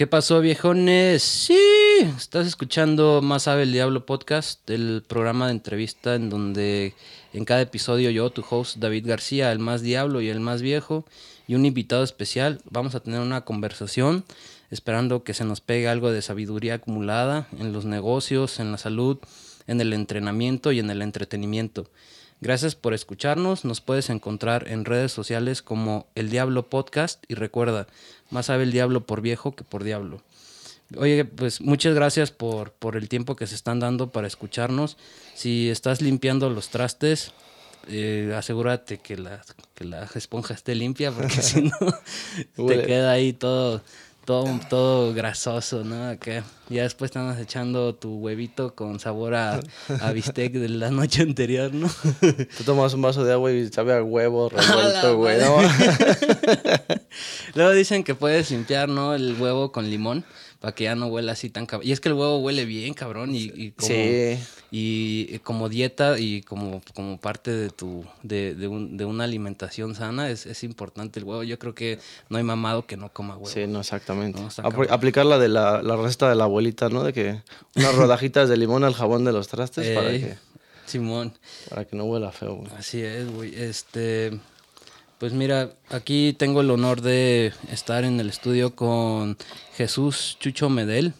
¿Qué 0.00 0.06
pasó, 0.06 0.40
viejones? 0.40 1.22
Sí, 1.22 1.60
estás 2.16 2.46
escuchando 2.46 3.20
Más 3.20 3.42
sabe 3.42 3.64
el 3.64 3.72
Diablo 3.72 4.06
podcast, 4.06 4.70
el 4.70 5.04
programa 5.06 5.44
de 5.44 5.52
entrevista 5.52 6.14
en 6.14 6.30
donde 6.30 6.94
en 7.34 7.44
cada 7.44 7.60
episodio 7.60 8.08
yo, 8.08 8.30
tu 8.30 8.42
host 8.48 8.78
David 8.78 9.06
García, 9.06 9.52
el 9.52 9.58
más 9.58 9.82
diablo 9.82 10.22
y 10.22 10.30
el 10.30 10.40
más 10.40 10.62
viejo, 10.62 11.04
y 11.46 11.54
un 11.54 11.66
invitado 11.66 12.02
especial, 12.02 12.62
vamos 12.70 12.94
a 12.94 13.00
tener 13.00 13.20
una 13.20 13.42
conversación 13.42 14.24
esperando 14.70 15.22
que 15.22 15.34
se 15.34 15.44
nos 15.44 15.60
pegue 15.60 15.86
algo 15.86 16.10
de 16.10 16.22
sabiduría 16.22 16.76
acumulada 16.76 17.46
en 17.58 17.74
los 17.74 17.84
negocios, 17.84 18.58
en 18.58 18.72
la 18.72 18.78
salud, 18.78 19.18
en 19.66 19.82
el 19.82 19.92
entrenamiento 19.92 20.72
y 20.72 20.78
en 20.78 20.88
el 20.88 21.02
entretenimiento. 21.02 21.90
Gracias 22.40 22.74
por 22.74 22.94
escucharnos. 22.94 23.64
Nos 23.64 23.80
puedes 23.80 24.08
encontrar 24.08 24.68
en 24.68 24.84
redes 24.84 25.12
sociales 25.12 25.60
como 25.62 26.06
El 26.14 26.30
Diablo 26.30 26.68
Podcast 26.68 27.22
y 27.28 27.34
recuerda, 27.34 27.86
más 28.30 28.46
sabe 28.46 28.62
el 28.62 28.72
diablo 28.72 29.04
por 29.06 29.20
viejo 29.20 29.52
que 29.52 29.64
por 29.64 29.84
diablo. 29.84 30.22
Oye, 30.96 31.24
pues 31.24 31.60
muchas 31.60 31.94
gracias 31.94 32.30
por, 32.30 32.72
por 32.72 32.96
el 32.96 33.08
tiempo 33.08 33.36
que 33.36 33.46
se 33.46 33.54
están 33.54 33.78
dando 33.78 34.10
para 34.10 34.26
escucharnos. 34.26 34.96
Si 35.34 35.68
estás 35.68 36.00
limpiando 36.00 36.50
los 36.50 36.70
trastes, 36.70 37.32
eh, 37.88 38.32
asegúrate 38.36 38.98
que 38.98 39.16
la, 39.16 39.42
que 39.74 39.84
la 39.84 40.08
esponja 40.14 40.54
esté 40.54 40.74
limpia 40.74 41.12
porque 41.12 41.42
si 41.42 41.62
no 41.62 42.66
te 42.66 42.82
queda 42.82 43.12
ahí 43.12 43.32
todo 43.32 43.82
todo, 44.30 44.60
todo 44.68 45.12
grasoso, 45.12 45.82
¿no? 45.82 46.16
Que 46.20 46.44
ya 46.68 46.84
después 46.84 47.08
estás 47.08 47.36
echando 47.40 47.96
tu 47.96 48.14
huevito 48.18 48.76
con 48.76 49.00
sabor 49.00 49.34
a, 49.34 49.58
a 50.00 50.12
bistec 50.12 50.52
de 50.52 50.68
la 50.68 50.92
noche 50.92 51.22
anterior, 51.22 51.74
¿no? 51.74 51.88
Tú 52.56 52.62
tomas 52.64 52.94
un 52.94 53.02
vaso 53.02 53.24
de 53.24 53.32
agua 53.32 53.50
y 53.50 53.66
sabe 53.72 53.92
a 53.92 54.04
huevo 54.04 54.48
revuelto, 54.50 55.16
güey, 55.16 55.40
¿no? 55.40 55.56
Luego 57.56 57.72
dicen 57.72 58.04
que 58.04 58.14
puedes 58.14 58.52
limpiar, 58.52 58.88
¿no? 58.88 59.14
El 59.14 59.34
huevo 59.34 59.72
con 59.72 59.90
limón 59.90 60.24
para 60.60 60.74
que 60.74 60.84
ya 60.84 60.94
no 60.94 61.06
huela 61.06 61.32
así 61.32 61.48
tan 61.48 61.64
cabrón. 61.64 61.88
Y 61.88 61.92
es 61.92 62.00
que 62.00 62.10
el 62.10 62.14
huevo 62.14 62.38
huele 62.38 62.66
bien, 62.66 62.92
cabrón, 62.92 63.30
y, 63.34 63.70
como, 63.72 63.94
y 64.70 65.38
como 65.38 65.68
dieta 65.70 66.18
y 66.18 66.42
como, 66.42 66.82
como 66.94 67.18
parte 67.18 67.50
de 67.50 67.70
tu 67.70 68.04
de, 68.22 68.54
de, 68.54 68.68
un, 68.68 68.98
de 68.98 69.06
una 69.06 69.24
alimentación 69.24 69.94
sana 69.94 70.28
es, 70.30 70.44
es, 70.44 70.62
importante 70.62 71.18
el 71.18 71.24
huevo. 71.24 71.42
Yo 71.44 71.58
creo 71.58 71.74
que 71.74 71.98
no 72.28 72.36
hay 72.36 72.44
mamado 72.44 72.86
que 72.86 72.98
no 72.98 73.10
coma 73.10 73.36
huevo. 73.36 73.46
Sí, 73.46 73.66
no, 73.66 73.80
exactamente. 73.80 74.38
aplicar 74.90 75.24
la 75.24 75.38
de 75.38 75.48
la, 75.48 75.82
la 75.82 75.96
receta 75.96 76.28
de 76.28 76.36
la 76.36 76.44
abuelita, 76.44 76.90
¿no? 76.90 77.04
De 77.04 77.14
que 77.14 77.42
unas 77.74 77.94
rodajitas 77.94 78.50
de 78.50 78.58
limón 78.58 78.84
al 78.84 78.92
jabón 78.92 79.24
de 79.24 79.32
los 79.32 79.48
trastes 79.48 79.96
para 79.96 80.10
que... 80.10 80.36
Simón. 80.84 81.32
Para 81.70 81.84
que 81.84 81.96
no 81.96 82.04
huela 82.04 82.32
feo, 82.32 82.56
güey. 82.56 82.70
Así 82.76 83.00
es, 83.00 83.30
güey. 83.32 83.54
Este... 83.54 84.38
Pues 85.20 85.34
mira, 85.34 85.74
aquí 85.90 86.34
tengo 86.38 86.62
el 86.62 86.70
honor 86.70 87.02
de 87.02 87.52
estar 87.70 88.04
en 88.04 88.18
el 88.20 88.30
estudio 88.30 88.74
con 88.74 89.36
Jesús 89.76 90.38
Chucho 90.40 90.70
Medel, 90.70 91.12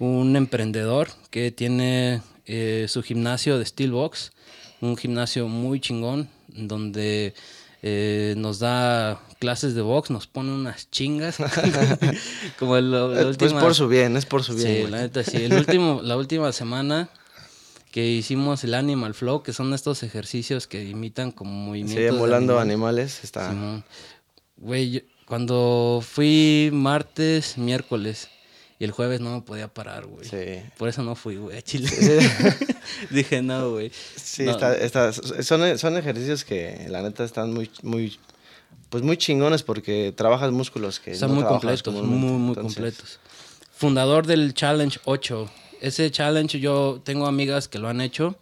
un 0.00 0.34
emprendedor 0.34 1.08
que 1.30 1.52
tiene 1.52 2.20
eh, 2.46 2.86
su 2.88 3.00
gimnasio 3.04 3.60
de 3.60 3.64
Steelbox, 3.64 4.32
un 4.80 4.96
gimnasio 4.96 5.46
muy 5.46 5.78
chingón, 5.78 6.30
donde 6.48 7.34
eh, 7.82 8.34
nos 8.36 8.58
da 8.58 9.20
clases 9.38 9.76
de 9.76 9.82
box, 9.82 10.10
nos 10.10 10.26
pone 10.26 10.50
unas 10.50 10.90
chingas. 10.90 11.36
como 12.58 12.76
el, 12.76 12.92
Es 13.40 13.52
por 13.52 13.76
su 13.76 13.86
bien, 13.86 14.16
es 14.16 14.26
por 14.26 14.42
su 14.42 14.56
bien. 14.56 14.86
Sí, 14.86 14.90
la 14.90 15.02
neta, 15.02 15.22
sí. 15.22 15.44
El 15.44 15.52
último, 15.52 16.00
la 16.02 16.16
última 16.16 16.50
semana 16.50 17.08
que 17.92 18.06
hicimos 18.06 18.64
el 18.64 18.72
Animal 18.74 19.12
Flow, 19.12 19.42
que 19.42 19.52
son 19.52 19.72
estos 19.74 20.02
ejercicios 20.02 20.66
que 20.66 20.82
imitan 20.82 21.30
como 21.30 21.52
movimientos. 21.52 21.98
Sí, 21.98 22.04
emulando 22.04 22.58
animales, 22.58 23.22
está. 23.22 23.54
Güey, 24.56 25.04
cuando 25.26 26.02
fui 26.02 26.70
martes, 26.72 27.58
miércoles, 27.58 28.28
y 28.78 28.84
el 28.84 28.92
jueves 28.92 29.20
no 29.20 29.34
me 29.34 29.42
podía 29.42 29.68
parar, 29.68 30.06
güey. 30.06 30.24
Sí. 30.24 30.62
Por 30.78 30.88
eso 30.88 31.02
no 31.02 31.14
fui, 31.14 31.36
güey, 31.36 31.58
a 31.58 31.62
Chile. 31.62 31.88
Dije, 33.10 33.42
no, 33.42 33.72
güey. 33.72 33.92
Sí, 34.16 34.46
Está, 34.48 35.12
son, 35.12 35.78
son 35.78 35.96
ejercicios 35.98 36.44
que 36.44 36.86
la 36.88 37.02
neta 37.02 37.24
están 37.24 37.52
muy, 37.52 37.70
muy, 37.82 38.18
pues 38.88 39.02
muy 39.02 39.18
chingones 39.18 39.62
porque 39.62 40.14
trabajas 40.16 40.50
músculos 40.50 40.98
que 40.98 41.10
Están 41.10 41.34
muy 41.34 41.44
completos, 41.44 41.94
muy, 41.94 42.38
muy 42.38 42.54
completos. 42.54 43.20
Fundador 43.70 44.26
del 44.26 44.54
Challenge 44.54 44.98
8 45.04 45.50
ese 45.82 46.10
challenge 46.10 46.58
yo 46.60 47.00
tengo 47.04 47.26
amigas 47.26 47.68
que 47.68 47.78
lo 47.78 47.88
han 47.88 48.00
hecho 48.00 48.36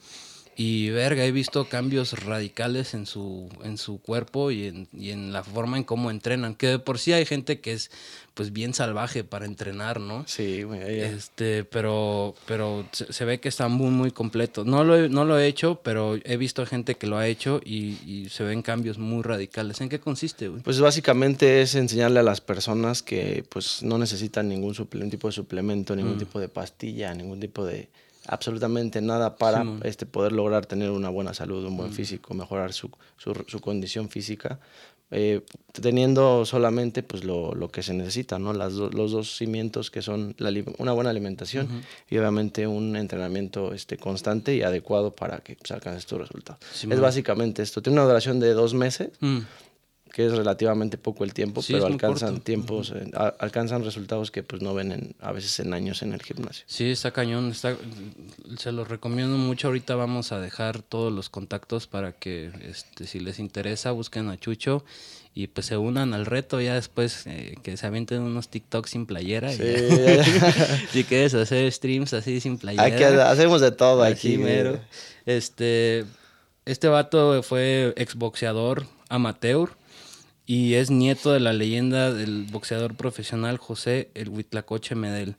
y 0.62 0.90
verga, 0.90 1.24
he 1.24 1.32
visto 1.32 1.64
cambios 1.70 2.12
radicales 2.22 2.92
en 2.92 3.06
su, 3.06 3.48
en 3.64 3.78
su 3.78 3.98
cuerpo 3.98 4.50
y 4.50 4.66
en, 4.66 4.88
y 4.92 5.08
en 5.08 5.32
la 5.32 5.42
forma 5.42 5.78
en 5.78 5.84
cómo 5.84 6.10
entrenan. 6.10 6.54
Que 6.54 6.66
de 6.66 6.78
por 6.78 6.98
sí 6.98 7.14
hay 7.14 7.24
gente 7.24 7.60
que 7.60 7.72
es 7.72 7.90
pues 8.34 8.52
bien 8.52 8.74
salvaje 8.74 9.24
para 9.24 9.46
entrenar, 9.46 10.00
¿no? 10.00 10.22
Sí, 10.26 10.64
güey. 10.64 11.00
Este, 11.00 11.64
pero, 11.64 12.34
pero 12.44 12.86
se, 12.92 13.24
ve 13.24 13.40
que 13.40 13.48
está 13.48 13.68
muy, 13.68 13.88
muy 13.88 14.10
completo. 14.10 14.66
No 14.66 14.84
lo, 14.84 14.96
he, 14.96 15.08
no 15.08 15.24
lo 15.24 15.38
he 15.38 15.46
hecho, 15.46 15.80
pero 15.82 16.18
he 16.24 16.36
visto 16.36 16.66
gente 16.66 16.96
que 16.96 17.06
lo 17.06 17.16
ha 17.16 17.26
hecho 17.26 17.62
y, 17.64 17.96
y 18.04 18.28
se 18.28 18.44
ven 18.44 18.60
cambios 18.60 18.98
muy 18.98 19.22
radicales. 19.22 19.80
¿En 19.80 19.88
qué 19.88 19.98
consiste, 19.98 20.48
güey? 20.48 20.62
Pues 20.62 20.78
básicamente 20.78 21.62
es 21.62 21.74
enseñarle 21.74 22.20
a 22.20 22.22
las 22.22 22.42
personas 22.42 23.02
que 23.02 23.46
pues 23.48 23.82
no 23.82 23.96
necesitan 23.96 24.50
ningún, 24.50 24.74
tipo 25.08 25.28
de 25.28 25.32
suplemento, 25.32 25.96
ningún 25.96 26.16
mm. 26.16 26.18
tipo 26.18 26.38
de 26.38 26.50
pastilla, 26.50 27.14
ningún 27.14 27.40
tipo 27.40 27.64
de 27.64 27.88
absolutamente 28.30 29.00
nada 29.00 29.36
para 29.36 29.64
este, 29.82 30.06
poder 30.06 30.32
lograr 30.32 30.64
tener 30.64 30.90
una 30.90 31.08
buena 31.08 31.34
salud, 31.34 31.64
un 31.64 31.76
buen 31.76 31.90
mm. 31.90 31.92
físico, 31.92 32.32
mejorar 32.32 32.72
su, 32.72 32.88
su, 33.16 33.34
su, 33.48 33.60
condición 33.60 34.08
física, 34.08 34.60
eh, 35.10 35.40
teniendo 35.72 36.46
solamente 36.46 37.02
pues, 37.02 37.24
lo, 37.24 37.56
lo, 37.56 37.72
que 37.72 37.82
se 37.82 37.92
necesita, 37.92 38.38
¿no? 38.38 38.52
Las 38.52 38.74
los 38.74 39.10
dos 39.10 39.36
cimientos 39.36 39.90
que 39.90 40.00
son 40.00 40.36
la, 40.38 40.52
una 40.78 40.92
buena 40.92 41.10
alimentación 41.10 41.68
y 42.08 42.18
obviamente 42.18 42.68
un 42.68 42.94
entrenamiento 42.94 43.74
este, 43.74 43.96
constante 43.96 44.54
y 44.54 44.62
adecuado 44.62 45.10
para 45.10 45.38
que 45.38 45.56
pues, 45.56 45.72
alcances 45.72 46.06
tus 46.06 46.20
resultados. 46.20 46.60
es 46.88 47.00
básicamente 47.00 47.62
esto. 47.62 47.82
Tiene 47.82 47.98
una 47.98 48.06
duración 48.06 48.38
de 48.38 48.54
dos 48.54 48.74
meses. 48.74 49.10
Mm 49.18 49.40
que 50.20 50.26
es 50.26 50.32
relativamente 50.32 50.98
poco 50.98 51.24
el 51.24 51.32
tiempo, 51.32 51.62
pero 51.66 51.86
alcanzan 51.86 52.40
tiempos, 52.40 52.92
alcanzan 53.38 53.84
resultados 53.84 54.30
que 54.30 54.42
pues 54.42 54.60
no 54.60 54.74
ven 54.74 55.14
a 55.20 55.32
veces 55.32 55.58
en 55.60 55.72
años 55.72 56.02
en 56.02 56.12
el 56.12 56.22
gimnasio. 56.22 56.64
Sí, 56.66 56.90
está 56.90 57.10
cañón, 57.10 57.50
está, 57.50 57.74
se 58.58 58.70
los 58.70 58.86
recomiendo 58.88 59.38
mucho. 59.38 59.68
Ahorita 59.68 59.94
vamos 59.94 60.32
a 60.32 60.38
dejar 60.38 60.82
todos 60.82 61.10
los 61.10 61.30
contactos 61.30 61.86
para 61.86 62.12
que 62.12 62.50
este, 62.68 63.06
si 63.06 63.18
les 63.18 63.38
interesa 63.38 63.92
busquen 63.92 64.28
a 64.28 64.36
Chucho 64.36 64.84
y 65.32 65.46
pues 65.46 65.66
se 65.68 65.78
unan 65.78 66.12
al 66.12 66.26
reto 66.26 66.60
ya 66.60 66.74
después 66.74 67.26
eh, 67.26 67.54
que 67.62 67.78
se 67.78 67.86
avienten 67.86 68.20
unos 68.20 68.50
TikToks 68.50 68.90
sin 68.90 69.06
playera. 69.06 69.50
Sí. 69.52 69.62
si 70.92 71.04
quieres 71.04 71.32
hacer 71.32 71.72
streams 71.72 72.12
así 72.12 72.40
sin 72.40 72.58
playera. 72.58 72.84
Aquí 72.84 73.02
hacemos 73.04 73.62
de 73.62 73.70
todo 73.70 74.02
aquí. 74.02 74.36
Mero. 74.36 74.80
Este, 75.24 76.04
este 76.66 76.88
vato 76.88 77.42
fue 77.42 77.94
exboxeador 77.96 78.86
amateur 79.08 79.79
y 80.50 80.74
es 80.74 80.90
nieto 80.90 81.30
de 81.30 81.38
la 81.38 81.52
leyenda 81.52 82.12
del 82.12 82.44
boxeador 82.50 82.96
profesional 82.96 83.56
José 83.56 84.10
el 84.14 84.30
Huitlacoche 84.30 84.96
Medel. 84.96 85.36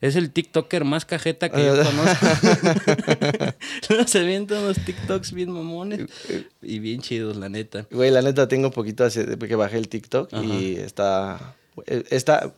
Es 0.00 0.14
el 0.14 0.30
TikToker 0.30 0.84
más 0.84 1.04
cajeta 1.04 1.48
que 1.48 1.64
yo 1.64 1.74
conozco. 1.82 2.26
Se 4.06 4.20
avientan 4.20 4.58
unos 4.58 4.78
TikToks 4.78 5.32
bien 5.32 5.50
mamones 5.50 6.02
y 6.62 6.78
bien 6.78 7.00
chidos, 7.00 7.36
la 7.36 7.48
neta. 7.48 7.88
Güey, 7.90 8.12
la 8.12 8.22
neta 8.22 8.46
tengo 8.46 8.70
poquito 8.70 9.02
hace 9.02 9.26
que 9.36 9.56
bajé 9.56 9.76
el 9.76 9.88
TikTok 9.88 10.32
y 10.44 10.76
está... 10.76 11.56
Está... 11.86 12.52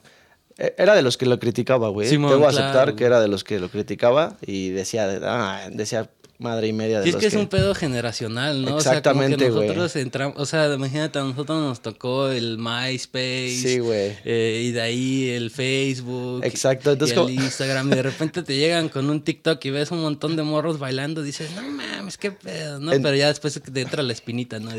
Era 0.59 0.95
de 0.95 1.01
los 1.01 1.17
que 1.17 1.25
lo 1.25 1.39
criticaba, 1.39 1.89
güey. 1.89 2.11
Que 2.11 2.47
aceptar 2.47 2.95
que 2.95 3.05
era 3.05 3.21
de 3.21 3.29
los 3.29 3.43
que 3.43 3.59
lo 3.59 3.71
criticaba 3.71 4.37
y 4.43 4.69
decía, 4.69 5.19
ah, 5.23 5.69
decía, 5.73 6.11
madre 6.39 6.69
y 6.69 6.73
media 6.73 7.01
de 7.01 7.07
y 7.07 7.11
es 7.11 7.17
que 7.17 7.27
es 7.27 7.35
un 7.35 7.49
pedo 7.49 7.75
generacional, 7.75 8.63
¿no? 8.63 8.77
Exactamente, 8.77 9.51
güey. 9.51 9.51
O 9.51 9.53
sea, 9.53 9.67
nosotros 9.67 9.97
entramos, 9.97 10.37
o 10.39 10.47
sea, 10.47 10.73
imagínate, 10.73 11.19
a 11.19 11.23
nosotros 11.23 11.61
nos 11.61 11.81
tocó 11.81 12.29
el 12.29 12.59
MySpace. 12.59 13.57
Sí, 13.63 13.79
güey. 13.79 14.17
Eh, 14.25 14.65
y 14.67 14.73
de 14.73 14.81
ahí 14.81 15.29
el 15.31 15.51
Facebook. 15.51 16.45
Exacto. 16.45 16.93
Entonces, 16.93 17.17
y 17.17 17.21
el 17.21 17.45
Instagram. 17.45 17.93
Y 17.93 17.97
de 17.97 18.03
repente 18.03 18.43
te 18.43 18.57
llegan 18.57 18.89
con 18.89 19.09
un 19.09 19.23
TikTok 19.23 19.65
y 19.65 19.71
ves 19.71 19.91
un 19.91 20.03
montón 20.03 20.37
de 20.37 20.43
morros 20.43 20.79
bailando. 20.79 21.23
Dices, 21.23 21.51
no 21.57 21.63
mames, 21.63 22.19
qué 22.19 22.33
pedo, 22.33 22.79
¿no? 22.79 22.91
Pero 22.91 23.15
ya 23.15 23.29
después 23.29 23.61
te 23.61 23.81
entra 23.81 24.03
la 24.03 24.13
espinita, 24.13 24.59
¿no? 24.59 24.71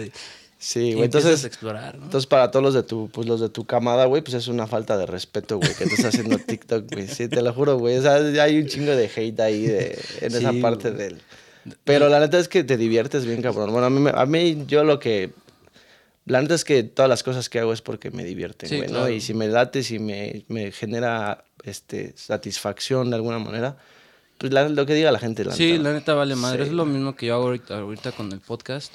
Sí, 0.59 0.93
güey. 0.93 1.05
Entonces, 1.05 1.43
explorar, 1.43 1.97
¿no? 1.97 2.05
entonces, 2.05 2.25
para 2.25 2.49
todos 2.49 2.63
los 2.63 2.73
de 2.73 2.81
tu, 2.81 3.09
pues 3.09 3.27
los 3.27 3.39
de 3.39 3.49
tu 3.49 3.65
camada, 3.65 4.05
güey, 4.05 4.23
pues 4.23 4.33
es 4.33 4.47
una 4.47 4.65
falta 4.65 4.97
de 4.97 5.05
respeto, 5.05 5.57
güey, 5.57 5.71
que 5.75 5.85
tú 5.85 5.91
estás 5.91 6.15
haciendo 6.15 6.37
TikTok, 6.47 6.91
güey. 6.91 7.07
Sí, 7.07 7.27
te 7.27 7.43
lo 7.43 7.53
juro, 7.53 7.77
güey. 7.77 7.97
O 7.97 8.01
sea, 8.01 8.15
hay 8.15 8.57
un 8.57 8.65
chingo 8.65 8.95
de 8.95 9.09
hate 9.15 9.39
ahí 9.39 9.67
de, 9.67 9.99
en 10.21 10.35
esa 10.35 10.53
parte 10.53 10.91
del 10.91 11.21
pero 11.83 12.09
la 12.09 12.19
neta 12.19 12.37
es 12.39 12.47
que 12.47 12.63
te 12.63 12.77
diviertes 12.77 13.25
bien, 13.25 13.41
cabrón. 13.41 13.71
Bueno, 13.71 13.87
a 13.87 13.89
mí, 13.89 14.09
a 14.13 14.25
mí 14.25 14.65
yo 14.67 14.83
lo 14.83 14.99
que... 14.99 15.31
La 16.25 16.41
neta 16.41 16.55
es 16.55 16.65
que 16.65 16.83
todas 16.83 17.07
las 17.07 17.23
cosas 17.23 17.49
que 17.49 17.59
hago 17.59 17.71
es 17.71 17.81
porque 17.81 18.11
me 18.11 18.25
divierten, 18.25 18.69
güey, 18.77 18.91
¿no? 18.91 19.09
Y 19.09 19.21
si 19.21 19.33
me 19.33 19.47
late, 19.47 19.81
si 19.81 19.97
me, 19.97 20.43
me 20.49 20.73
genera 20.73 21.45
este, 21.63 22.13
satisfacción 22.17 23.09
de 23.09 23.15
alguna 23.15 23.39
manera, 23.39 23.77
pues 24.37 24.51
lo 24.51 24.85
que 24.85 24.93
diga 24.93 25.11
la 25.11 25.19
gente. 25.19 25.45
La 25.45 25.53
sí, 25.53 25.77
la 25.77 25.93
neta 25.93 26.13
vale 26.13 26.35
madre. 26.35 26.63
Es 26.63 26.71
lo 26.71 26.85
mismo 26.85 27.15
que 27.15 27.27
yo 27.27 27.35
hago 27.35 27.45
ahorita, 27.45 27.79
ahorita 27.79 28.11
con 28.11 28.31
el 28.31 28.39
podcast. 28.39 28.93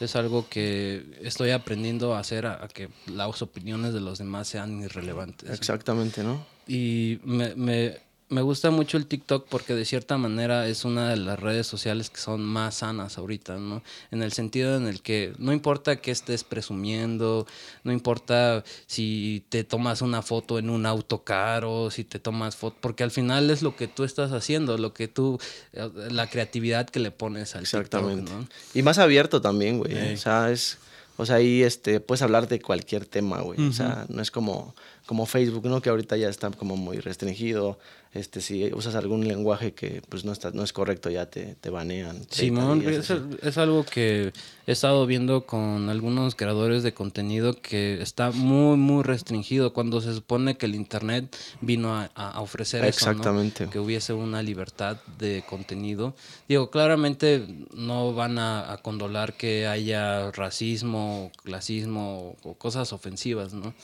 Es 0.00 0.16
algo 0.16 0.48
que 0.48 1.04
estoy 1.22 1.50
aprendiendo 1.50 2.14
a 2.14 2.20
hacer 2.20 2.46
a, 2.46 2.66
que 2.72 2.88
las 3.06 3.40
opiniones 3.42 3.94
de 3.94 4.00
los 4.00 4.18
demás 4.18 4.48
sean 4.48 4.82
irrelevantes. 4.82 5.50
Exactamente, 5.50 6.22
¿no? 6.22 6.44
Y 6.66 7.20
me, 7.24 7.54
me 7.54 8.05
gusta 8.28 8.70
mucho 8.70 8.96
el 8.96 9.06
TikTok 9.06 9.46
porque 9.48 9.74
de 9.74 9.84
cierta 9.84 10.18
manera 10.18 10.66
es 10.68 10.84
una 10.84 11.10
de 11.10 11.16
las 11.16 11.38
redes 11.38 11.66
sociales 11.66 12.10
que 12.10 12.18
son 12.18 12.42
más 12.42 12.76
sanas 12.76 13.18
ahorita, 13.18 13.56
¿no? 13.56 13.82
En 14.10 14.22
el 14.22 14.32
sentido 14.32 14.76
en 14.76 14.86
el 14.86 15.00
que 15.00 15.32
no 15.38 15.52
importa 15.52 15.96
que 15.96 16.10
estés 16.10 16.42
presumiendo, 16.42 17.46
no 17.84 17.92
importa 17.92 18.64
si 18.86 19.44
te 19.48 19.62
tomas 19.64 20.02
una 20.02 20.22
foto 20.22 20.58
en 20.58 20.70
un 20.70 20.86
auto 20.86 21.22
caro, 21.22 21.90
si 21.90 22.02
te 22.04 22.18
tomas 22.18 22.56
foto, 22.56 22.76
porque 22.80 23.04
al 23.04 23.10
final 23.12 23.50
es 23.50 23.62
lo 23.62 23.76
que 23.76 23.86
tú 23.86 24.02
estás 24.02 24.32
haciendo, 24.32 24.76
lo 24.76 24.92
que 24.92 25.06
tú, 25.06 25.38
eh, 25.72 25.88
la 26.10 26.28
creatividad 26.28 26.88
que 26.88 26.98
le 26.98 27.12
pones 27.12 27.54
al 27.54 27.62
Exactamente. 27.62 28.22
TikTok, 28.22 28.40
¿no? 28.40 28.48
Y 28.74 28.82
más 28.82 28.98
abierto 28.98 29.40
también, 29.40 29.78
güey. 29.78 30.14
O 30.14 30.16
sea, 30.16 30.50
es, 30.50 30.78
o 31.16 31.24
sea, 31.24 31.36
ahí 31.36 31.62
este, 31.62 32.00
puedes 32.00 32.22
hablar 32.22 32.48
de 32.48 32.60
cualquier 32.60 33.06
tema, 33.06 33.40
güey. 33.40 33.68
O 33.68 33.72
sea, 33.72 34.04
no 34.08 34.20
es 34.20 34.30
como 34.30 34.74
como 35.06 35.24
Facebook, 35.24 35.64
¿no? 35.66 35.80
Que 35.80 35.88
ahorita 35.88 36.16
ya 36.16 36.28
está 36.28 36.50
como 36.50 36.76
muy 36.76 36.98
restringido. 36.98 37.78
Este, 38.12 38.40
si 38.40 38.72
usas 38.72 38.94
algún 38.94 39.28
lenguaje 39.28 39.72
que 39.72 40.02
pues 40.08 40.24
no 40.24 40.32
está, 40.32 40.50
no 40.50 40.62
es 40.62 40.72
correcto, 40.72 41.10
ya 41.10 41.26
te, 41.26 41.54
te 41.60 41.70
banean. 41.70 42.22
Simón, 42.30 42.82
es, 42.88 43.10
es, 43.10 43.58
algo 43.58 43.84
que 43.84 44.32
he 44.66 44.72
estado 44.72 45.06
viendo 45.06 45.44
con 45.44 45.90
algunos 45.90 46.34
creadores 46.34 46.82
de 46.82 46.94
contenido 46.94 47.60
que 47.60 48.00
está 48.00 48.30
muy, 48.30 48.78
muy 48.78 49.02
restringido 49.02 49.74
cuando 49.74 50.00
se 50.00 50.14
supone 50.14 50.56
que 50.56 50.64
el 50.64 50.74
internet 50.74 51.36
vino 51.60 51.94
a, 51.94 52.06
a 52.14 52.40
ofrecer 52.40 52.84
Exactamente. 52.86 53.64
eso, 53.64 53.72
Que 53.72 53.80
hubiese 53.80 54.14
una 54.14 54.42
libertad 54.42 54.96
de 55.18 55.44
contenido. 55.46 56.16
Digo, 56.48 56.70
claramente 56.70 57.46
no 57.74 58.14
van 58.14 58.38
a, 58.38 58.72
a 58.72 58.78
condolar 58.78 59.34
que 59.34 59.66
haya 59.66 60.30
racismo, 60.32 61.30
clasismo 61.44 62.34
o 62.42 62.54
cosas 62.54 62.94
ofensivas, 62.94 63.52
¿no? 63.52 63.74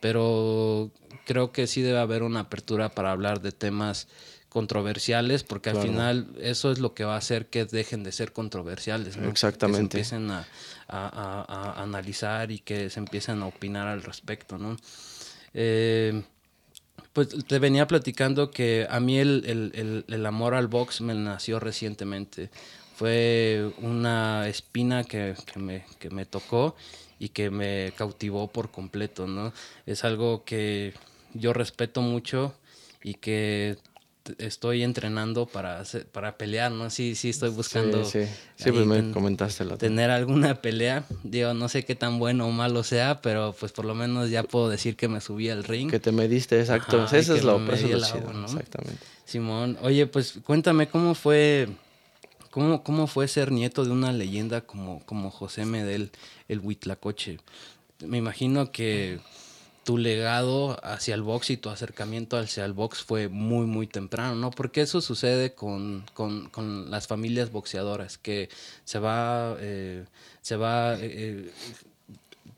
Pero 0.00 0.90
creo 1.26 1.52
que 1.52 1.66
sí 1.66 1.82
debe 1.82 1.98
haber 1.98 2.22
una 2.22 2.40
apertura 2.40 2.88
para 2.88 3.12
hablar 3.12 3.40
de 3.40 3.52
temas 3.52 4.08
controversiales, 4.48 5.44
porque 5.44 5.70
al 5.70 5.80
final 5.80 6.26
eso 6.40 6.72
es 6.72 6.80
lo 6.80 6.92
que 6.92 7.04
va 7.04 7.14
a 7.14 7.18
hacer 7.18 7.46
que 7.46 7.64
dejen 7.64 8.02
de 8.02 8.10
ser 8.10 8.32
controversiales, 8.32 9.16
Exactamente. 9.16 9.98
Que 9.98 10.04
se 10.04 10.16
empiecen 10.16 10.44
a, 10.88 11.74
analizar 11.80 12.50
y 12.50 12.58
que 12.58 12.90
se 12.90 12.98
empiecen 12.98 13.42
a 13.42 13.46
opinar 13.46 13.86
al 13.86 14.02
respecto, 14.02 14.58
¿no? 14.58 14.76
Eh, 15.54 16.22
pues 17.12 17.28
te 17.46 17.58
venía 17.60 17.86
platicando 17.86 18.50
que 18.50 18.86
a 18.90 18.98
mí 18.98 19.18
el, 19.18 20.26
amor 20.26 20.54
al 20.54 20.66
box 20.66 21.00
me 21.00 21.14
nació 21.14 21.60
recientemente. 21.60 22.50
Fue 22.96 23.72
una 23.78 24.48
espina 24.48 25.04
que, 25.04 25.34
me, 25.56 25.84
que 25.98 26.10
me 26.10 26.26
tocó 26.26 26.76
y 27.20 27.28
que 27.28 27.50
me 27.50 27.92
cautivó 27.96 28.48
por 28.48 28.72
completo, 28.72 29.28
¿no? 29.28 29.52
Es 29.86 30.04
algo 30.04 30.42
que 30.44 30.94
yo 31.34 31.52
respeto 31.52 32.00
mucho 32.00 32.54
y 33.04 33.14
que 33.14 33.76
estoy 34.38 34.82
entrenando 34.82 35.46
para 35.46 35.82
para 36.12 36.38
pelear, 36.38 36.72
¿no? 36.72 36.88
Sí, 36.88 37.14
sí 37.14 37.28
estoy 37.28 37.50
buscando. 37.50 38.04
Sí, 38.06 38.24
sí. 38.56 38.72
pues 38.72 38.86
me 38.86 39.12
comentaste 39.12 39.64
la 39.66 39.76
Tener 39.76 40.10
alguna 40.10 40.62
pelea. 40.62 41.04
Digo, 41.22 41.52
no 41.52 41.68
sé 41.68 41.84
qué 41.84 41.94
tan 41.94 42.18
bueno 42.18 42.46
o 42.46 42.50
malo 42.50 42.82
sea, 42.82 43.20
pero 43.20 43.54
pues 43.58 43.70
por 43.72 43.84
lo 43.84 43.94
menos 43.94 44.30
ya 44.30 44.42
puedo 44.42 44.70
decir 44.70 44.96
que 44.96 45.08
me 45.08 45.20
subí 45.20 45.50
al 45.50 45.62
ring. 45.62 45.90
Que 45.90 46.00
te 46.00 46.12
mediste, 46.12 46.58
exacto. 46.58 47.04
eso 47.04 47.34
es 47.34 47.44
lo, 47.44 47.62
eso 47.72 47.86
es 47.86 47.92
lo 47.92 48.06
chido, 48.06 48.32
¿no? 48.32 48.46
Exactamente. 48.46 49.04
Simón, 49.26 49.76
oye, 49.82 50.06
pues 50.06 50.40
cuéntame 50.42 50.88
cómo 50.88 51.14
fue 51.14 51.68
¿Cómo, 52.50 52.82
¿Cómo 52.82 53.06
fue 53.06 53.28
ser 53.28 53.52
nieto 53.52 53.84
de 53.84 53.90
una 53.90 54.12
leyenda 54.12 54.62
como, 54.62 55.04
como 55.06 55.30
José 55.30 55.64
Medel, 55.64 56.10
el 56.48 56.60
Huitlacoche? 56.60 57.38
Me 58.04 58.18
imagino 58.18 58.72
que 58.72 59.20
tu 59.84 59.98
legado 59.98 60.78
hacia 60.84 61.14
el 61.14 61.22
box 61.22 61.50
y 61.50 61.56
tu 61.56 61.70
acercamiento 61.70 62.36
hacia 62.36 62.64
el 62.64 62.72
box 62.72 63.02
fue 63.02 63.28
muy, 63.28 63.66
muy 63.66 63.86
temprano, 63.86 64.34
¿no? 64.34 64.50
Porque 64.50 64.82
eso 64.82 65.00
sucede 65.00 65.54
con, 65.54 66.04
las 66.88 67.06
familias 67.06 67.50
boxeadoras, 67.50 68.18
que 68.18 68.48
se 68.84 68.98
va, 68.98 69.56
eh, 69.58 70.04
se 70.42 70.56
va, 70.56 70.94
eh, 70.94 71.00
eh, 71.02 71.50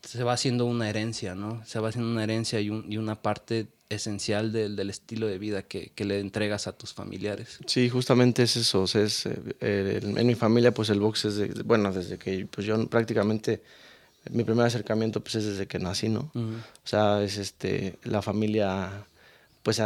se 0.02 0.24
va 0.24 0.32
haciendo 0.32 0.66
una 0.66 0.88
herencia, 0.88 1.34
¿no? 1.34 1.64
Se 1.64 1.78
va 1.78 1.88
haciendo 1.88 2.10
una 2.10 2.24
herencia 2.24 2.60
y, 2.60 2.66
y 2.66 2.96
una 2.96 3.22
parte 3.22 3.68
esencial 3.88 4.52
del, 4.52 4.74
del 4.74 4.90
estilo 4.90 5.26
de 5.26 5.38
vida 5.38 5.62
que, 5.62 5.92
que, 5.94 6.04
le 6.04 6.18
entregas 6.18 6.66
a 6.66 6.72
tus 6.72 6.92
familiares. 6.92 7.58
Sí, 7.66 7.88
justamente 7.88 8.42
es 8.42 8.56
eso. 8.56 8.84
es, 8.84 9.26
eh, 9.26 10.00
en 10.02 10.26
mi 10.26 10.34
familia, 10.34 10.72
pues 10.72 10.90
el 10.90 11.00
box 11.00 11.26
es, 11.26 11.36
de, 11.36 11.48
bueno, 11.64 11.92
desde 11.92 12.18
que 12.18 12.46
pues 12.46 12.66
yo 12.66 12.86
prácticamente, 12.88 13.62
mi 14.30 14.44
primer 14.44 14.66
acercamiento 14.66 15.20
pues 15.20 15.36
es 15.36 15.44
desde 15.44 15.66
que 15.66 15.78
nací, 15.78 16.08
¿no? 16.08 16.30
O 16.34 16.86
sea, 16.86 17.22
es 17.22 17.36
este, 17.36 17.98
la 18.04 18.22
familia, 18.22 19.04
pues 19.62 19.80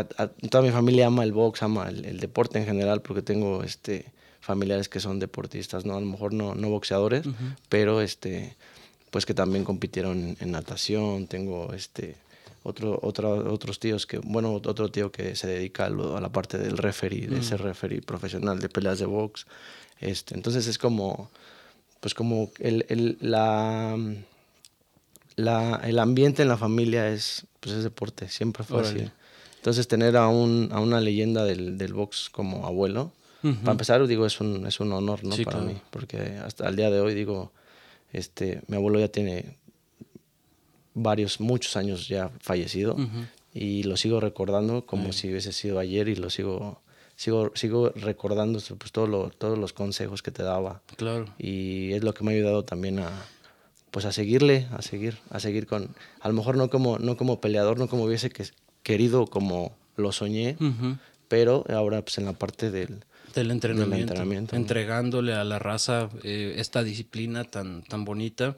toda 0.50 0.62
mi 0.62 0.70
familia 0.70 1.08
ama 1.08 1.24
el 1.24 1.32
box, 1.32 1.62
ama 1.62 1.88
el, 1.88 2.20
deporte 2.20 2.58
en 2.58 2.66
general, 2.66 3.02
porque 3.02 3.22
tengo 3.22 3.64
este, 3.64 4.12
familiares 4.40 4.88
que 4.88 5.00
son 5.00 5.18
deportistas, 5.18 5.84
¿no? 5.84 5.96
A 5.96 6.00
lo 6.00 6.06
mejor 6.06 6.32
no, 6.32 6.54
no 6.54 6.70
boxeadores, 6.70 7.26
pero 7.68 8.00
este, 8.00 8.56
pues 9.10 9.26
que 9.26 9.34
también 9.34 9.64
compitieron 9.64 10.36
en, 10.40 10.50
natación, 10.50 11.26
tengo 11.26 11.72
este 11.72 12.16
otro, 12.62 12.98
otro, 13.02 13.52
otros 13.52 13.78
tíos 13.78 14.06
que, 14.06 14.18
bueno, 14.18 14.52
otro 14.52 14.90
tío 14.90 15.12
que 15.12 15.36
se 15.36 15.46
dedica 15.46 15.86
a, 15.86 15.90
la 15.90 16.28
parte 16.30 16.58
del 16.58 16.76
referee, 16.76 17.28
de 17.28 17.42
ser 17.42 17.60
mm. 17.60 17.64
referee 17.64 18.02
profesional 18.02 18.58
de 18.58 18.68
peleas 18.68 18.98
de 18.98 19.06
box. 19.06 19.46
Este, 20.00 20.34
entonces 20.34 20.66
es 20.66 20.76
como, 20.76 21.30
pues 22.00 22.14
como 22.14 22.50
el, 22.58 22.84
el, 22.88 23.18
la, 23.20 23.96
la, 25.36 25.80
el 25.84 25.98
ambiente 25.98 26.42
en 26.42 26.48
la 26.48 26.56
familia 26.56 27.08
es, 27.08 27.46
pues 27.60 27.76
es 27.76 27.84
deporte, 27.84 28.28
siempre 28.28 28.64
fue 28.64 28.82
así. 28.82 29.10
Entonces 29.56 29.88
tener 29.88 30.16
a, 30.16 30.28
un, 30.28 30.68
a 30.72 30.80
una 30.80 31.00
leyenda 31.00 31.44
del, 31.44 31.78
del 31.78 31.94
box 31.94 32.28
como 32.30 32.66
abuelo, 32.66 33.12
para 33.62 33.72
empezar, 33.72 34.04
digo, 34.08 34.26
es 34.26 34.40
un, 34.40 34.66
es 34.66 34.80
un 34.80 34.92
honor, 34.92 35.22
¿no? 35.22 35.36
para 35.44 35.60
mí, 35.60 35.80
porque 35.90 36.38
hasta 36.44 36.68
el 36.68 36.74
día 36.74 36.90
de 36.90 37.00
hoy, 37.00 37.14
digo, 37.14 37.52
este, 38.16 38.62
mi 38.66 38.76
abuelo 38.76 38.98
ya 38.98 39.08
tiene 39.08 39.56
varios, 40.94 41.40
muchos 41.40 41.76
años 41.76 42.08
ya 42.08 42.30
fallecido 42.40 42.96
y 43.52 43.82
lo 43.82 43.96
sigo 43.96 44.20
recordando 44.20 44.86
como 44.86 45.12
si 45.12 45.28
hubiese 45.30 45.52
sido 45.52 45.78
ayer 45.78 46.08
y 46.08 46.16
lo 46.16 46.30
sigo, 46.30 46.80
sigo, 47.16 47.52
sigo 47.54 47.90
recordando 47.90 48.58
pues, 48.78 48.92
todo 48.92 49.30
todos 49.30 49.58
los 49.58 49.72
consejos 49.72 50.22
que 50.22 50.30
te 50.30 50.42
daba. 50.42 50.80
Claro. 50.96 51.26
Y 51.38 51.92
es 51.92 52.02
lo 52.02 52.14
que 52.14 52.24
me 52.24 52.32
ha 52.32 52.34
ayudado 52.34 52.64
también 52.64 52.98
a, 53.00 53.10
pues 53.90 54.06
a 54.06 54.12
seguirle, 54.12 54.66
a 54.72 54.80
seguir, 54.80 55.18
a 55.30 55.38
seguir 55.38 55.66
con, 55.66 55.94
a 56.20 56.28
lo 56.28 56.34
mejor 56.34 56.56
no 56.56 56.70
como, 56.70 56.98
no 56.98 57.18
como 57.18 57.40
peleador, 57.40 57.78
no 57.78 57.88
como 57.88 58.04
hubiese 58.04 58.30
que, 58.30 58.46
querido 58.82 59.26
como 59.26 59.76
lo 59.96 60.12
soñé, 60.12 60.56
pero 61.28 61.64
ahora 61.68 62.00
pues 62.02 62.16
en 62.16 62.24
la 62.24 62.32
parte 62.32 62.70
del, 62.70 63.04
del 63.34 63.50
entrenamiento, 63.50 64.56
entregándole 64.56 65.34
a 65.34 65.44
la 65.44 65.58
raza 65.58 66.08
eh, 66.22 66.54
esta 66.58 66.82
disciplina 66.82 67.44
tan, 67.44 67.82
tan 67.82 68.04
bonita 68.04 68.56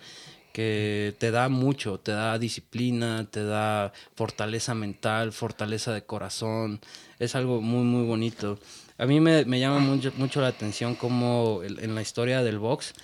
que 0.52 1.14
te 1.18 1.30
da 1.30 1.48
mucho, 1.48 2.00
te 2.00 2.12
da 2.12 2.38
disciplina, 2.38 3.28
te 3.30 3.44
da 3.44 3.92
fortaleza 4.16 4.74
mental, 4.74 5.32
fortaleza 5.32 5.92
de 5.92 6.02
corazón, 6.02 6.80
es 7.18 7.34
algo 7.34 7.60
muy, 7.60 7.84
muy 7.84 8.04
bonito. 8.04 8.58
A 8.96 9.06
mí 9.06 9.20
me, 9.20 9.44
llama 9.60 9.78
mucho, 9.78 10.12
mucho, 10.16 10.40
la 10.40 10.48
atención 10.48 10.96
como 10.96 11.60
en 11.62 11.94
la 11.94 12.02
historia 12.02 12.42
del 12.42 12.58
box, 12.58 12.94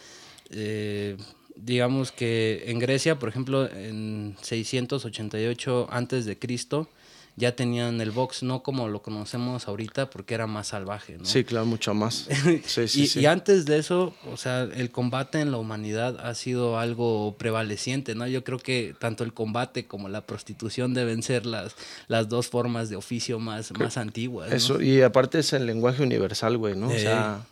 eh, 0.50 1.16
digamos 1.54 2.10
que 2.10 2.64
en 2.66 2.80
Grecia, 2.80 3.18
por 3.18 3.28
ejemplo, 3.28 3.70
en 3.70 4.36
688 4.42 5.88
antes 5.90 6.24
de 6.24 6.38
Cristo, 6.38 6.88
ya 7.36 7.56
tenían 7.56 8.00
el 8.00 8.12
box, 8.12 8.44
no 8.44 8.62
como 8.62 8.88
lo 8.88 9.02
conocemos 9.02 9.66
ahorita, 9.66 10.08
porque 10.08 10.34
era 10.34 10.46
más 10.46 10.68
salvaje, 10.68 11.18
¿no? 11.18 11.24
Sí, 11.24 11.42
claro, 11.44 11.66
mucho 11.66 11.92
más. 11.94 12.28
Sí, 12.66 12.88
sí, 12.88 13.02
y, 13.02 13.06
sí. 13.08 13.20
y, 13.20 13.26
antes 13.26 13.64
de 13.64 13.78
eso, 13.78 14.14
o 14.30 14.36
sea, 14.36 14.62
el 14.62 14.90
combate 14.90 15.40
en 15.40 15.50
la 15.50 15.58
humanidad 15.58 16.18
ha 16.24 16.34
sido 16.34 16.78
algo 16.78 17.36
prevaleciente, 17.36 18.14
¿no? 18.14 18.26
Yo 18.26 18.44
creo 18.44 18.58
que 18.58 18.94
tanto 18.98 19.24
el 19.24 19.32
combate 19.32 19.86
como 19.86 20.08
la 20.08 20.26
prostitución 20.26 20.94
deben 20.94 21.22
ser 21.22 21.46
las, 21.46 21.74
las 22.06 22.28
dos 22.28 22.48
formas 22.48 22.88
de 22.88 22.96
oficio 22.96 23.38
más, 23.40 23.72
más 23.78 23.96
antiguas. 23.96 24.52
Eso, 24.52 24.80
y 24.80 25.02
aparte 25.02 25.40
es 25.40 25.52
el 25.52 25.66
lenguaje 25.66 26.02
universal, 26.02 26.56
güey, 26.56 26.76
¿no? 26.76 26.88
O 26.88 26.98
sea... 26.98 27.44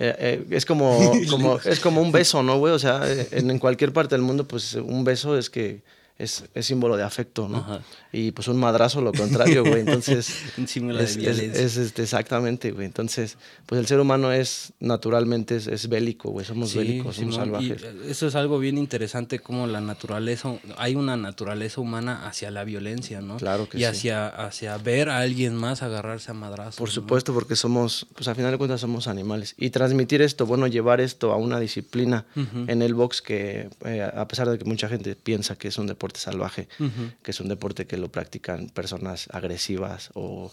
Eh, 0.00 0.14
eh, 0.20 0.46
es 0.50 0.64
como, 0.64 0.96
como, 1.28 1.58
es 1.58 1.80
como 1.80 2.00
un 2.00 2.12
beso, 2.12 2.40
¿no, 2.44 2.56
güey? 2.58 2.72
O 2.72 2.78
sea, 2.78 3.02
en, 3.32 3.50
en, 3.50 3.58
cualquier 3.58 3.92
parte 3.92 4.14
del 4.14 4.22
mundo, 4.22 4.46
pues 4.46 4.74
un 4.74 5.02
beso 5.02 5.36
es 5.36 5.50
que 5.50 5.82
es, 6.18 6.44
es 6.52 6.66
símbolo 6.66 6.96
de 6.96 7.04
afecto, 7.04 7.48
¿no? 7.48 7.80
Y 8.10 8.32
pues 8.32 8.48
un 8.48 8.56
madrazo 8.56 9.02
lo 9.02 9.12
contrario, 9.12 9.64
güey. 9.64 9.80
Entonces. 9.80 10.30
es, 10.56 11.16
de. 11.16 11.64
Es, 11.64 11.76
este, 11.76 12.02
exactamente, 12.02 12.70
güey. 12.70 12.86
Entonces, 12.86 13.36
pues 13.66 13.78
el 13.78 13.86
ser 13.86 14.00
humano 14.00 14.32
es 14.32 14.72
naturalmente 14.80 15.56
es, 15.56 15.88
bélico, 15.88 16.30
güey. 16.30 16.46
Somos 16.46 16.74
bélicos, 16.74 17.16
somos 17.16 17.34
salvajes. 17.34 17.84
Y 18.06 18.10
eso 18.10 18.26
es 18.26 18.34
algo 18.34 18.58
bien 18.58 18.78
interesante, 18.78 19.40
como 19.40 19.66
la 19.66 19.80
naturaleza, 19.80 20.54
hay 20.76 20.94
una 20.94 21.16
naturaleza 21.16 21.80
humana 21.80 22.26
hacia 22.26 22.50
la 22.50 22.64
violencia, 22.64 23.20
¿no? 23.20 23.36
Claro 23.36 23.68
que 23.68 23.78
y 23.78 23.84
hacia, 23.84 24.28
hacia 24.28 24.78
ver 24.78 25.10
a 25.10 25.18
alguien 25.18 25.54
más 25.54 25.82
agarrarse 25.82 26.30
a 26.30 26.34
madrazos. 26.34 26.76
Por 26.76 26.90
supuesto, 26.90 27.34
porque 27.34 27.56
somos, 27.56 28.06
pues 28.14 28.26
al 28.28 28.36
final 28.36 28.52
de 28.52 28.58
cuentas 28.58 28.80
somos 28.80 29.06
animales. 29.06 29.54
Y 29.58 29.70
transmitir 29.70 30.22
esto, 30.22 30.46
bueno, 30.46 30.66
llevar 30.66 31.00
esto 31.00 31.32
a 31.32 31.36
una 31.36 31.60
disciplina 31.60 32.24
en 32.66 32.80
el 32.80 32.94
box 32.94 33.20
que, 33.20 33.68
eh, 33.84 34.02
a 34.02 34.26
pesar 34.28 34.48
de 34.48 34.58
que 34.58 34.64
mucha 34.64 34.88
gente 34.88 35.14
piensa 35.14 35.56
que 35.56 35.68
es 35.68 35.76
un 35.76 35.86
deporte 35.86 36.20
salvaje, 36.20 36.68
que 37.22 37.30
es 37.30 37.40
un 37.40 37.48
deporte 37.48 37.86
que 37.86 37.97
lo 37.98 38.10
practican 38.10 38.68
personas 38.68 39.28
agresivas 39.32 40.10
o 40.14 40.50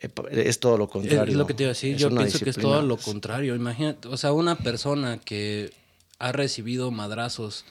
eh, 0.00 0.08
es 0.30 0.60
todo 0.60 0.78
lo 0.78 0.88
contrario. 0.88 1.32
Es 1.32 1.38
lo 1.38 1.46
que 1.46 1.54
te 1.54 1.64
iba 1.64 1.70
a 1.70 1.74
decir, 1.74 1.96
yo 1.96 2.10
pienso 2.10 2.38
que 2.38 2.50
es 2.50 2.56
todo 2.56 2.82
lo 2.82 2.96
contrario. 2.96 3.54
Imagínate, 3.54 4.08
o 4.08 4.16
sea, 4.16 4.32
una 4.32 4.56
persona 4.56 5.18
que 5.18 5.72
ha 6.18 6.32
recibido 6.32 6.90
madrazos 6.90 7.64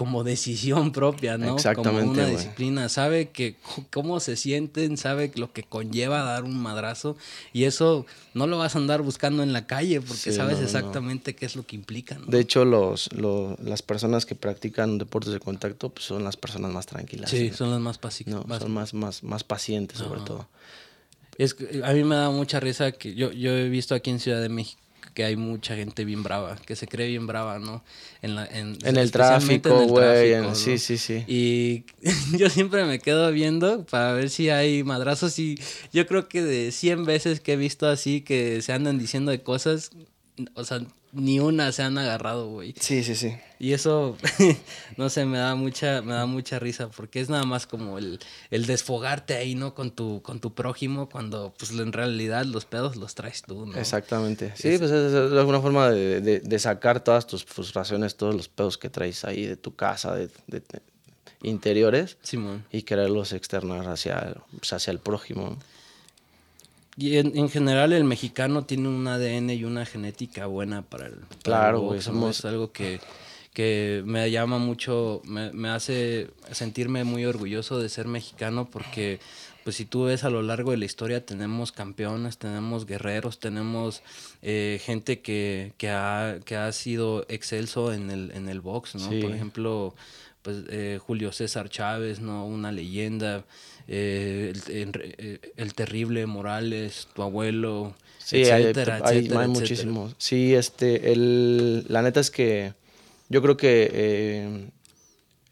como 0.00 0.24
decisión 0.24 0.92
propia, 0.92 1.36
¿no? 1.36 1.56
Exactamente. 1.56 2.06
Como 2.06 2.12
una 2.12 2.26
disciplina. 2.26 2.88
Sabe 2.88 3.28
que 3.28 3.56
cómo 3.90 4.18
se 4.18 4.34
sienten, 4.36 4.96
sabe 4.96 5.30
lo 5.34 5.52
que 5.52 5.62
conlleva 5.62 6.22
dar 6.22 6.44
un 6.44 6.58
madrazo. 6.58 7.18
Y 7.52 7.64
eso 7.64 8.06
no 8.32 8.46
lo 8.46 8.56
vas 8.56 8.76
a 8.76 8.78
andar 8.78 9.02
buscando 9.02 9.42
en 9.42 9.52
la 9.52 9.66
calle 9.66 10.00
porque 10.00 10.32
sabes 10.32 10.58
exactamente 10.60 11.36
qué 11.36 11.44
es 11.44 11.54
lo 11.54 11.66
que 11.66 11.76
implica. 11.76 12.18
De 12.26 12.40
hecho, 12.40 12.64
los, 12.64 13.10
las 13.12 13.82
personas 13.82 14.24
que 14.24 14.34
practican 14.34 14.96
deportes 14.96 15.34
de 15.34 15.38
contacto 15.38 15.90
pues, 15.90 16.06
son 16.06 16.24
las 16.24 16.38
personas 16.38 16.72
más 16.72 16.86
tranquilas. 16.86 17.28
Sí, 17.28 17.50
son 17.50 17.70
las 17.70 17.80
más 17.80 17.98
pacíficas. 17.98 18.42
son 18.58 18.72
más, 18.72 18.94
más, 18.94 19.22
más 19.22 19.44
pacientes, 19.44 19.98
sobre 19.98 20.22
todo. 20.22 20.48
Es 21.36 21.54
a 21.84 21.92
mí 21.92 22.04
me 22.04 22.16
da 22.16 22.30
mucha 22.30 22.58
risa 22.58 22.92
que 22.92 23.14
yo, 23.14 23.32
yo 23.32 23.52
he 23.52 23.68
visto 23.68 23.94
aquí 23.94 24.08
en 24.08 24.18
Ciudad 24.18 24.40
de 24.40 24.48
México 24.48 24.80
que 25.14 25.24
hay 25.24 25.36
mucha 25.36 25.76
gente 25.76 26.04
bien 26.04 26.22
brava, 26.22 26.56
que 26.56 26.76
se 26.76 26.86
cree 26.86 27.08
bien 27.08 27.26
brava, 27.26 27.58
¿no? 27.58 27.82
En, 28.22 28.34
la, 28.34 28.46
en, 28.46 28.76
el 28.82 29.10
tráfico, 29.10 29.86
güey. 29.86 30.34
Sí, 30.54 30.78
sí, 30.78 30.98
sí. 30.98 31.24
Y 31.26 31.84
yo 32.36 32.50
siempre 32.50 32.84
me 32.84 32.98
quedo 32.98 33.30
viendo 33.32 33.84
para 33.86 34.12
ver 34.12 34.30
si 34.30 34.50
hay 34.50 34.82
madrazos 34.84 35.38
y 35.38 35.58
yo 35.92 36.06
creo 36.06 36.28
que 36.28 36.42
de 36.42 36.72
100 36.72 37.04
veces 37.04 37.40
que 37.40 37.54
he 37.54 37.56
visto 37.56 37.88
así 37.88 38.20
que 38.20 38.62
se 38.62 38.72
andan 38.72 38.98
diciendo 38.98 39.30
de 39.30 39.42
cosas, 39.42 39.90
o 40.54 40.64
sea, 40.64 40.80
ni 41.12 41.40
una 41.40 41.72
se 41.72 41.82
han 41.82 41.98
agarrado, 41.98 42.48
güey. 42.48 42.74
Sí, 42.78 43.02
sí, 43.02 43.14
sí. 43.14 43.36
Y 43.58 43.72
eso, 43.72 44.16
no 44.96 45.10
sé, 45.10 45.24
me 45.24 45.38
da 45.38 45.54
mucha, 45.54 46.02
me 46.02 46.14
da 46.14 46.26
mucha 46.26 46.58
risa, 46.58 46.88
porque 46.88 47.20
es 47.20 47.28
nada 47.28 47.44
más 47.44 47.66
como 47.66 47.98
el, 47.98 48.20
el 48.50 48.66
desfogarte 48.66 49.34
ahí, 49.34 49.54
¿no? 49.54 49.74
Con 49.74 49.90
tu, 49.90 50.22
con 50.22 50.40
tu 50.40 50.54
prójimo, 50.54 51.08
cuando 51.08 51.52
pues 51.58 51.72
en 51.72 51.92
realidad 51.92 52.44
los 52.44 52.64
pedos 52.64 52.96
los 52.96 53.14
traes 53.14 53.42
tú, 53.42 53.66
¿no? 53.66 53.76
Exactamente. 53.76 54.52
Sí, 54.56 54.76
pues 54.78 54.90
es, 54.90 55.14
alguna 55.14 55.60
forma 55.60 55.90
de, 55.90 56.20
de, 56.20 56.58
sacar 56.58 57.02
todas 57.02 57.26
tus 57.26 57.44
frustraciones, 57.44 58.16
todos 58.16 58.34
los 58.34 58.48
pedos 58.48 58.78
que 58.78 58.88
traes 58.88 59.24
ahí 59.24 59.46
de 59.46 59.56
tu 59.56 59.74
casa, 59.74 60.14
de, 60.14 60.30
interiores, 61.42 62.18
Simón. 62.22 62.64
y 62.70 62.82
quererlos 62.82 63.32
externar 63.32 63.88
hacia, 63.88 64.36
pues, 64.58 64.72
hacia 64.72 64.90
el 64.90 64.98
prójimo. 64.98 65.58
Y 67.00 67.16
en, 67.16 67.48
general 67.48 67.94
el 67.94 68.04
mexicano 68.04 68.66
tiene 68.66 68.88
un 68.88 69.06
ADN 69.06 69.50
y 69.50 69.64
una 69.64 69.86
genética 69.86 70.44
buena 70.44 70.82
para 70.82 71.06
el... 71.06 71.14
claro, 71.42 71.80
güey. 71.80 72.02
Somos... 72.02 72.40
Es 72.40 72.44
algo 72.44 72.72
que, 72.72 73.00
que 73.54 74.02
me 74.04 74.30
llama 74.30 74.58
mucho, 74.58 75.22
me, 75.24 75.50
me, 75.52 75.70
hace 75.70 76.28
sentirme 76.52 77.04
muy 77.04 77.24
orgulloso 77.24 77.78
de 77.78 77.88
ser 77.88 78.06
mexicano 78.06 78.68
porque 78.70 79.18
pues 79.64 79.76
si 79.76 79.84
tú 79.86 80.04
ves 80.04 80.24
a 80.24 80.30
lo 80.30 80.42
largo 80.42 80.72
de 80.72 80.76
la 80.76 80.84
historia 80.84 81.24
tenemos 81.24 81.72
campeones, 81.72 82.38
tenemos 82.38 82.84
guerreros, 82.86 83.40
tenemos 83.40 84.02
eh, 84.42 84.80
gente 84.84 85.20
que, 85.20 85.72
que, 85.78 85.90
ha, 85.90 86.38
que 86.44 86.56
ha 86.56 86.70
sido 86.72 87.24
excelso 87.28 87.92
en 87.92 88.10
el, 88.10 88.30
en 88.32 88.48
el 88.48 88.60
box, 88.60 88.94
¿no? 88.96 89.08
Por 89.08 89.32
ejemplo, 89.32 89.94
pues 90.42 90.64
eh, 90.68 90.98
Julio 91.00 91.32
César 91.32 91.68
Chávez, 91.68 92.20
¿no? 92.20 92.46
Una 92.46 92.72
leyenda. 92.72 93.44
Eh, 93.92 94.52
eh, 94.68 95.40
el, 95.56 95.74
terrible 95.74 96.24
Morales, 96.26 97.08
tu 97.12 97.22
abuelo, 97.22 97.94
sí, 98.18 98.42
etcétera, 98.42 99.00
hay, 99.04 99.18
etcétera, 99.18 99.40
hay, 99.40 99.48
muchísimos. 99.48 100.14
Sí, 100.16 100.54
este, 100.54 101.10
el, 101.10 101.86
la 101.88 102.00
neta 102.02 102.20
es 102.20 102.30
que 102.30 102.72
yo 103.28 103.42
creo 103.42 103.56
que 103.56 103.90
eh, 103.92 104.68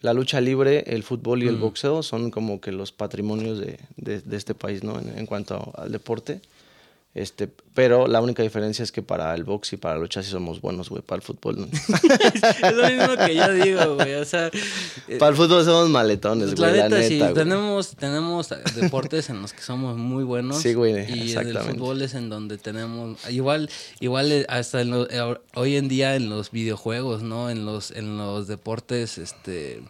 la 0.02 0.12
lucha 0.12 0.40
libre, 0.40 0.84
el 0.86 1.02
fútbol 1.02 1.42
y 1.42 1.48
el 1.48 1.56
mm. 1.56 1.60
boxeo 1.60 2.02
son 2.04 2.30
como 2.30 2.60
que 2.60 2.70
los 2.70 2.92
patrimonios 2.92 3.58
de, 3.58 3.80
de, 3.96 4.36
este 4.36 4.54
país, 4.54 4.84
¿no? 4.84 5.00
En, 5.00 5.18
en, 5.18 5.26
cuanto 5.26 5.72
al 5.76 5.90
deporte. 5.90 6.40
Este, 7.18 7.48
pero 7.74 8.06
la 8.06 8.20
única 8.20 8.44
diferencia 8.44 8.84
es 8.84 8.92
que 8.92 9.02
para 9.02 9.34
el 9.34 9.42
box 9.42 9.72
y 9.72 9.76
para 9.76 9.96
la 9.96 10.02
lucha 10.02 10.22
sí 10.22 10.30
somos 10.30 10.60
buenos, 10.60 10.88
güey. 10.88 11.02
Para 11.02 11.16
el 11.16 11.22
fútbol 11.22 11.58
no. 11.58 11.66
es 12.68 12.76
lo 12.76 12.88
mismo 12.88 13.26
que 13.26 13.34
yo 13.34 13.52
digo, 13.54 13.96
güey. 13.96 14.14
O 14.14 14.24
sea, 14.24 14.52
para 15.18 15.30
el 15.30 15.36
fútbol 15.36 15.64
somos 15.64 15.88
maletones, 15.90 16.54
güey. 16.54 16.76
La 16.76 16.88
neta, 16.88 17.02
sí. 17.02 17.20
Tenemos, 17.34 17.96
tenemos 17.96 18.50
deportes 18.76 19.30
en 19.30 19.42
los 19.42 19.52
que 19.52 19.62
somos 19.62 19.96
muy 19.96 20.22
buenos. 20.22 20.62
Sí, 20.62 20.74
güey. 20.74 21.12
Y 21.12 21.32
en 21.32 21.48
el 21.48 21.58
fútbol 21.58 22.02
es 22.02 22.14
en 22.14 22.28
donde 22.28 22.56
tenemos. 22.56 23.18
Igual, 23.28 23.68
igual 23.98 24.30
eh, 24.30 24.46
hasta 24.48 24.82
en 24.82 24.94
eh, 24.94 25.36
hoy 25.56 25.76
en 25.76 25.88
día 25.88 26.14
en 26.14 26.30
los 26.30 26.52
videojuegos, 26.52 27.22
¿no? 27.24 27.50
En 27.50 27.66
los, 27.66 27.90
en 27.90 28.16
los 28.16 28.46
deportes, 28.46 29.18
este 29.18 29.82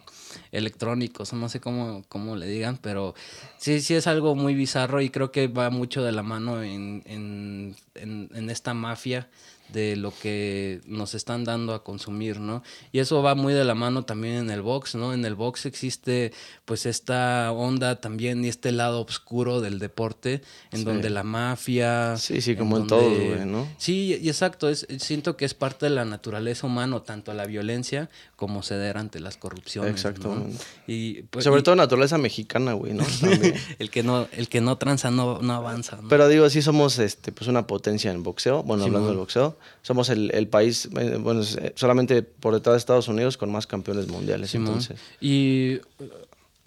electrónicos, 0.51 1.33
no 1.33 1.49
sé 1.49 1.59
cómo, 1.59 2.03
cómo 2.09 2.35
le 2.35 2.47
digan, 2.47 2.77
pero 2.81 3.15
sí, 3.57 3.81
sí 3.81 3.95
es 3.95 4.07
algo 4.07 4.35
muy 4.35 4.55
bizarro 4.55 5.01
y 5.01 5.09
creo 5.09 5.31
que 5.31 5.47
va 5.47 5.69
mucho 5.69 6.03
de 6.03 6.11
la 6.11 6.23
mano 6.23 6.63
en, 6.63 7.03
en, 7.05 7.75
en 7.95 8.49
esta 8.49 8.73
mafia 8.73 9.27
de 9.71 9.95
lo 9.95 10.11
que 10.11 10.81
nos 10.85 11.13
están 11.13 11.43
dando 11.43 11.73
a 11.73 11.83
consumir, 11.83 12.39
¿no? 12.39 12.63
Y 12.91 12.99
eso 12.99 13.21
va 13.21 13.35
muy 13.35 13.53
de 13.53 13.63
la 13.63 13.75
mano 13.75 14.03
también 14.03 14.35
en 14.35 14.49
el 14.49 14.61
box, 14.61 14.95
¿no? 14.95 15.13
En 15.13 15.25
el 15.25 15.35
box 15.35 15.65
existe 15.65 16.33
pues 16.65 16.85
esta 16.85 17.51
onda 17.51 17.99
también 18.01 18.43
y 18.43 18.47
este 18.47 18.71
lado 18.71 19.01
oscuro 19.01 19.61
del 19.61 19.79
deporte, 19.79 20.41
en 20.71 20.83
donde 20.83 21.09
la 21.09 21.23
mafia... 21.23 22.17
Sí, 22.17 22.41
sí, 22.41 22.55
como 22.55 22.77
en, 22.77 22.87
todo, 22.87 23.09
güey, 23.09 23.45
¿no? 23.45 23.67
Sí, 23.77 24.17
y 24.21 24.27
exacto, 24.27 24.69
es, 24.69 24.87
siento 24.97 25.37
que 25.37 25.45
es 25.45 25.53
parte 25.53 25.85
de 25.85 25.91
la 25.91 26.05
naturaleza 26.05 26.65
humana, 26.65 27.01
tanto 27.01 27.33
la 27.33 27.45
violencia 27.45 28.09
como 28.39 28.63
ceder 28.63 28.97
ante 28.97 29.19
las 29.19 29.35
corrupciones. 29.35 29.91
Exactamente. 29.91 30.63
Y, 30.87 31.23
pues, 31.23 31.43
Sobre 31.43 31.61
todo 31.61 31.75
naturaleza 31.75 32.17
mexicana, 32.17 32.71
güey, 32.71 32.93
¿no? 32.93 33.03
el 33.79 33.89
que 33.89 34.01
no, 34.01 34.29
el 34.31 34.47
que 34.47 34.61
no 34.61 34.77
tranza 34.77 35.11
no, 35.11 35.39
no 35.41 35.53
avanza. 35.53 35.97
¿no? 36.01 36.07
Pero 36.07 36.29
digo, 36.29 36.49
sí 36.49 36.61
somos 36.61 36.99
este, 36.99 37.33
pues 37.33 37.49
una 37.49 37.67
potencia 37.67 38.09
en 38.11 38.23
boxeo, 38.23 38.63
bueno, 38.63 38.85
hablando 38.85 39.09
del 39.09 39.17
boxeo 39.17 39.57
somos 39.81 40.07
el, 40.07 40.31
el 40.33 40.47
país, 40.47 40.87
eh, 40.97 41.17
bueno, 41.19 41.41
eh, 41.41 41.73
solamente 41.75 42.21
por 42.21 42.53
detrás 42.53 42.75
de 42.75 42.77
Estados 42.77 43.09
Unidos 43.09 43.35
con 43.35 43.51
más 43.51 43.67
campeones 43.67 44.07
mundiales. 44.07 44.55
entonces. 44.55 44.97
Y 45.19 45.81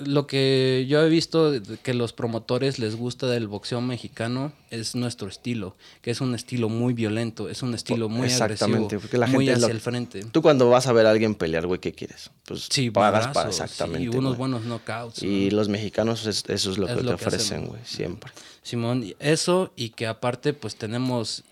lo 0.06 0.26
que 0.26 0.86
yo 0.88 1.02
he 1.02 1.08
visto 1.08 1.52
que 1.82 1.94
los 1.94 2.12
promotores 2.12 2.78
les 2.78 2.96
gusta 2.96 3.26
del 3.26 3.48
boxeo 3.48 3.80
mexicano 3.80 4.52
es 4.70 4.94
nuestro 4.94 5.28
estilo, 5.28 5.76
que 6.00 6.10
es 6.10 6.20
un 6.20 6.34
estilo 6.34 6.68
muy 6.68 6.94
violento, 6.94 7.48
es 7.48 7.62
un 7.62 7.74
estilo 7.74 8.08
muy 8.08 8.26
exactamente, 8.26 8.98
porque 8.98 9.18
la 9.18 9.26
muy 9.26 9.48
hacia 9.48 9.66
el 9.68 9.80
frente. 9.80 10.24
Tú 10.24 10.42
cuando 10.42 10.68
vas 10.68 10.86
a 10.86 10.92
ver 10.92 11.06
a 11.06 11.10
alguien 11.10 11.34
pelear, 11.34 11.66
güey, 11.66 11.80
¿qué 11.80 11.92
quieres? 11.92 12.30
Pues 12.46 12.68
sí, 12.70 12.90
pagas 12.90 13.28
para 13.28 13.48
exactamente. 13.48 14.04
Y 14.04 14.08
unos 14.08 14.36
buenos 14.36 14.64
knockouts. 14.64 15.22
Y 15.22 15.50
los 15.50 15.68
mexicanos 15.68 16.26
eso 16.26 16.70
es 16.70 16.78
lo 16.78 16.86
que 16.86 17.02
te 17.02 17.12
ofrecen, 17.12 17.66
güey, 17.66 17.80
siempre. 17.84 18.30
Simón, 18.62 19.04
eso 19.18 19.72
y 19.76 19.90
que 19.90 20.06
aparte 20.06 20.52
pues 20.52 20.76
tenemos 20.76 21.42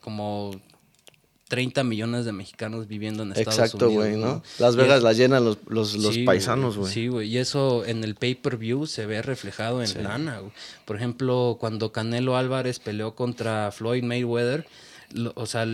como 0.00 0.60
30 1.48 1.84
millones 1.84 2.24
de 2.24 2.32
mexicanos 2.32 2.88
viviendo 2.88 3.22
en 3.22 3.32
Estados 3.32 3.58
Exacto, 3.58 3.86
Unidos. 3.86 4.06
Exacto, 4.06 4.20
güey, 4.20 4.34
¿no? 4.34 4.42
Las 4.58 4.74
Vegas 4.74 5.02
las 5.02 5.16
llenan 5.16 5.44
los, 5.44 5.58
los, 5.68 5.94
los 5.94 6.18
paisanos, 6.18 6.76
güey. 6.76 6.92
Sí, 6.92 7.08
güey. 7.08 7.28
Y 7.28 7.38
eso 7.38 7.84
en 7.84 8.02
el 8.02 8.16
pay-per-view 8.16 8.86
se 8.86 9.06
ve 9.06 9.22
reflejado 9.22 9.82
en 9.82 10.02
lana, 10.02 10.40
güey. 10.40 10.52
Por 10.84 10.96
ejemplo, 10.96 11.56
cuando 11.60 11.92
Canelo 11.92 12.36
Álvarez 12.36 12.80
peleó 12.80 13.14
contra 13.14 13.70
Floyd 13.70 14.02
Mayweather, 14.02 14.66
o 15.36 15.46
sea, 15.46 15.66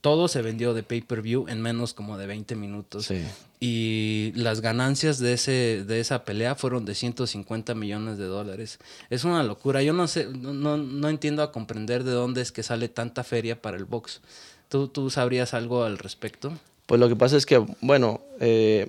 todo 0.00 0.26
se 0.26 0.42
vendió 0.42 0.74
de 0.74 0.82
pay-per-view 0.82 1.46
en 1.48 1.62
menos 1.62 1.94
como 1.94 2.18
de 2.18 2.26
20 2.26 2.56
minutos. 2.56 3.06
Sí. 3.06 3.22
Y 3.60 4.32
las 4.34 4.60
ganancias 4.60 5.18
de, 5.18 5.34
ese, 5.34 5.84
de 5.86 6.00
esa 6.00 6.24
pelea 6.24 6.56
fueron 6.56 6.84
de 6.84 6.96
150 6.96 7.74
millones 7.76 8.18
de 8.18 8.24
dólares. 8.24 8.78
Es 9.08 9.22
una 9.22 9.44
locura. 9.44 9.82
Yo 9.82 9.92
no 9.92 10.08
sé, 10.08 10.26
no, 10.26 10.76
no 10.76 11.08
entiendo 11.08 11.42
a 11.42 11.52
comprender 11.52 12.02
de 12.02 12.10
dónde 12.10 12.42
es 12.42 12.50
que 12.50 12.64
sale 12.64 12.88
tanta 12.88 13.22
feria 13.22 13.62
para 13.62 13.76
el 13.76 13.84
box. 13.84 14.20
¿Tú, 14.68 14.88
¿Tú 14.88 15.10
sabrías 15.10 15.54
algo 15.54 15.84
al 15.84 15.98
respecto? 15.98 16.52
Pues 16.86 17.00
lo 17.00 17.08
que 17.08 17.16
pasa 17.16 17.36
es 17.36 17.46
que, 17.46 17.64
bueno, 17.80 18.20
eh, 18.40 18.88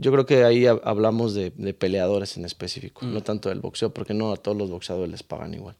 yo 0.00 0.10
creo 0.10 0.24
que 0.24 0.44
ahí 0.44 0.66
hablamos 0.66 1.34
de, 1.34 1.50
peleadores 1.74 2.36
en 2.38 2.46
específico, 2.46 3.04
no 3.04 3.22
tanto 3.22 3.50
del 3.50 3.60
boxeo, 3.60 3.90
porque 3.90 4.14
no 4.14 4.32
a 4.32 4.36
todos 4.36 4.56
los 4.56 4.70
boxeadores 4.70 5.10
les 5.10 5.22
pagan 5.22 5.52
igual. 5.52 5.74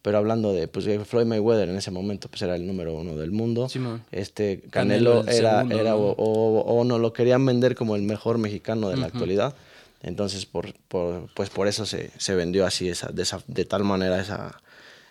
Pero 0.00 0.18
hablando 0.18 0.54
de, 0.54 0.66
pues 0.66 0.86
Floyd 1.06 1.26
Mayweather 1.26 1.68
en 1.68 1.76
ese 1.76 1.90
momento 1.90 2.28
pues 2.28 2.40
era 2.42 2.56
el 2.56 2.66
número 2.66 2.94
uno 2.94 3.16
del 3.16 3.32
mundo. 3.32 3.68
este 4.12 4.62
Canelo, 4.70 5.26
era, 5.26 5.62
era 5.62 5.94
o, 5.96 6.84
no 6.84 6.98
lo 6.98 7.12
querían 7.12 7.44
vender 7.44 7.74
como 7.74 7.96
el 7.96 8.02
mejor 8.02 8.38
mexicano 8.38 8.88
de 8.88 8.96
la 8.96 9.06
actualidad. 9.06 9.54
Entonces, 10.02 10.44
por, 10.44 10.74
por, 10.88 11.28
pues 11.34 11.48
por 11.48 11.66
eso 11.66 11.86
se, 11.86 12.10
se 12.18 12.34
vendió 12.34 12.66
así, 12.66 12.90
esa, 12.90 13.08
de, 13.08 13.22
esa, 13.22 13.40
de 13.46 13.64
tal 13.64 13.84
manera 13.84 14.20
esa, 14.20 14.60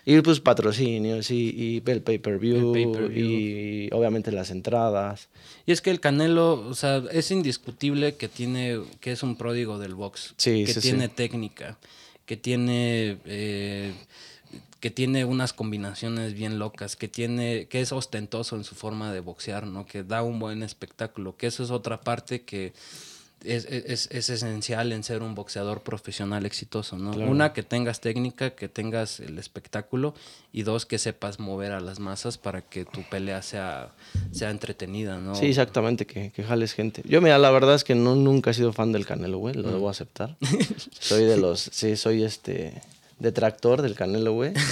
y 0.06 0.20
pues 0.20 0.40
patrocinios 0.40 1.30
y, 1.30 1.50
y 1.50 1.90
el 1.90 2.02
pay-per-view 2.02 2.76
y 3.10 3.88
obviamente 3.92 4.32
las 4.32 4.50
entradas. 4.50 5.28
Y 5.66 5.72
es 5.72 5.80
que 5.80 5.90
el 5.90 6.00
Canelo, 6.00 6.66
o 6.68 6.74
sea, 6.74 7.02
es 7.10 7.30
indiscutible 7.30 8.16
que 8.16 8.28
tiene, 8.28 8.80
que 9.00 9.12
es 9.12 9.22
un 9.22 9.36
pródigo 9.36 9.78
del 9.78 9.94
box. 9.94 10.34
que 10.42 10.74
tiene 10.80 11.08
técnica, 11.08 11.78
que 12.26 12.36
tiene... 12.36 13.18
Eh, 13.24 13.92
que 14.80 14.90
tiene 14.90 15.24
unas 15.24 15.54
combinaciones 15.54 16.34
bien 16.34 16.58
locas, 16.58 16.94
que 16.94 17.08
tiene, 17.08 17.68
que 17.68 17.80
es 17.80 17.90
ostentoso 17.90 18.54
en 18.54 18.64
su 18.64 18.74
forma 18.74 19.14
de 19.14 19.20
boxear, 19.20 19.66
¿no? 19.66 19.86
Que 19.86 20.02
da 20.02 20.22
un 20.22 20.38
buen 20.38 20.62
espectáculo, 20.62 21.38
que 21.38 21.46
eso 21.46 21.64
es 21.64 21.70
otra 21.70 22.02
parte 22.02 22.42
que 22.42 22.74
es, 23.44 23.66
es, 23.66 24.08
es, 24.10 24.30
esencial 24.30 24.92
en 24.92 25.02
ser 25.02 25.22
un 25.22 25.34
boxeador 25.34 25.82
profesional 25.82 26.46
exitoso, 26.46 26.98
¿no? 26.98 27.10
Una, 27.10 27.52
que 27.52 27.62
tengas 27.62 28.00
técnica, 28.00 28.50
que 28.50 28.68
tengas 28.68 29.20
el 29.20 29.38
espectáculo, 29.38 30.14
y 30.52 30.62
dos, 30.62 30.86
que 30.86 30.98
sepas 30.98 31.38
mover 31.38 31.72
a 31.72 31.80
las 31.80 32.00
masas 32.00 32.38
para 32.38 32.62
que 32.62 32.84
tu 32.84 33.02
pelea 33.02 33.42
sea, 33.42 33.92
sea 34.32 34.50
entretenida, 34.50 35.18
¿no? 35.18 35.34
Sí, 35.34 35.46
exactamente, 35.46 36.06
que, 36.06 36.30
que 36.30 36.42
jales 36.42 36.72
gente. 36.72 37.02
Yo, 37.06 37.20
mira, 37.20 37.38
la 37.38 37.50
verdad 37.50 37.74
es 37.74 37.84
que 37.84 37.94
no, 37.94 38.14
nunca 38.14 38.50
he 38.50 38.54
sido 38.54 38.72
fan 38.72 38.92
del 38.92 39.06
Canelo, 39.06 39.38
güey, 39.38 39.54
lo 39.54 39.70
debo 39.70 39.88
aceptar. 39.90 40.36
soy 40.98 41.24
de 41.24 41.36
los, 41.36 41.60
sí, 41.72 41.96
soy 41.96 42.24
este 42.24 42.80
detractor 43.18 43.82
del 43.82 43.94
Canelo, 43.94 44.32
güey. 44.32 44.52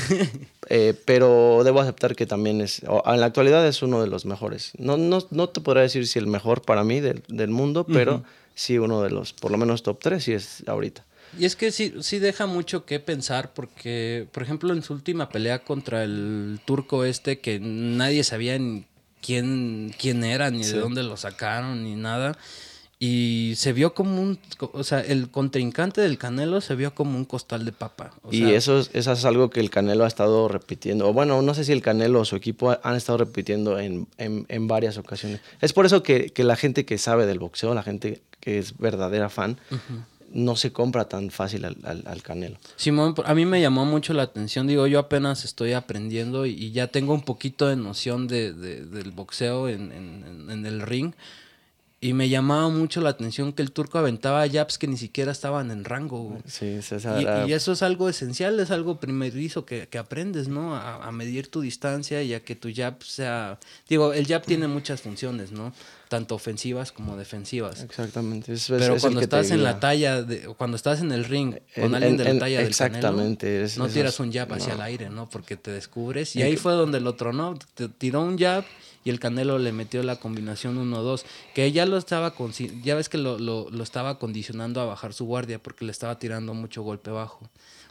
Eh, 0.68 0.94
pero 1.04 1.62
debo 1.64 1.80
aceptar 1.80 2.14
que 2.14 2.24
también 2.24 2.62
es, 2.62 2.82
en 2.82 3.20
la 3.20 3.26
actualidad 3.26 3.66
es 3.66 3.82
uno 3.82 4.00
de 4.00 4.06
los 4.06 4.24
mejores. 4.24 4.70
No, 4.78 4.96
no, 4.96 5.18
no 5.30 5.48
te 5.48 5.60
podría 5.60 5.82
decir 5.82 6.06
si 6.06 6.18
el 6.18 6.28
mejor 6.28 6.62
para 6.62 6.82
mí 6.82 7.00
del, 7.00 7.22
del 7.28 7.50
mundo, 7.50 7.84
pero 7.84 8.22
sí 8.54 8.78
uno 8.78 9.02
de 9.02 9.10
los, 9.10 9.32
por 9.32 9.50
lo 9.50 9.58
menos 9.58 9.82
top 9.82 9.98
3, 10.00 10.22
sí 10.22 10.32
es 10.32 10.64
ahorita. 10.66 11.04
Y 11.38 11.46
es 11.46 11.56
que 11.56 11.72
sí, 11.72 11.94
sí 12.00 12.18
deja 12.18 12.46
mucho 12.46 12.84
que 12.84 13.00
pensar 13.00 13.54
porque, 13.54 14.28
por 14.32 14.42
ejemplo, 14.42 14.72
en 14.72 14.82
su 14.82 14.92
última 14.92 15.30
pelea 15.30 15.64
contra 15.64 16.04
el 16.04 16.60
turco 16.66 17.04
este, 17.04 17.40
que 17.40 17.58
nadie 17.58 18.22
sabía 18.22 18.58
quién, 19.22 19.94
quién 19.98 20.24
era, 20.24 20.50
ni 20.50 20.64
de 20.64 20.78
dónde 20.78 21.02
lo 21.02 21.16
sacaron, 21.16 21.84
ni 21.84 21.94
nada. 21.94 22.36
Y 23.04 23.54
se 23.56 23.72
vio 23.72 23.94
como 23.94 24.22
un, 24.22 24.38
o 24.60 24.84
sea, 24.84 25.00
el 25.00 25.28
contrincante 25.28 26.00
del 26.00 26.18
Canelo 26.18 26.60
se 26.60 26.76
vio 26.76 26.94
como 26.94 27.18
un 27.18 27.24
costal 27.24 27.64
de 27.64 27.72
papa. 27.72 28.12
y 28.30 28.52
eso 28.52 28.78
es, 28.78 28.90
eso 28.92 29.10
es 29.10 29.24
algo 29.24 29.50
que 29.50 29.58
el 29.58 29.70
Canelo 29.70 30.04
ha 30.04 30.06
estado 30.06 30.46
repitiendo. 30.46 31.08
O 31.08 31.12
bueno, 31.12 31.42
no 31.42 31.52
sé 31.52 31.64
si 31.64 31.72
el 31.72 31.82
Canelo 31.82 32.20
o 32.20 32.24
su 32.24 32.36
equipo 32.36 32.78
han 32.80 32.94
estado 32.94 33.18
repitiendo 33.18 33.80
en, 33.80 34.06
en, 34.18 34.68
varias 34.68 34.98
ocasiones. 34.98 35.40
Es 35.60 35.72
por 35.72 35.84
eso 35.84 36.04
que, 36.04 36.30
que, 36.30 36.44
la 36.44 36.54
gente 36.54 36.84
que 36.84 36.96
sabe 36.96 37.26
del 37.26 37.40
boxeo, 37.40 37.74
la 37.74 37.82
gente 37.82 38.22
que 38.38 38.58
es 38.58 38.78
verdadera 38.78 39.28
fan, 39.28 39.58
no 40.30 40.54
se 40.54 40.70
compra 40.70 41.08
tan 41.08 41.30
fácil 41.30 41.64
al, 41.64 42.04
al, 42.06 42.22
Canelo. 42.22 42.56
Simón, 42.76 43.16
a 43.24 43.34
mí 43.34 43.46
me 43.46 43.60
llamó 43.60 43.84
mucho 43.84 44.12
la 44.14 44.22
atención. 44.22 44.68
Digo, 44.68 44.86
yo 44.86 45.00
apenas 45.00 45.44
estoy 45.44 45.72
aprendiendo 45.72 46.46
y, 46.46 46.70
ya 46.70 46.86
tengo 46.86 47.14
un 47.14 47.22
poquito 47.22 47.66
de 47.66 47.74
noción 47.74 48.28
de, 48.28 48.52
del 48.52 49.10
boxeo 49.10 49.68
en, 49.68 49.90
en, 49.90 50.50
en 50.50 50.66
el 50.66 50.82
ring 50.82 51.14
y 52.02 52.14
me 52.14 52.28
llamaba 52.28 52.68
mucho 52.68 53.00
la 53.00 53.10
atención 53.10 53.52
que 53.52 53.62
el 53.62 53.70
turco 53.70 53.96
aventaba 53.96 54.44
jabs 54.48 54.76
que 54.76 54.88
ni 54.88 54.96
siquiera 54.96 55.30
estaban 55.30 55.70
en 55.70 55.84
rango. 55.84 56.36
Sí, 56.46 56.80
y, 56.80 57.48
y, 57.48 57.52
eso 57.52 57.70
es 57.70 57.82
algo 57.84 58.08
esencial, 58.08 58.58
es 58.58 58.72
algo 58.72 58.98
primerizo 58.98 59.64
que, 59.64 59.86
que 59.86 59.98
aprendes, 59.98 60.48
¿no? 60.48 60.74
A, 60.74 61.12
medir 61.12 61.48
tu 61.48 61.60
distancia 61.60 62.20
y 62.24 62.34
a 62.34 62.42
que 62.42 62.56
tu 62.56 62.70
jab 62.74 63.00
sea... 63.04 63.60
Digo, 63.88 64.12
el 64.14 64.26
jab 64.26 64.42
tiene 64.42 64.66
muchas 64.66 65.00
funciones, 65.00 65.52
¿no? 65.52 65.72
Tanto 66.08 66.34
ofensivas 66.34 66.90
como 66.90 67.16
defensivas. 67.16 67.84
Exactamente. 67.84 68.52
Pero 68.66 68.96
cuando 68.98 69.20
estás 69.20 69.52
en 69.52 69.62
la 69.62 69.78
talla, 69.78 70.22
de, 70.22 70.40
cuando 70.56 70.76
estás 70.76 71.02
en 71.02 71.12
el 71.12 71.24
ring 71.24 71.54
con 71.76 71.94
alguien 71.94 72.16
de 72.16 72.24
la 72.24 72.40
talla 72.40 72.58
del 72.58 72.66
Exactamente. 72.66 73.64
no 73.76 73.86
tiras 73.86 74.18
un 74.18 74.32
jab 74.32 74.52
hacia 74.52 74.74
el 74.74 74.80
aire, 74.80 75.08
¿no? 75.08 75.30
Porque 75.30 75.56
te 75.56 75.70
descubres. 75.70 76.34
Y 76.34 76.42
ahí 76.42 76.56
fue 76.56 76.72
donde 76.72 76.98
el 76.98 77.06
otro, 77.06 77.32
¿no? 77.32 77.56
Te 77.74 77.88
tiró 77.88 78.22
un 78.22 78.36
jab 78.36 78.64
y 79.04 79.10
el 79.10 79.18
Canelo 79.18 79.58
le 79.58 79.72
metió 79.72 80.02
la 80.02 80.16
combinación 80.16 80.78
1-2, 80.78 81.24
que 81.54 81.70
ya 81.72 81.86
lo 81.86 81.96
estaba, 81.96 82.34
ya 82.82 82.94
ves 82.94 83.08
que 83.08 83.18
lo, 83.18 83.38
lo, 83.38 83.68
lo, 83.70 83.82
estaba 83.82 84.18
condicionando 84.18 84.80
a 84.80 84.84
bajar 84.84 85.12
su 85.12 85.24
guardia 85.24 85.58
porque 85.58 85.84
le 85.84 85.92
estaba 85.92 86.18
tirando 86.18 86.54
mucho 86.54 86.82
golpe 86.82 87.10
bajo, 87.10 87.48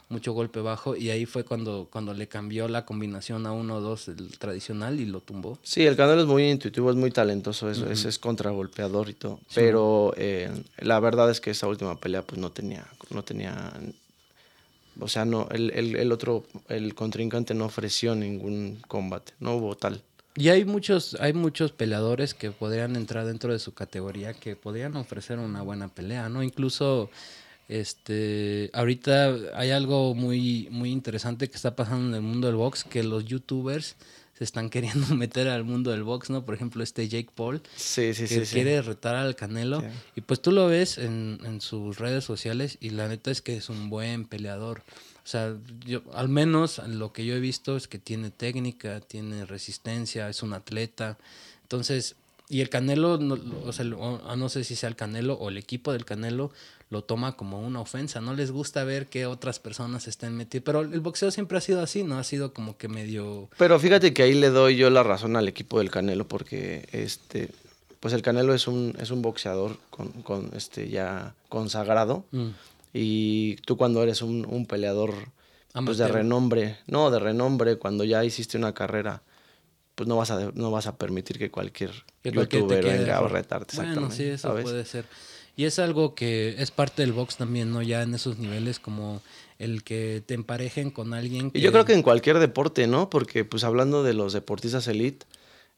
mucho 0.08 0.32
golpe 0.32 0.60
bajo 0.60 0.96
y 0.96 1.10
ahí 1.10 1.26
fue 1.26 1.44
cuando, 1.44 1.88
cuando 1.90 2.14
le 2.14 2.28
cambió 2.28 2.68
la 2.68 2.84
combinación 2.84 3.46
a 3.46 3.52
1-2 3.52 4.08
el 4.08 4.38
tradicional 4.38 5.00
y 5.00 5.06
lo 5.06 5.20
tumbó. 5.20 5.58
Sí, 5.62 5.84
el 5.86 5.96
Canelo 5.96 6.22
es 6.22 6.26
muy 6.26 6.48
intuitivo, 6.48 6.90
es 6.90 6.96
muy 6.96 7.10
talentoso, 7.10 7.70
es, 7.70 7.78
es, 7.78 8.18
contragolpeador 8.18 9.08
y 9.08 9.14
todo, 9.14 9.40
pero 9.54 10.14
eh, 10.16 10.50
la 10.78 11.00
verdad 11.00 11.30
es 11.30 11.40
que 11.40 11.50
esa 11.50 11.66
última 11.66 11.98
pelea 11.98 12.22
pues 12.22 12.40
no 12.40 12.50
tenía, 12.50 12.86
no 13.10 13.22
tenía 13.22 13.72
o 15.00 15.08
sea, 15.08 15.24
no, 15.24 15.48
el, 15.50 15.70
el, 15.70 15.96
el, 15.96 16.12
otro, 16.12 16.44
el 16.68 16.94
contrincante 16.94 17.54
no 17.54 17.64
ofreció 17.64 18.14
ningún 18.14 18.78
combate, 18.88 19.32
no 19.40 19.54
hubo 19.54 19.74
tal. 19.74 20.02
Y 20.34 20.48
hay 20.48 20.64
muchos, 20.64 21.16
hay 21.20 21.34
muchos 21.34 21.72
peleadores 21.72 22.32
que 22.32 22.50
podrían 22.50 22.96
entrar 22.96 23.26
dentro 23.26 23.52
de 23.52 23.58
su 23.58 23.74
categoría, 23.74 24.32
que 24.32 24.56
podrían 24.56 24.96
ofrecer 24.96 25.38
una 25.38 25.60
buena 25.60 25.88
pelea, 25.88 26.30
¿no? 26.30 26.42
Incluso, 26.42 27.10
este, 27.68 28.70
ahorita 28.72 29.34
hay 29.54 29.70
algo 29.70 30.14
muy, 30.14 30.68
muy 30.70 30.90
interesante 30.90 31.50
que 31.50 31.56
está 31.56 31.76
pasando 31.76 32.08
en 32.08 32.14
el 32.14 32.22
mundo 32.22 32.46
del 32.46 32.56
box, 32.56 32.84
que 32.84 33.02
los 33.02 33.26
youtubers 33.26 33.96
se 34.38 34.44
están 34.44 34.70
queriendo 34.70 35.14
meter 35.14 35.48
al 35.48 35.64
mundo 35.64 35.90
del 35.90 36.02
box, 36.02 36.30
¿no? 36.30 36.46
Por 36.46 36.54
ejemplo, 36.54 36.82
este 36.82 37.06
Jake 37.08 37.30
Paul, 37.34 37.60
sí, 37.76 38.14
sí, 38.14 38.26
que 38.26 38.40
quiere 38.42 38.80
retar 38.80 39.16
al 39.16 39.36
Canelo, 39.36 39.84
y 40.16 40.22
pues 40.22 40.40
tú 40.40 40.50
lo 40.50 40.66
ves 40.66 40.96
en, 40.96 41.40
en 41.44 41.60
sus 41.60 41.98
redes 41.98 42.24
sociales 42.24 42.78
y 42.80 42.90
la 42.90 43.06
neta 43.06 43.30
es 43.30 43.42
que 43.42 43.58
es 43.58 43.68
un 43.68 43.90
buen 43.90 44.24
peleador. 44.24 44.82
O 45.24 45.26
sea, 45.26 45.56
yo, 45.86 46.02
al 46.14 46.28
menos 46.28 46.80
lo 46.86 47.12
que 47.12 47.24
yo 47.24 47.34
he 47.34 47.40
visto 47.40 47.76
es 47.76 47.86
que 47.86 47.98
tiene 47.98 48.30
técnica, 48.30 49.00
tiene 49.00 49.46
resistencia, 49.46 50.28
es 50.28 50.42
un 50.42 50.52
atleta. 50.52 51.16
Entonces, 51.62 52.16
y 52.48 52.60
el 52.60 52.68
Canelo, 52.68 53.18
no, 53.18 53.38
o 53.64 53.72
sea, 53.72 53.86
ah, 54.26 54.36
no 54.36 54.48
sé 54.48 54.64
si 54.64 54.76
sea 54.76 54.88
el 54.88 54.96
Canelo 54.96 55.34
o 55.34 55.48
el 55.48 55.56
equipo 55.56 55.92
del 55.92 56.04
Canelo, 56.04 56.50
lo 56.90 57.02
toma 57.02 57.36
como 57.36 57.60
una 57.60 57.80
ofensa. 57.80 58.20
No 58.20 58.34
les 58.34 58.50
gusta 58.50 58.84
ver 58.84 59.06
que 59.06 59.24
otras 59.24 59.58
personas 59.58 60.06
estén 60.06 60.36
metidas. 60.36 60.64
Pero 60.64 60.80
el 60.82 61.00
boxeo 61.00 61.30
siempre 61.30 61.56
ha 61.56 61.62
sido 61.62 61.80
así, 61.80 62.02
¿no? 62.02 62.18
Ha 62.18 62.24
sido 62.24 62.52
como 62.52 62.76
que 62.76 62.88
medio. 62.88 63.48
Pero 63.56 63.78
fíjate 63.78 64.12
que 64.12 64.24
ahí 64.24 64.34
le 64.34 64.50
doy 64.50 64.76
yo 64.76 64.90
la 64.90 65.02
razón 65.02 65.36
al 65.36 65.48
equipo 65.48 65.78
del 65.78 65.90
Canelo, 65.90 66.28
porque 66.28 66.88
este. 66.92 67.48
Pues 68.00 68.12
el 68.12 68.20
Canelo 68.20 68.52
es 68.52 68.66
un, 68.66 68.96
es 68.98 69.10
un 69.10 69.22
boxeador 69.22 69.78
con, 69.88 70.08
con 70.22 70.50
este 70.54 70.90
ya 70.90 71.34
consagrado. 71.48 72.24
Mm. 72.32 72.48
Y 72.92 73.56
tú 73.66 73.76
cuando 73.76 74.02
eres 74.02 74.22
un, 74.22 74.46
un 74.46 74.66
peleador 74.66 75.14
pues 75.84 75.98
de 75.98 76.08
renombre, 76.08 76.78
no, 76.86 77.10
de 77.10 77.18
renombre, 77.18 77.76
cuando 77.76 78.04
ya 78.04 78.24
hiciste 78.24 78.58
una 78.58 78.74
carrera, 78.74 79.22
pues 79.94 80.08
no 80.08 80.16
vas 80.16 80.30
a, 80.30 80.50
no 80.54 80.70
vas 80.70 80.86
a 80.86 80.96
permitir 80.96 81.38
que 81.38 81.50
cualquier 81.50 81.92
youtuber 82.24 82.84
venga 82.84 83.18
a 83.18 83.28
retarte. 83.28 83.76
Bueno, 83.76 84.10
sí, 84.10 84.24
eso 84.24 84.54
puede 84.60 84.84
ser. 84.84 85.06
Y 85.54 85.64
es 85.64 85.78
algo 85.78 86.14
que 86.14 86.56
es 86.58 86.70
parte 86.70 87.02
del 87.02 87.12
box 87.12 87.36
también, 87.36 87.72
¿no? 87.72 87.82
Ya 87.82 88.02
en 88.02 88.14
esos 88.14 88.38
niveles 88.38 88.78
como 88.78 89.20
el 89.58 89.84
que 89.84 90.22
te 90.24 90.34
emparejen 90.34 90.90
con 90.90 91.12
alguien 91.12 91.50
Y 91.52 91.60
yo 91.60 91.72
creo 91.72 91.84
que 91.84 91.92
en 91.92 92.02
cualquier 92.02 92.38
deporte, 92.38 92.86
¿no? 92.86 93.10
Porque 93.10 93.44
pues 93.44 93.64
hablando 93.64 94.02
de 94.02 94.14
los 94.14 94.32
deportistas 94.32 94.88
elite, 94.88 95.26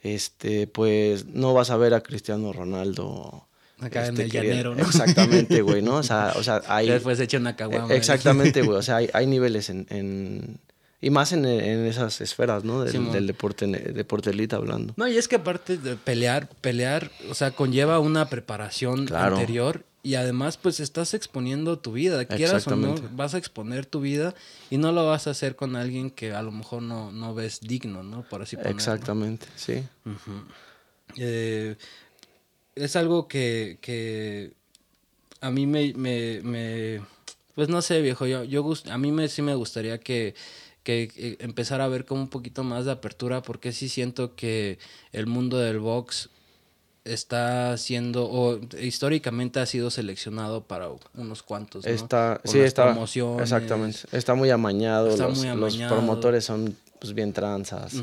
este, 0.00 0.66
pues 0.66 1.26
no 1.26 1.54
vas 1.54 1.70
a 1.70 1.76
ver 1.76 1.94
a 1.94 2.02
Cristiano 2.02 2.52
Ronaldo 2.52 3.48
Acá 3.80 4.06
en 4.06 4.10
este, 4.10 4.22
el 4.24 4.30
llanero, 4.30 4.74
¿no? 4.74 4.82
Exactamente, 4.82 5.62
güey, 5.62 5.82
¿no? 5.82 5.96
O 5.98 6.02
sea, 6.02 6.32
o 6.36 6.42
sea 6.42 6.62
hay... 6.68 6.88
Después 6.88 7.18
echa 7.20 7.38
una 7.38 7.56
caguama. 7.56 7.92
¿eh? 7.92 7.96
Exactamente, 7.96 8.62
güey. 8.62 8.78
O 8.78 8.82
sea, 8.82 8.96
hay, 8.96 9.10
hay 9.12 9.26
niveles 9.26 9.70
en, 9.70 9.86
en... 9.90 10.58
Y 11.00 11.10
más 11.10 11.32
en, 11.32 11.44
en, 11.44 11.84
esas 11.84 12.20
esferas, 12.22 12.64
¿no? 12.64 12.82
Del, 12.82 13.12
del, 13.12 13.26
deporte, 13.26 13.66
deporte 13.66 14.30
elite 14.30 14.56
hablando. 14.56 14.94
No, 14.96 15.06
y 15.06 15.18
es 15.18 15.28
que 15.28 15.36
aparte 15.36 15.76
de 15.76 15.96
pelear, 15.96 16.48
pelear, 16.62 17.10
o 17.28 17.34
sea, 17.34 17.50
conlleva 17.50 17.98
una 17.98 18.30
preparación 18.30 19.14
anterior 19.14 19.84
y 20.04 20.16
además 20.16 20.58
pues 20.58 20.80
estás 20.80 21.14
exponiendo 21.14 21.78
tu 21.78 21.92
vida, 21.92 22.26
quieras 22.26 22.66
o 22.68 22.76
no, 22.76 22.94
vas 23.12 23.34
a 23.34 23.38
exponer 23.38 23.86
tu 23.86 24.02
vida 24.02 24.34
y 24.70 24.76
no 24.76 24.92
lo 24.92 25.06
vas 25.06 25.26
a 25.26 25.30
hacer 25.30 25.56
con 25.56 25.76
alguien 25.76 26.10
que 26.10 26.34
a 26.34 26.42
lo 26.42 26.52
mejor 26.52 26.82
no, 26.82 27.10
no 27.10 27.34
ves 27.34 27.60
digno, 27.60 28.02
¿no? 28.02 28.22
Por 28.22 28.42
así 28.42 28.56
ponerlo. 28.56 28.76
Exactamente, 28.76 29.46
sí. 29.56 29.82
eh, 31.16 31.76
es 32.76 32.96
algo 32.96 33.28
que, 33.28 33.78
que 33.80 34.52
a 35.40 35.50
mí 35.50 35.66
me, 35.66 35.92
me, 35.94 36.40
me, 36.42 37.00
pues 37.54 37.68
no 37.68 37.82
sé, 37.82 38.00
viejo, 38.00 38.26
yo, 38.26 38.44
yo 38.44 38.72
a 38.90 38.98
mí 38.98 39.12
me, 39.12 39.28
sí 39.28 39.42
me 39.42 39.54
gustaría 39.54 39.98
que, 39.98 40.34
que 40.82 41.10
eh, 41.16 41.36
empezar 41.40 41.80
a 41.80 41.88
ver 41.88 42.04
como 42.04 42.22
un 42.22 42.28
poquito 42.28 42.64
más 42.64 42.84
de 42.84 42.92
apertura, 42.92 43.42
porque 43.42 43.72
sí 43.72 43.88
siento 43.88 44.34
que 44.34 44.78
el 45.12 45.26
mundo 45.26 45.58
del 45.58 45.78
box 45.78 46.30
está 47.04 47.76
siendo, 47.76 48.28
o 48.30 48.58
históricamente 48.80 49.60
ha 49.60 49.66
sido 49.66 49.90
seleccionado 49.90 50.64
para 50.64 50.88
unos 51.14 51.42
cuantos. 51.42 51.84
¿no? 51.84 51.92
Está, 51.92 52.40
sí, 52.44 52.60
está. 52.60 52.96
Exactamente. 53.40 53.98
Está 54.12 54.34
muy 54.34 54.50
amañado. 54.50 55.10
Está 55.10 55.28
los, 55.28 55.38
muy 55.38 55.48
amañado. 55.48 55.90
los 55.90 55.92
promotores 55.92 56.44
son 56.44 56.74
pues 57.04 57.14
bien 57.14 57.34
tranzas. 57.34 58.02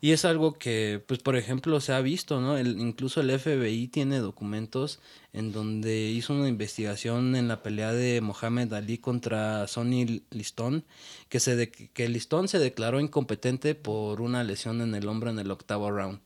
Y 0.00 0.12
es 0.12 0.24
algo 0.24 0.54
que, 0.54 1.04
pues 1.06 1.20
por 1.20 1.36
ejemplo, 1.36 1.78
se 1.82 1.92
ha 1.92 2.00
visto, 2.00 2.40
¿no? 2.40 2.56
El, 2.56 2.80
incluso 2.80 3.20
el 3.20 3.38
FBI 3.38 3.88
tiene 3.88 4.18
documentos 4.18 4.98
en 5.34 5.52
donde 5.52 6.08
hizo 6.08 6.32
una 6.32 6.48
investigación 6.48 7.36
en 7.36 7.48
la 7.48 7.62
pelea 7.62 7.92
de 7.92 8.22
Mohamed 8.22 8.72
Ali 8.72 8.96
contra 8.96 9.68
Sonny 9.68 10.22
Listón, 10.30 10.84
que, 11.28 11.38
se 11.38 11.70
que 11.70 12.08
Listón 12.08 12.48
se 12.48 12.58
declaró 12.58 12.98
incompetente 12.98 13.74
por 13.74 14.22
una 14.22 14.42
lesión 14.42 14.80
en 14.80 14.94
el 14.94 15.06
hombro 15.06 15.28
en 15.28 15.38
el 15.38 15.50
octavo 15.50 15.90
round. 15.90 16.20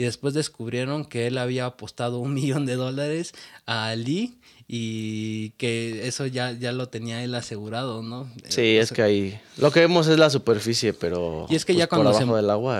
Y 0.00 0.04
después 0.04 0.32
descubrieron 0.32 1.04
que 1.04 1.26
él 1.26 1.36
había 1.36 1.66
apostado 1.66 2.20
un 2.20 2.32
millón 2.40 2.64
de 2.64 2.74
dólares 2.74 3.34
a 3.66 3.88
Ali 3.88 4.38
y 4.66 5.50
que 5.58 6.08
eso 6.08 6.24
ya, 6.24 6.52
ya 6.52 6.72
lo 6.72 6.88
tenía 6.88 7.22
él 7.22 7.34
asegurado, 7.34 8.02
¿no? 8.02 8.26
Sí, 8.48 8.78
es 8.78 8.92
que 8.92 9.02
ahí 9.02 9.38
lo 9.58 9.70
que 9.70 9.80
vemos 9.80 10.06
es 10.06 10.18
la 10.18 10.30
superficie, 10.30 10.94
pero 10.94 11.44
y 11.50 11.54
es 11.54 11.66
que 11.66 11.74
ya 11.74 11.86
pues, 11.86 11.98
cuando 11.98 12.12
por 12.12 12.22
abajo 12.22 12.36
del 12.36 12.48
agua, 12.48 12.78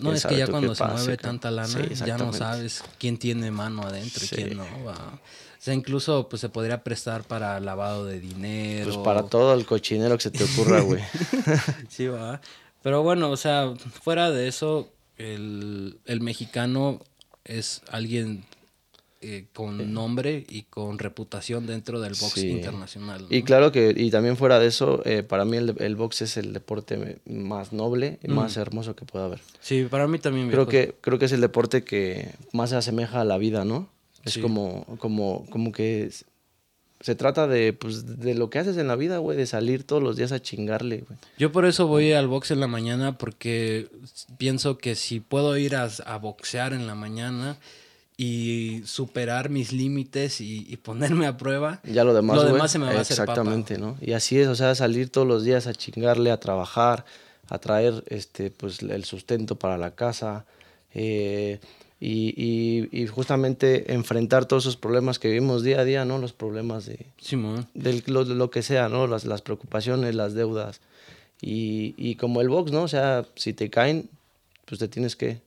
no 0.00 0.12
es 0.12 0.26
que 0.26 0.36
ya 0.36 0.48
cuando 0.48 0.74
se 0.74 0.84
mueve 0.84 1.16
tanta 1.16 1.52
lana 1.52 1.86
ya 1.94 2.18
no 2.18 2.32
sabes 2.32 2.82
quién 2.98 3.18
tiene 3.18 3.52
mano 3.52 3.82
adentro 3.82 4.24
y 4.24 4.28
quién 4.28 4.56
no. 4.56 4.64
O 4.64 5.60
sea, 5.60 5.74
incluso 5.74 6.28
pues 6.28 6.40
se 6.40 6.48
podría 6.48 6.82
prestar 6.82 7.22
para 7.22 7.60
lavado 7.60 8.04
de 8.04 8.18
dinero. 8.18 8.86
Pues 8.86 8.96
para 8.96 9.22
todo 9.22 9.54
el 9.54 9.64
cochinero 9.64 10.16
que 10.16 10.24
se 10.24 10.30
te 10.32 10.42
ocurra, 10.42 10.80
güey. 10.80 11.04
sí, 11.88 12.08
va. 12.08 12.40
Pero 12.82 13.04
bueno, 13.04 13.30
o 13.30 13.36
sea, 13.36 13.74
fuera 14.02 14.30
de 14.32 14.48
eso, 14.48 14.88
el, 15.18 15.98
el 16.06 16.20
mexicano 16.20 17.00
es 17.44 17.82
alguien 17.90 18.44
eh, 19.20 19.46
con 19.52 19.92
nombre 19.92 20.46
y 20.48 20.62
con 20.62 20.96
reputación 21.00 21.66
dentro 21.66 22.00
del 22.00 22.14
box 22.20 22.38
internacional. 22.38 23.26
Y 23.30 23.42
claro 23.42 23.72
que, 23.72 23.92
y 23.96 24.12
también 24.12 24.36
fuera 24.36 24.60
de 24.60 24.68
eso, 24.68 25.02
eh, 25.04 25.24
para 25.24 25.44
mí 25.44 25.56
el, 25.56 25.74
el, 25.78 25.96
box 25.96 26.22
es 26.22 26.36
el 26.36 26.52
deporte 26.52 27.18
más 27.26 27.72
noble 27.72 28.20
y 28.22 28.28
más 28.28 28.56
mm. 28.56 28.60
hermoso 28.60 28.94
que 28.94 29.04
pueda 29.04 29.24
haber. 29.24 29.40
Sí, 29.60 29.88
para 29.90 30.06
mí 30.06 30.20
también. 30.20 30.50
Creo 30.50 30.68
que, 30.68 30.94
creo 31.00 31.18
que 31.18 31.24
es 31.24 31.32
el 31.32 31.40
deporte 31.40 31.82
que 31.82 32.32
más 32.52 32.70
se 32.70 32.76
asemeja 32.76 33.20
a 33.20 33.24
la 33.24 33.38
vida, 33.38 33.64
¿no? 33.64 33.88
Es 34.24 34.38
como, 34.38 34.84
como, 34.98 35.46
como 35.50 35.72
que 35.72 36.08
se 37.00 37.14
trata 37.14 37.46
de, 37.46 37.72
pues, 37.72 38.18
de 38.18 38.34
lo 38.34 38.50
que 38.50 38.58
haces 38.58 38.76
en 38.76 38.88
la 38.88 38.96
vida, 38.96 39.18
güey, 39.18 39.36
de 39.36 39.46
salir 39.46 39.84
todos 39.84 40.02
los 40.02 40.16
días 40.16 40.32
a 40.32 40.40
chingarle, 40.40 41.04
güey. 41.06 41.18
Yo 41.38 41.52
por 41.52 41.64
eso 41.64 41.86
voy 41.86 42.12
al 42.12 42.26
box 42.26 42.50
en 42.50 42.60
la 42.60 42.66
mañana 42.66 43.18
porque 43.18 43.88
pienso 44.36 44.78
que 44.78 44.94
si 44.94 45.20
puedo 45.20 45.56
ir 45.56 45.76
a, 45.76 45.88
a 46.06 46.18
boxear 46.18 46.72
en 46.72 46.86
la 46.86 46.94
mañana 46.94 47.58
y 48.20 48.82
superar 48.84 49.48
mis 49.48 49.72
límites 49.72 50.40
y, 50.40 50.76
ponerme 50.78 51.28
a 51.28 51.36
prueba, 51.36 51.80
ya 51.84 52.02
lo 52.02 52.12
demás, 52.12 52.36
lo 52.36 52.44
demás 52.44 52.72
se 52.72 52.80
me 52.80 52.86
va 52.86 52.92
a 52.92 53.00
hacer 53.00 53.20
Exactamente, 53.20 53.78
¿no? 53.78 53.96
Y 54.00 54.12
así 54.12 54.40
es, 54.40 54.48
o 54.48 54.56
sea, 54.56 54.74
salir 54.74 55.08
todos 55.08 55.26
los 55.26 55.44
días 55.44 55.68
a 55.68 55.74
chingarle, 55.74 56.32
a 56.32 56.40
trabajar, 56.40 57.04
a 57.48 57.58
traer 57.58 58.02
este, 58.08 58.50
pues, 58.50 58.82
el 58.82 59.04
sustento 59.04 59.54
para 59.54 59.78
la 59.78 59.92
casa 59.92 60.46
eh, 60.94 61.60
y, 62.00 62.88
y, 62.92 63.06
justamente 63.08 63.92
enfrentar 63.92 64.46
todos 64.46 64.64
esos 64.64 64.76
problemas 64.76 65.18
que 65.18 65.28
vivimos 65.28 65.64
día 65.64 65.80
a 65.80 65.84
día, 65.84 66.04
¿no? 66.04 66.18
Los 66.18 66.32
problemas 66.32 66.86
de, 66.86 67.06
de 67.74 68.02
lo, 68.06 68.24
lo, 68.24 68.50
que 68.50 68.62
sea, 68.62 68.88
¿no? 68.88 69.06
Las, 69.08 69.24
las 69.24 69.42
preocupaciones, 69.42 70.14
las 70.14 70.34
deudas. 70.34 70.80
Y, 71.40 71.94
y 71.96 72.14
como 72.14 72.40
el 72.40 72.48
box, 72.48 72.70
¿no? 72.70 72.82
O 72.82 72.88
sea, 72.88 73.26
si 73.34 73.52
te 73.52 73.68
caen, 73.68 74.08
pues 74.64 74.78
te 74.78 74.86
tienes 74.86 75.16
que... 75.16 75.40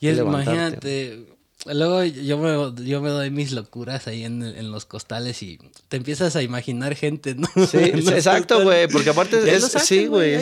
Y 0.00 0.08
imagínate 0.08 1.26
Luego 1.66 2.02
yo 2.04 2.38
me, 2.38 2.86
yo 2.86 3.02
me 3.02 3.10
doy 3.10 3.30
mis 3.30 3.52
locuras 3.52 4.06
ahí 4.06 4.24
en, 4.24 4.42
en, 4.42 4.72
los 4.72 4.86
costales 4.86 5.42
y 5.42 5.58
te 5.88 5.98
empiezas 5.98 6.34
a 6.34 6.42
imaginar 6.42 6.94
gente, 6.94 7.34
¿no? 7.34 7.48
Sí, 7.66 7.76
exacto, 7.78 8.62
güey, 8.62 8.88
porque 8.88 9.10
aparte 9.10 9.36
es, 9.54 9.64
sí, 9.84 10.06
güey, 10.06 10.40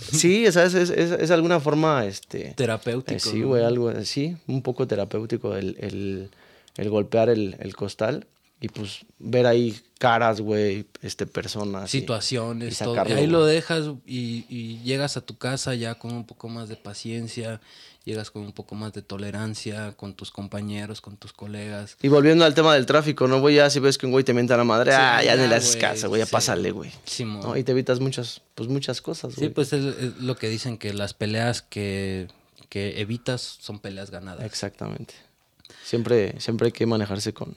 es, 0.00 0.18
sí, 0.18 0.44
es, 0.44 0.56
es, 0.56 0.90
es, 0.90 1.30
alguna 1.30 1.60
forma, 1.60 2.06
este... 2.06 2.54
Terapéutico. 2.56 3.16
Eh, 3.16 3.20
sí, 3.20 3.42
güey, 3.42 3.64
algo 3.64 3.88
así, 3.90 4.36
un 4.46 4.62
poco 4.62 4.86
terapéutico 4.86 5.54
el, 5.56 5.76
el, 5.78 6.30
el 6.76 6.90
golpear 6.90 7.28
el, 7.28 7.56
el, 7.58 7.76
costal 7.76 8.26
y 8.60 8.68
pues 8.68 9.04
ver 9.18 9.46
ahí 9.46 9.76
caras, 10.02 10.40
güey, 10.40 10.84
este, 11.00 11.26
personas. 11.26 11.88
Situaciones, 11.88 12.76
todo. 12.76 13.00
ahí 13.00 13.28
lo 13.28 13.46
dejas 13.46 13.86
y, 14.04 14.44
y 14.48 14.80
llegas 14.82 15.16
a 15.16 15.20
tu 15.20 15.38
casa 15.38 15.76
ya 15.76 15.94
con 15.94 16.12
un 16.12 16.26
poco 16.26 16.48
más 16.48 16.68
de 16.68 16.74
paciencia 16.74 17.60
llegas 18.04 18.30
con 18.30 18.42
un 18.42 18.52
poco 18.52 18.74
más 18.74 18.92
de 18.92 19.02
tolerancia 19.02 19.92
con 19.92 20.14
tus 20.14 20.30
compañeros, 20.30 21.00
con 21.00 21.16
tus 21.16 21.32
colegas. 21.32 21.96
Y 22.02 22.08
volviendo 22.08 22.44
al 22.44 22.52
tema 22.54 22.74
del 22.74 22.86
tráfico, 22.86 23.28
¿no? 23.28 23.40
Voy 23.40 23.54
ya 23.54 23.70
si 23.70 23.78
ves 23.78 23.96
que 23.96 24.06
un 24.06 24.12
güey 24.12 24.24
te 24.24 24.34
mienta 24.34 24.56
la 24.56 24.64
madre, 24.64 24.92
ah, 24.92 25.22
ya, 25.22 25.36
ni 25.36 25.46
le 25.46 25.54
haces 25.54 25.76
caso, 25.76 26.08
güey, 26.08 26.20
ya 26.20 26.26
pásale, 26.26 26.70
güey. 26.72 26.90
Sí, 27.04 27.24
¿no? 27.24 27.56
Y 27.56 27.62
te 27.62 27.72
evitas 27.72 28.00
muchas, 28.00 28.42
pues 28.54 28.68
muchas 28.68 29.00
cosas, 29.00 29.36
güey. 29.36 29.48
Sí, 29.48 29.54
pues 29.54 29.72
es, 29.72 30.20
lo 30.20 30.36
que 30.36 30.48
dicen, 30.48 30.78
que 30.78 30.92
las 30.92 31.14
peleas 31.14 31.62
que, 31.62 32.28
que 32.68 33.00
evitas 33.00 33.40
son 33.40 33.78
peleas 33.78 34.10
ganadas. 34.10 34.44
Exactamente. 34.44 35.14
Siempre, 35.84 36.40
siempre 36.40 36.66
hay 36.66 36.72
que 36.72 36.86
manejarse 36.86 37.32
con, 37.32 37.56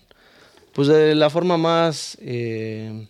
pues 0.76 0.90
de 0.90 1.16
la 1.16 1.30
forma 1.30 1.58
más 1.58 2.18
eh, 2.20 3.08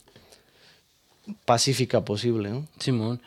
pacífica 1.45 2.05
posible, 2.05 2.51
¿no? 2.51 2.67
Simón. 2.79 3.19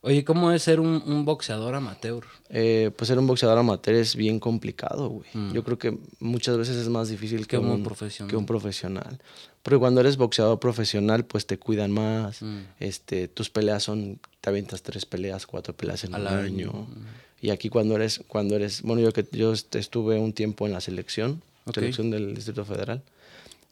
Oye, 0.00 0.24
¿cómo 0.24 0.50
es 0.50 0.62
ser 0.62 0.80
un, 0.80 1.26
boxeador 1.26 1.74
amateur? 1.74 2.24
Eh, 2.48 2.90
pues 2.96 3.08
ser 3.08 3.18
un 3.18 3.26
boxeador 3.26 3.58
amateur 3.58 3.94
es 3.94 4.16
bien 4.16 4.40
complicado, 4.40 5.10
güey. 5.10 5.28
Mm. 5.34 5.52
Yo 5.52 5.62
creo 5.62 5.78
que 5.78 5.98
muchas 6.20 6.56
veces 6.56 6.76
es 6.76 6.88
más 6.88 7.10
difícil 7.10 7.46
que, 7.46 7.58
un, 7.58 7.84
profesional. 7.84 8.30
que 8.30 8.36
un 8.36 8.46
profesional. 8.46 9.20
Porque 9.62 9.78
cuando 9.78 10.00
eres 10.00 10.16
boxeador 10.16 10.58
profesional, 10.58 11.26
pues 11.26 11.46
te 11.46 11.58
cuidan 11.58 11.92
más. 11.92 12.40
Mm. 12.40 12.60
Este, 12.80 13.28
tus 13.28 13.50
peleas 13.50 13.82
son, 13.82 14.18
te 14.40 14.48
avientas 14.48 14.82
tres 14.82 15.04
peleas, 15.04 15.46
cuatro 15.46 15.76
peleas 15.76 16.02
en 16.04 16.14
un 16.14 16.26
año. 16.26 16.72
Mm. 16.72 17.44
Y 17.46 17.50
aquí 17.50 17.68
cuando 17.68 17.94
eres, 17.96 18.22
cuando 18.26 18.56
eres, 18.56 18.80
bueno, 18.80 19.02
yo 19.02 19.12
que 19.12 19.26
yo 19.32 19.52
estuve 19.52 20.18
un 20.18 20.32
tiempo 20.32 20.66
en 20.66 20.72
la 20.72 20.80
selección, 20.80 21.42
selección 21.74 22.10
del 22.10 22.34
Distrito 22.34 22.64
Federal. 22.64 23.02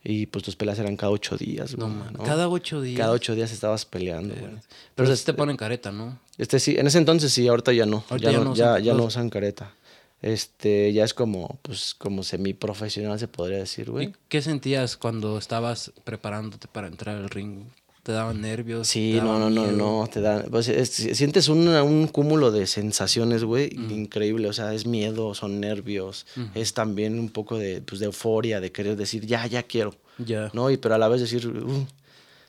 Y 0.03 0.27
pues 0.27 0.45
tus 0.45 0.57
peleas 0.57 0.79
eran 0.79 0.97
cada 0.97 1.13
ocho 1.13 1.37
días, 1.37 1.77
no, 1.77 1.93
Cada 2.25 2.49
ocho 2.49 2.81
días. 2.81 2.99
Cada 2.99 3.13
ocho 3.13 3.35
días 3.35 3.53
estabas 3.53 3.85
peleando, 3.85 4.35
güey. 4.35 4.53
Pero 4.95 5.13
este 5.13 5.33
te 5.33 5.37
ponen 5.37 5.57
careta, 5.57 5.93
¿no? 5.93 6.19
Este 6.39 6.59
sí, 6.59 6.77
en 6.79 6.87
ese 6.87 6.99
entonces 6.99 7.33
sí, 7.33 7.47
ahorita 7.47 7.73
ya 7.73 7.85
no. 7.85 8.03
ya, 8.19 8.33
no, 8.33 8.55
ya, 8.55 8.79
ya 8.79 8.95
no 8.95 9.05
usan 9.05 9.29
careta. 9.29 9.75
Este, 10.23 10.93
ya 10.93 11.05
es 11.05 11.15
como, 11.15 11.59
pues, 11.63 11.95
como 11.95 12.23
semiprofesional 12.23 13.19
se 13.19 13.29
podría 13.29 13.59
decir, 13.59 13.91
güey. 13.91 14.13
¿Qué 14.29 14.43
sentías 14.43 14.97
cuando 14.97 15.39
estabas 15.39 15.93
preparándote 16.05 16.69
para 16.69 16.89
entrar 16.89 17.17
al 17.17 17.31
ring? 17.31 17.65
¿Te 18.03 18.13
daban 18.13 18.41
nervios? 18.41 18.89
Sí, 18.89 19.19
no, 19.23 19.39
no, 19.39 19.51
no, 19.51 19.71
no, 19.73 20.09
te 20.11 20.23
dan, 20.23 20.47
pues, 20.51 20.67
sientes 20.67 21.49
un, 21.49 21.69
un, 21.69 22.07
cúmulo 22.07 22.51
de 22.51 22.67
sensaciones, 22.67 23.45
güey, 23.45 23.69
increíble, 23.91 24.49
o 24.49 24.55
sea, 24.55 24.73
es 24.73 24.87
miedo, 24.87 25.35
son 25.35 25.61
nervios, 25.61 26.27
es 26.55 26.73
también 26.73 27.19
un 27.19 27.29
poco 27.29 27.59
de, 27.59 27.83
pues, 27.83 28.01
de 28.01 28.07
euforia, 28.07 28.61
de 28.61 28.73
querer 28.73 28.97
decir, 28.97 29.27
ya, 29.27 29.47
ya 29.47 29.65
quiero, 29.65 29.95
ya. 30.17 30.51
¿no? 30.55 30.71
Y 30.71 30.79
pero 30.79 30.95
a 30.95 30.99
la 30.99 31.09
vez 31.09 31.21
decir, 31.21 31.47
uh". 31.47 31.87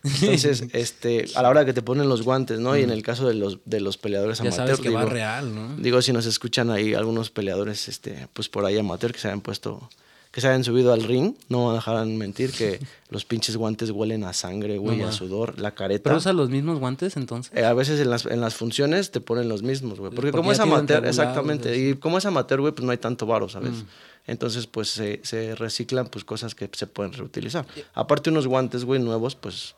entonces, 0.03 0.63
este, 0.73 1.25
a 1.35 1.41
la 1.41 1.49
hora 1.49 1.65
que 1.65 1.73
te 1.73 1.81
ponen 1.81 2.07
los 2.07 2.21
guantes, 2.21 2.59
¿no? 2.59 2.77
Y 2.77 2.83
en 2.83 2.89
el 2.89 3.03
caso 3.03 3.27
de 3.27 3.33
los, 3.33 3.57
de 3.65 3.81
los 3.81 3.97
peleadores 3.97 4.39
ya 4.39 4.53
sabes 4.53 4.79
que 4.79 4.89
va 4.89 5.03
real, 5.03 5.53
¿no? 5.53 5.75
Digo, 5.75 6.01
si 6.01 6.13
nos 6.13 6.25
escuchan 6.27 6.69
ahí 6.69 6.93
algunos 6.93 7.29
peleadores, 7.29 7.89
este, 7.89 8.29
pues 8.31 8.47
por 8.47 8.63
ahí 8.63 8.77
amateur 8.77 9.11
que 9.11 9.19
se 9.19 9.29
han 9.29 9.41
puesto 9.41 9.89
que 10.31 10.39
se 10.39 10.47
hayan 10.47 10.63
subido 10.63 10.93
al 10.93 11.03
ring, 11.03 11.35
no 11.49 11.65
van 11.65 11.73
a 11.73 11.75
dejar 11.75 12.05
mentir 12.05 12.51
que 12.51 12.79
los 13.09 13.25
pinches 13.25 13.57
guantes 13.57 13.91
huelen 13.91 14.23
a 14.23 14.31
sangre, 14.31 14.77
güey, 14.77 15.01
a 15.01 15.11
sudor, 15.11 15.59
la 15.59 15.75
careta. 15.75 16.03
¿Pero 16.05 16.17
usan 16.17 16.37
los 16.37 16.49
mismos 16.49 16.79
guantes 16.79 17.17
entonces? 17.17 17.51
Eh, 17.55 17.65
a 17.65 17.73
veces 17.73 17.99
en 17.99 18.09
las, 18.09 18.25
en 18.25 18.39
las 18.39 18.55
funciones 18.55 19.11
te 19.11 19.19
ponen 19.19 19.49
los 19.49 19.61
mismos, 19.61 19.99
güey. 19.99 20.11
Porque, 20.13 20.31
como 20.31 20.53
es 20.53 20.59
amateur, 20.59 21.05
exactamente, 21.05 21.77
y 21.77 21.95
como 21.95 22.17
es 22.17 22.25
amateur, 22.25 22.61
güey, 22.61 22.73
pues 22.73 22.85
no 22.85 22.91
hay 22.91 22.97
tanto 22.97 23.25
varo, 23.25 23.49
¿sabes? 23.49 23.71
Mm. 23.71 23.85
Entonces, 24.27 24.67
pues 24.67 24.89
se, 24.89 25.19
se, 25.23 25.55
reciclan 25.55 26.07
pues 26.07 26.23
cosas 26.23 26.55
que 26.55 26.69
se 26.71 26.87
pueden 26.87 27.11
reutilizar. 27.11 27.65
Aparte 27.93 28.29
unos 28.29 28.47
guantes, 28.47 28.85
güey, 28.85 29.01
nuevos, 29.01 29.35
pues 29.35 29.75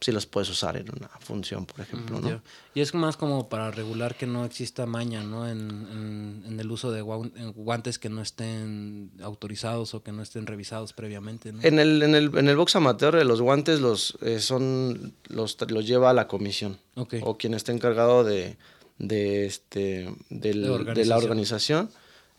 si 0.00 0.12
los 0.12 0.26
puedes 0.26 0.50
usar 0.50 0.76
en 0.76 0.88
una 0.94 1.08
función, 1.20 1.64
por 1.64 1.80
ejemplo, 1.80 2.20
¿no? 2.20 2.42
Y 2.74 2.80
es 2.80 2.94
más 2.94 3.16
como 3.16 3.48
para 3.48 3.70
regular 3.70 4.14
que 4.14 4.26
no 4.26 4.44
exista 4.44 4.84
maña, 4.84 5.22
¿no? 5.22 5.48
En, 5.48 6.42
en, 6.46 6.60
el 6.60 6.70
uso 6.70 6.92
de 6.92 7.00
guantes 7.00 7.98
que 7.98 8.10
no 8.10 8.20
estén 8.20 9.10
autorizados 9.22 9.94
o 9.94 10.02
que 10.02 10.12
no 10.12 10.22
estén 10.22 10.46
revisados 10.46 10.92
previamente, 10.92 11.52
¿no? 11.52 11.62
En 11.62 11.78
el, 11.78 12.02
en 12.02 12.14
el, 12.14 12.36
en 12.36 12.48
el 12.48 12.56
box 12.56 12.76
amateur, 12.76 13.24
los 13.24 13.40
guantes 13.40 13.80
los 13.80 14.18
eh, 14.20 14.40
son 14.40 15.14
los, 15.28 15.56
los 15.68 15.86
lleva 15.86 16.10
a 16.10 16.14
la 16.14 16.28
comisión. 16.28 16.78
O 17.22 17.36
quien 17.36 17.54
esté 17.54 17.72
encargado 17.72 18.24
de, 18.24 18.56
de, 18.98 19.46
este, 19.46 20.14
del, 20.30 20.62
de, 20.94 21.04
la 21.04 21.16
organización. 21.16 21.90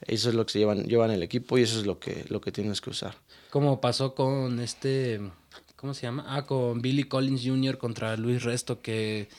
Eso 0.02 0.30
es 0.30 0.36
lo 0.36 0.46
que 0.46 0.54
se 0.54 0.60
llevan, 0.60 0.84
llevan 0.86 1.10
el 1.10 1.24
equipo 1.24 1.58
y 1.58 1.63
eso 1.63 1.80
es 1.80 1.88
lo 1.88 2.00
que, 2.00 2.26
lo 2.30 2.39
que 2.39 2.52
tienes 2.52 2.82
que 2.82 2.91
usar. 2.91 3.15
Como 3.50 3.82
pasó 3.82 4.13
con 4.13 4.60
este 4.60 5.22
¿Cómo 5.77 5.93
se 5.93 6.01
llama? 6.01 6.25
Ah, 6.27 6.45
con 6.45 6.81
Billy 6.81 7.03
Collins 7.05 7.43
Jr. 7.45 7.77
contra 7.77 8.17
Luis 8.17 8.43
Resto, 8.43 8.81
que, 8.81 9.29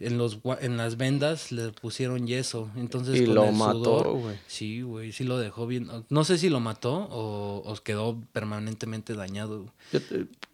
en 0.00 0.18
los 0.18 0.38
en 0.60 0.76
las 0.76 0.96
vendas 0.96 1.52
le 1.52 1.70
pusieron 1.70 2.26
yeso. 2.26 2.68
Entonces 2.76 3.20
y 3.20 3.26
con 3.26 3.34
lo 3.36 3.44
el 3.44 3.52
mató, 3.54 4.02
sudor- 4.02 4.20
güey. 4.20 4.36
Sí, 4.48 4.82
güey, 4.82 5.12
sí 5.12 5.22
lo 5.24 5.38
dejó 5.38 5.66
bien. 5.68 5.88
No 6.10 6.24
sé 6.24 6.36
si 6.38 6.48
lo 6.48 6.58
mató 6.58 6.94
o, 7.10 7.62
o 7.64 7.74
quedó 7.76 8.18
permanentemente 8.32 9.14
dañado. 9.14 9.66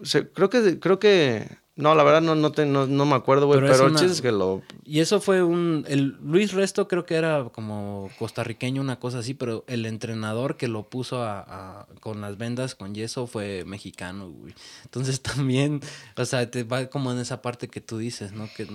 Yo 0.00 0.32
creo 0.34 0.50
que 0.50 0.78
creo 0.78 0.98
que 0.98 1.46
no, 1.76 1.94
la 1.94 2.02
verdad 2.02 2.20
no 2.20 2.34
no, 2.34 2.52
te- 2.52 2.66
no, 2.66 2.86
no 2.86 3.06
me 3.06 3.14
acuerdo, 3.14 3.46
güey, 3.46 3.58
Pero 3.60 3.72
pero, 3.72 3.74
es 3.76 3.80
el 3.86 3.90
una- 3.92 4.00
chiste 4.00 4.12
es 4.14 4.20
que 4.22 4.32
lo 4.32 4.62
Y 4.84 5.00
eso 5.00 5.20
fue 5.20 5.42
un 5.42 5.84
el 5.88 6.16
Luis 6.22 6.52
Resto 6.52 6.88
creo 6.88 7.06
que 7.06 7.14
era 7.14 7.44
como 7.52 8.10
costarriqueño 8.18 8.82
una 8.82 8.98
cosa 8.98 9.20
así, 9.20 9.32
pero 9.34 9.64
el 9.66 9.86
entrenador 9.86 10.56
que 10.58 10.68
lo 10.68 10.88
puso 10.90 11.22
a, 11.22 11.40
a- 11.40 11.86
con 12.00 12.20
las 12.20 12.36
vendas 12.36 12.74
con 12.74 12.94
yeso 12.94 13.26
fue 13.26 13.64
mexicano, 13.64 14.28
güey. 14.30 14.54
Entonces 14.84 15.22
también, 15.48 15.80
o 16.16 16.24
sea, 16.26 16.50
te 16.50 16.64
va 16.64 16.86
como 16.86 17.12
en 17.12 17.18
esa 17.18 17.40
parte 17.40 17.68
que 17.68 17.80
tú 17.80 17.96
dices, 17.98 18.32
¿no? 18.32 18.48
Que 18.56 18.66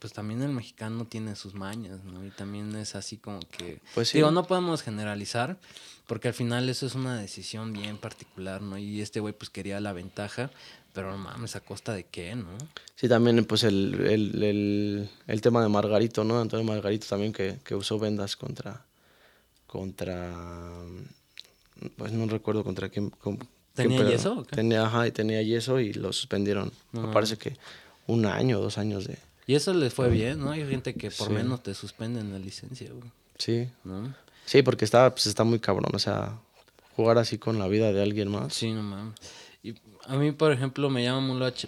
pues 0.00 0.12
también 0.12 0.42
el 0.42 0.50
mexicano 0.52 1.04
tiene 1.04 1.36
sus 1.36 1.54
mañas, 1.54 2.02
¿no? 2.04 2.24
Y 2.26 2.30
también 2.30 2.74
es 2.74 2.94
así 2.96 3.18
como 3.18 3.40
que 3.40 3.80
Pues 3.94 4.08
sí. 4.08 4.18
digo, 4.18 4.30
no 4.32 4.44
podemos 4.46 4.82
generalizar 4.82 5.58
porque 6.08 6.28
al 6.28 6.34
final 6.34 6.68
eso 6.70 6.86
es 6.86 6.94
una 6.94 7.20
decisión 7.20 7.72
bien 7.74 7.98
particular, 7.98 8.62
¿no? 8.62 8.78
Y 8.78 9.00
este 9.02 9.20
güey 9.20 9.34
pues 9.34 9.50
quería 9.50 9.78
la 9.78 9.92
ventaja, 9.92 10.50
pero 10.98 11.12
no 11.12 11.18
mames, 11.18 11.54
a 11.54 11.60
costa 11.60 11.92
de 11.94 12.02
qué, 12.06 12.34
¿no? 12.34 12.48
Sí, 12.96 13.08
también 13.08 13.44
pues 13.44 13.62
el, 13.62 13.94
el, 14.04 14.42
el, 14.42 15.08
el 15.28 15.40
tema 15.40 15.62
de 15.62 15.68
Margarito, 15.68 16.24
¿no? 16.24 16.40
Antonio 16.40 16.64
Margarito 16.66 17.06
también 17.06 17.32
que, 17.32 17.60
que 17.62 17.76
usó 17.76 18.00
vendas 18.00 18.34
contra 18.36 18.84
contra 19.68 20.34
pues 21.96 22.10
no 22.10 22.26
recuerdo 22.26 22.64
contra 22.64 22.88
quién 22.88 23.10
con- 23.10 23.38
¿Tenía 23.74 24.02
yeso 24.02 24.38
o 24.40 24.42
qué? 24.44 24.56
Tenía, 24.56 24.84
ajá, 24.86 25.06
y 25.06 25.12
tenía 25.12 25.40
yeso 25.40 25.78
y 25.78 25.92
lo 25.92 26.12
suspendieron. 26.12 26.72
No 26.90 27.02
Me 27.06 27.12
parece 27.12 27.36
que 27.36 27.56
un 28.08 28.26
año, 28.26 28.58
dos 28.58 28.76
años 28.76 29.06
de 29.06 29.18
Y 29.46 29.54
eso 29.54 29.72
les 29.72 29.94
fue 29.94 30.08
bien, 30.10 30.40
¿no? 30.40 30.50
Hay 30.50 30.66
gente 30.66 30.94
que 30.94 31.12
por 31.12 31.28
Sí. 31.28 31.32
menos 31.34 31.62
te 31.62 31.74
suspenden 31.74 32.32
la 32.32 32.40
licencia, 32.40 32.90
güey, 32.90 33.08
sí. 33.38 33.68
¿no? 33.84 34.12
Sí, 34.46 34.62
porque 34.62 34.84
está 34.84 35.08
pues 35.10 35.28
está 35.28 35.44
muy 35.44 35.60
cabrón, 35.60 35.92
o 35.94 35.98
sea, 36.00 36.38
jugar 36.96 37.18
así 37.18 37.38
con 37.38 37.60
la 37.60 37.68
vida 37.68 37.92
de 37.92 38.02
alguien 38.02 38.30
más. 38.32 38.52
Sí, 38.52 38.72
no 38.72 38.82
mames. 38.82 39.14
Y 39.62 39.74
a 40.08 40.16
mí, 40.16 40.32
por 40.32 40.52
ejemplo, 40.52 40.90
me 40.90 41.02
llama 41.04 41.20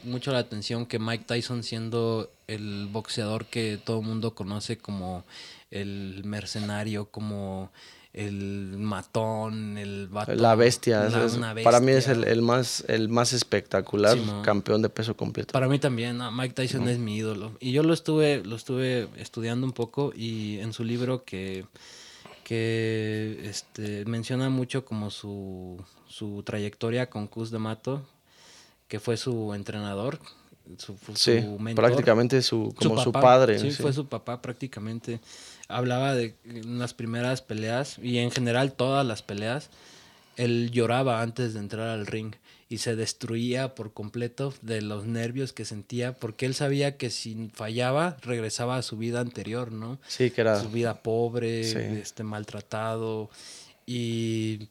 mucho, 0.05 0.33
la 0.33 0.38
atención 0.38 0.87
que 0.87 0.98
Mike 0.98 1.24
Tyson, 1.26 1.62
siendo 1.62 2.31
el 2.48 2.88
boxeador 2.90 3.46
que 3.46 3.79
todo 3.83 4.00
el 4.00 4.07
mundo 4.07 4.35
conoce 4.35 4.79
como 4.79 5.24
el 5.70 6.22
mercenario, 6.24 7.07
como 7.11 7.70
el 8.12 8.74
matón, 8.76 9.79
el 9.79 10.09
vato. 10.09 10.35
La 10.35 10.57
bestia, 10.57 11.09
la- 11.09 11.24
es- 11.24 11.33
es- 11.33 11.38
una 11.38 11.55
para 11.62 11.79
mí 11.79 11.92
es 11.92 12.09
bestia. 12.09 12.12
el, 12.14 12.24
el 12.24 12.42
más 12.42 12.85
el 12.88 13.09
más 13.09 13.33
espectacular 13.33 14.18
campeón 14.42 14.83
de 14.83 14.88
peso 14.88 15.16
completo. 15.16 15.53
Para 15.53 15.68
mí 15.68 15.79
también, 15.79 16.16
¿no? 16.18 16.33
Mike 16.33 16.55
Tyson 16.55 16.88
es 16.88 16.98
mi 16.98 17.16
ídolo. 17.18 17.53
Y 17.61 17.70
yo 17.70 17.85
lo 17.85 17.94
estuve, 17.94 18.42
lo 18.44 18.57
estuve 18.57 19.09
estudiando 19.16 19.64
un 19.64 19.72
poco 19.72 20.12
y 20.16 20.59
en 20.59 20.72
su 20.72 20.83
libro 20.83 21.24
que, 21.24 21.66
que 22.44 23.40
este, 23.44 24.05
menciona 24.07 24.48
mucho 24.50 24.85
como 24.85 25.11
su, 25.11 25.83
su 26.09 26.42
trayectoria 26.42 27.09
con 27.09 27.29
Cus 27.29 27.50
de 27.53 27.59
Mato, 27.61 28.05
que 28.90 29.00
fue 29.00 29.16
su 29.16 29.55
entrenador, 29.55 30.18
su, 30.76 30.94
su 30.98 31.16
Sí, 31.16 31.40
mentor. 31.59 31.87
prácticamente 31.87 32.42
su 32.42 32.74
como 32.76 33.03
su, 33.03 33.12
papá, 33.12 33.22
padre. 33.26 33.59
Sí, 33.59 33.70
sí. 33.72 33.81
fue 33.83 33.94
su 33.94 34.07
papá 34.09 34.42
prácticamente. 34.42 35.20
Hablaba 35.68 36.14
de 36.14 36.35
las 36.44 36.92
primeras 36.92 37.40
peleas 37.40 37.98
y 38.03 38.18
en 38.18 38.31
general 38.31 38.72
todas 38.72 39.07
las 39.07 39.22
peleas. 39.22 39.70
Él 40.37 40.70
lloraba 40.72 41.22
antes 41.22 41.55
de 41.55 41.61
entrar 41.61 41.88
al 41.88 42.07
ring 42.07 42.35
y 42.68 42.79
se 42.79 42.96
destruía 42.96 43.74
por 43.74 43.92
completo 43.92 44.55
de 44.62 44.81
los 44.83 45.05
nervios 45.07 45.53
que 45.53 45.64
sentía 45.64 46.12
porque 46.16 46.46
él 46.46 46.55
sabía 46.55 46.96
que 46.96 47.11
si 47.11 47.50
fallaba 47.55 48.16
regresaba 48.22 48.76
a 48.76 48.83
su 48.83 48.96
vida 48.96 49.20
anterior, 49.20 49.70
¿no? 49.72 49.98
Sí, 50.09 50.31
que 50.31 50.40
era 50.40 50.61
su 50.61 50.70
vida 50.70 51.03
pobre, 51.03 51.64
Sí. 51.64 51.79
este 51.79 52.22
maltratado 52.24 53.29
y 53.87 54.68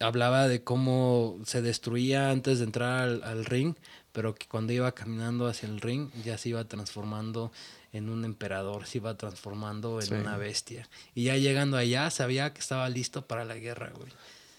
hablaba 0.00 0.48
de 0.48 0.62
cómo 0.64 1.38
se 1.44 1.62
destruía 1.62 2.30
antes 2.30 2.58
de 2.58 2.64
entrar 2.64 3.00
al, 3.02 3.22
al 3.22 3.44
ring, 3.44 3.74
pero 4.12 4.34
que 4.34 4.46
cuando 4.48 4.72
iba 4.72 4.90
caminando 4.92 5.46
hacia 5.46 5.68
el 5.68 5.80
ring 5.80 6.08
ya 6.24 6.36
se 6.38 6.48
iba 6.48 6.64
transformando 6.64 7.52
en 7.92 8.08
un 8.08 8.24
emperador, 8.24 8.86
se 8.86 8.98
iba 8.98 9.16
transformando 9.16 10.00
en 10.00 10.06
Sí. 10.06 10.14
una 10.14 10.36
bestia. 10.36 10.88
Y 11.14 11.24
ya 11.24 11.36
llegando 11.36 11.76
allá 11.76 12.10
sabía 12.10 12.52
que 12.52 12.60
estaba 12.60 12.88
listo 12.88 13.22
para 13.26 13.44
la 13.44 13.56
guerra, 13.56 13.92
güey. 13.96 14.10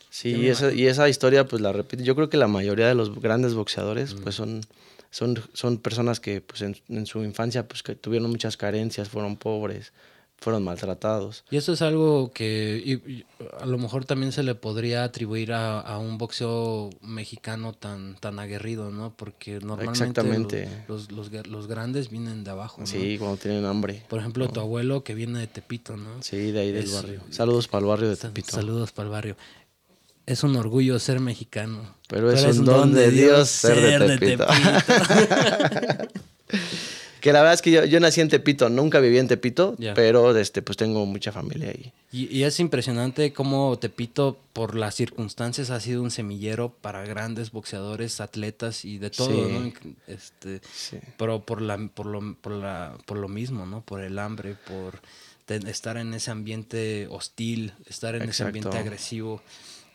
Sí, 0.09 0.29
y 0.35 0.47
esa, 0.49 0.73
y 0.73 0.87
esa 0.87 1.07
historia 1.07 1.45
pues 1.47 1.61
la 1.61 1.71
repito. 1.71 2.03
Yo 2.03 2.15
creo 2.15 2.29
que 2.29 2.35
la 2.37 2.47
mayoría 2.47 2.87
de 2.87 2.95
los 2.95 3.19
grandes 3.21 3.53
boxeadores 3.53 4.13
pues 4.13 4.35
son, 4.35 4.61
son, 5.09 5.41
son 5.53 5.77
personas 5.77 6.19
que 6.19 6.41
pues 6.41 6.61
en, 6.61 6.75
en 6.89 7.05
su 7.05 7.23
infancia 7.23 7.65
pues 7.67 7.81
que 7.81 7.95
tuvieron 7.95 8.29
muchas 8.29 8.57
carencias, 8.57 9.07
fueron 9.07 9.37
pobres, 9.37 9.93
fueron 10.41 10.63
maltratados. 10.63 11.43
Y 11.51 11.57
eso 11.57 11.73
es 11.73 11.83
algo 11.83 12.31
que 12.33 12.81
y- 12.83 13.11
y 13.11 13.25
a 13.59 13.65
lo 13.67 13.77
mejor 13.77 14.05
también 14.05 14.31
se 14.31 14.41
le 14.41 14.55
podría 14.55 15.03
atribuir 15.03 15.53
a, 15.53 15.79
a 15.79 15.99
un 15.99 16.17
boxeo 16.17 16.89
mexicano 17.01 17.73
tan, 17.73 18.15
tan 18.15 18.39
aguerrido, 18.39 18.89
¿no? 18.89 19.13
Porque 19.15 19.59
normalmente 19.59 19.91
Exactamente. 20.03 20.67
Los, 20.87 21.11
los, 21.11 21.31
los, 21.31 21.47
los 21.47 21.67
grandes 21.67 22.09
vienen 22.09 22.43
de 22.43 22.49
abajo, 22.51 22.81
¿no? 22.81 22.87
Sí, 22.87 23.17
cuando 23.19 23.37
tienen 23.37 23.65
hambre. 23.65 24.03
Por 24.09 24.19
ejemplo, 24.19 24.49
tu 24.49 24.59
abuelo 24.59 25.03
que 25.03 25.13
viene 25.13 25.39
de 25.39 25.47
Tepito, 25.47 25.95
¿no? 25.95 26.21
Sí, 26.23 26.51
de 26.51 26.59
ahí 26.59 26.71
del 26.71 26.85
Es- 26.85 26.93
barrio. 26.93 27.21
Saludos 27.29 27.67
para 27.67 27.81
el 27.81 27.85
barrio 27.87 28.09
de 28.09 28.15
Tepito. 28.17 28.51
Saludos 28.51 28.91
para 28.91 29.05
el 29.05 29.11
barrio. 29.11 29.37
Es 30.25 30.43
un 30.43 30.55
orgullo 30.55 30.97
ser 30.97 31.19
mexicano. 31.19 31.95
Pero 32.07 32.31
es 32.31 32.43
un 32.57 32.65
don 32.65 32.93
de 32.93 33.11
Dios 33.11 33.47
ser 33.47 33.99
de 33.99 34.17
Tepito. 34.17 34.47
Que 37.21 37.31
la 37.31 37.39
verdad 37.39 37.53
es 37.53 37.61
que 37.61 37.71
yo, 37.71 37.85
yo 37.85 37.99
nací 37.99 38.19
en 38.19 38.27
Tepito, 38.29 38.69
nunca 38.69 38.99
viví 38.99 39.17
en 39.19 39.27
Tepito, 39.27 39.75
Ya. 39.77 39.93
pero 39.93 40.35
este, 40.35 40.61
pues 40.61 40.77
tengo 40.77 41.05
mucha 41.05 41.31
familia 41.31 41.69
ahí. 41.69 41.93
Y, 42.11 42.35
y 42.35 42.43
es 42.43 42.59
impresionante 42.59 43.31
cómo 43.31 43.77
Tepito, 43.79 44.37
por 44.53 44.75
las 44.75 44.95
circunstancias, 44.95 45.69
ha 45.69 45.79
sido 45.79 46.01
un 46.01 46.11
semillero 46.11 46.69
para 46.81 47.05
grandes 47.05 47.51
boxeadores, 47.51 48.19
atletas 48.19 48.83
y 48.83 48.97
de 48.97 49.09
todo, 49.11 49.29
Sí. 49.47 49.53
¿no? 49.53 49.71
Este, 50.07 50.59
Sí. 50.73 50.97
pero 51.17 51.45
por 51.45 51.61
la, 51.61 51.77
por 51.93 52.07
lo, 52.07 52.35
por 52.41 52.51
la, 52.53 52.97
por 53.05 53.17
lo 53.17 53.27
mismo, 53.29 53.65
¿no? 53.65 53.81
Por 53.81 54.01
el 54.01 54.19
hambre, 54.19 54.55
por 54.67 54.99
estar 55.47 55.97
en 55.97 56.13
ese 56.13 56.31
ambiente 56.31 57.07
hostil, 57.09 57.73
estar 57.85 58.15
en 58.15 58.23
ese 58.29 58.43
ambiente 58.43 58.77
agresivo. 58.77 59.41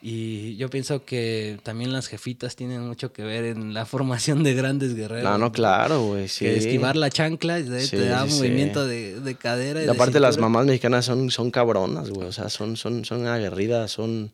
Y 0.03 0.57
yo 0.57 0.69
pienso 0.71 1.05
que 1.05 1.59
también 1.63 1.93
las 1.93 2.07
jefitas 2.07 2.55
tienen 2.55 2.87
mucho 2.87 3.13
que 3.13 3.23
ver 3.25 3.45
en 3.45 3.73
la 3.75 3.87
formación 3.87 4.43
de 4.43 4.55
grandes 4.55 4.95
guerreros. 4.95 5.25
No, 5.25 5.39
no, 5.39 5.53
claro, 5.53 6.03
güey, 6.07 6.29
sí. 6.29 6.45
Que 6.45 6.57
esquivar 6.57 6.97
la 6.97 7.11
chancla 7.11 7.59
Sí, 7.61 7.91
te 7.91 8.07
da 8.07 8.29
sí. 8.29 8.35
movimiento 8.37 8.87
de, 8.87 9.21
de 9.21 9.35
cadera. 9.37 9.81
Y 9.81 9.85
Y 9.85 9.87
de 9.87 9.93
aparte 9.93 10.21
las 10.21 10.39
mamás 10.39 10.67
mexicanas 10.67 11.05
son, 11.07 11.31
son 11.31 11.51
cabronas, 11.51 12.11
güey. 12.11 12.29
O 12.29 12.33
sea, 12.33 12.49
son, 12.51 12.77
son, 12.77 13.05
son 13.05 13.27
aguerridas, 13.27 13.91
son, 13.91 14.33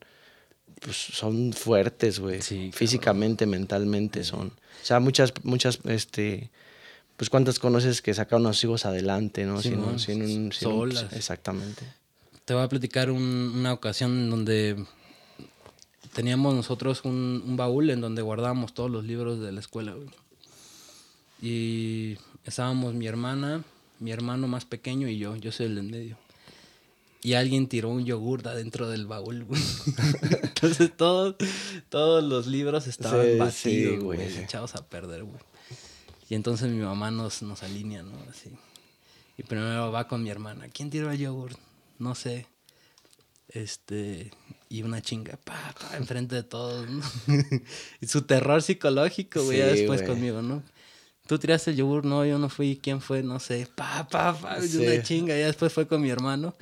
pues, 0.81 0.97
son 0.97 1.53
fuertes, 1.53 2.19
güey. 2.19 2.43
Sí, 2.43 2.55
cabrón. 2.57 2.73
Físicamente, 2.73 3.47
mentalmente 3.47 4.25
son. 4.25 4.49
O 4.49 4.85
sea, 4.85 4.99
muchas, 4.99 5.33
muchas, 5.45 5.79
este, 5.85 6.51
pues 7.17 7.31
cuántas 7.31 7.61
conoces 7.61 8.03
que 8.03 8.13
sacaron 8.15 8.47
a 8.47 8.53
sus 8.53 8.65
hijos 8.65 8.85
adelante, 8.85 9.45
¿no? 9.47 9.63
Sin, 9.63 9.79
un- 9.79 9.99
sin 10.01 10.23
un, 10.23 10.29
sin 10.29 10.45
un- 10.47 10.53
solas. 10.53 11.07
exactamente. 11.13 11.85
Te 12.45 12.53
voy 12.53 12.65
a 12.65 12.69
platicar 12.69 13.11
un- 13.13 13.53
una 13.57 13.73
ocasión 13.73 14.11
en 14.19 14.29
donde 14.31 14.85
teníamos 16.13 16.55
nosotros 16.55 17.05
un, 17.05 17.43
un 17.47 17.57
baúl 17.57 17.91
en 17.91 18.01
donde 18.01 18.23
guardábamos 18.23 18.75
todos 18.75 18.91
los 18.91 19.05
libros 19.05 19.41
de 19.41 19.53
la 19.53 19.61
escuela. 19.61 19.93
güey. 19.95 20.09
Y 21.41 22.19
estábamos 22.45 22.95
mi 22.95 23.07
hermana, 23.07 23.65
mi 23.99 24.13
hermano 24.13 24.47
más 24.49 24.65
pequeño 24.65 25.09
y 25.09 25.19
yo. 25.19 25.37
Yo 25.37 25.53
soy 25.53 25.67
el 25.67 25.75
del 25.77 25.85
medio. 25.85 26.17
Y 27.25 27.35
alguien 27.35 27.69
tiró 27.69 27.89
un 27.91 28.05
yogur 28.05 28.43
de 28.43 28.51
adentro 28.51 28.89
del 28.89 29.07
baúl, 29.07 29.45
güey. 29.45 29.63
Entonces 30.43 30.91
todos, 30.97 31.37
todos 31.89 32.23
los 32.25 32.47
libros 32.49 32.87
estaban 32.89 33.23
Sí, 33.25 33.37
batidos, 33.39 33.55
sí, 33.55 33.87
güey, 33.97 34.19
güey. 34.19 34.39
echados 34.39 34.75
a 34.75 34.85
perder, 34.87 35.23
güey. 35.25 35.39
Y 36.29 36.35
entonces 36.35 36.71
mi 36.71 36.83
mamá 36.83 37.11
nos, 37.11 37.43
nos 37.43 37.63
alinea, 37.63 38.03
¿no? 38.03 38.13
Así. 38.31 38.51
Y 39.37 39.43
primero 39.43 39.93
va 39.93 40.09
con 40.09 40.23
mi 40.23 40.31
hermana. 40.31 40.67
¿Quién 40.73 40.89
tiró 40.91 41.11
el 41.13 41.19
yogur? 41.19 41.53
No 41.99 42.15
sé. 42.15 42.47
Este. 43.49 44.31
Y 44.73 44.83
una 44.85 45.03
chinga, 45.03 45.39
pa, 45.45 45.75
pa, 45.79 45.97
enfrente 45.99 46.35
de 46.35 46.43
todos, 46.45 46.89
¿no? 46.89 47.03
y 48.01 48.07
su 48.07 48.23
terror 48.23 48.63
psicológico, 48.63 49.45
güey, 49.45 49.59
ya 49.59 49.71
Sí, 49.71 49.81
después 49.81 50.01
conmigo, 50.01 50.41
¿no? 50.41 50.63
Tú 51.27 51.39
tiraste 51.39 51.73
el 51.73 51.77
yogur, 51.77 52.07
no, 52.07 52.25
yo 52.25 52.39
no 52.39 52.49
fui. 52.49 52.81
¿Quién 52.83 53.03
fue? 53.03 53.23
No 53.23 53.39
sé. 53.39 53.69
Pa, 53.75 54.09
pa, 54.11 54.33
pa, 54.35 54.63
Sí. 54.63 54.79
una 54.79 55.03
chinga. 55.03 55.37
Ya 55.39 55.45
después 55.47 55.75
fue 55.75 55.87
con 55.87 56.01
mi 56.01 56.09
hermano. 56.09 56.55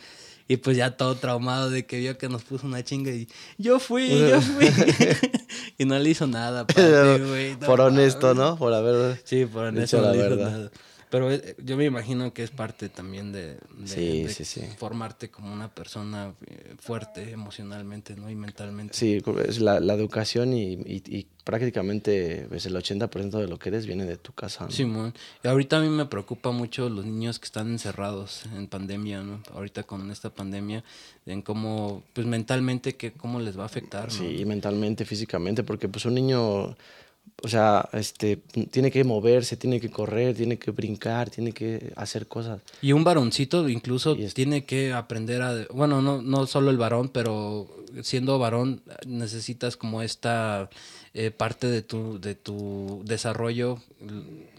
Y 0.49 0.57
pues 0.57 0.77
ya 0.77 0.97
todo 0.97 1.15
traumado 1.15 1.71
de 1.71 1.87
que 1.87 1.99
vio 2.01 2.19
que 2.19 2.29
nos 2.29 2.43
puso 2.43 2.67
una 2.67 2.83
chinga 2.83 3.13
y 3.13 3.29
yo 3.59 3.79
fui, 3.79 4.09
yo 4.09 4.41
fui. 4.43 4.69
y 5.79 5.85
no 5.85 5.97
le 5.97 6.11
hizo 6.11 6.27
nada, 6.27 6.63
aparte, 6.63 7.19
güey. 7.25 7.53
no 7.53 7.67
Por 7.69 7.81
honesto. 7.81 8.35
¿no? 8.35 8.57
Por 8.57 8.75
haber... 8.75 9.21
Sí, 9.23 9.47
por 9.47 9.67
eso 9.79 10.01
no 10.03 10.13
le 10.13 10.19
hizo 10.19 10.37
nada. 10.37 10.71
Pero 11.11 11.31
eh, 11.33 11.57
yo 11.65 11.77
me 11.77 11.85
imagino 11.87 12.33
que 12.33 12.45
es 12.45 12.51
parte 12.51 12.89
también 12.89 13.33
de, 13.33 13.55
de- 13.57 13.87
Sí, 13.87 14.23
de 14.23 14.29
sí, 14.33 14.45
sí. 14.45 14.61
formarte 14.79 15.29
como 15.29 15.53
una 15.53 15.69
persona 15.69 16.33
eh, 16.47 16.75
fuerte 16.79 17.33
emocionalmente, 17.33 18.15
¿no? 18.15 18.31
Y 18.31 18.37
mentalmente. 18.37 18.97
Sí, 18.97 19.21
es 19.47 19.61
la, 19.61 19.81
la 19.81 19.95
educación 19.95 20.53
y, 20.55 20.75
y- 20.75 21.03
y 21.07 21.27
prácticamente 21.45 22.47
pues, 22.49 22.65
el 22.67 22.77
80% 22.77 23.39
de 23.39 23.49
lo 23.49 23.59
que 23.59 23.71
eres 23.71 23.87
viene 23.87 24.05
de 24.07 24.17
tu 24.17 24.33
casa. 24.33 24.65
¿no? 24.67 24.71
Simón. 24.71 25.13
Y 25.43 25.49
ahorita 25.49 25.79
a 25.79 25.81
mí 25.81 25.89
me 25.89 26.07
preocupa 26.07 26.53
mucho 26.53 26.89
los 26.89 27.05
niños 27.05 27.39
que 27.39 27.47
están 27.47 27.69
encerrados 27.71 28.45
en 28.57 28.67
pandemia, 28.69 29.23
¿no? 29.23 29.43
Ahorita 29.53 29.83
con 29.83 30.11
esta 30.11 30.31
pandemia, 30.31 30.85
en 31.27 31.43
cómo, 31.43 32.03
pues 32.13 32.27
mentalmente, 32.27 32.95
que 32.97 33.13
cómo 33.13 33.41
les 33.41 33.59
va 33.59 33.65
a 33.65 33.67
afectar, 33.67 34.13
¿no? 34.13 34.19
Sí, 34.19 34.45
mentalmente, 34.45 35.05
físicamente, 35.05 35.65
porque 35.65 35.89
pues 35.89 36.05
un 36.05 36.15
niño, 36.15 36.77
o 37.43 37.49
sea, 37.49 37.89
este, 37.93 38.37
tiene 38.71 38.91
que 38.91 39.03
moverse, 39.05 39.57
tiene 39.57 39.81
que 39.81 39.91
correr, 39.91 40.35
tiene 40.37 40.59
que 40.59 40.71
brincar, 40.71 41.31
tiene 41.31 41.53
que 41.53 41.93
hacer 41.97 42.27
cosas. 42.27 42.61
Y 42.83 42.93
un 42.93 43.03
varoncito 43.05 43.69
incluso 43.69 44.17
tiene 44.35 44.65
que 44.65 44.93
aprender 44.93 45.43
a... 45.43 45.67
Bueno, 45.73 46.03
no, 46.03 46.21
no 46.23 46.47
solo 46.47 46.71
el 46.71 46.77
varón, 46.79 47.09
pero 47.09 47.69
siendo 48.03 48.39
varón 48.39 48.83
necesitas 49.07 49.77
como 49.77 50.03
esta 50.03 50.69
eh, 51.15 51.31
parte 51.31 51.67
de 51.67 51.83
tu, 51.83 52.21
de 52.21 52.35
tu 52.35 53.03
desarrollo, 53.05 53.79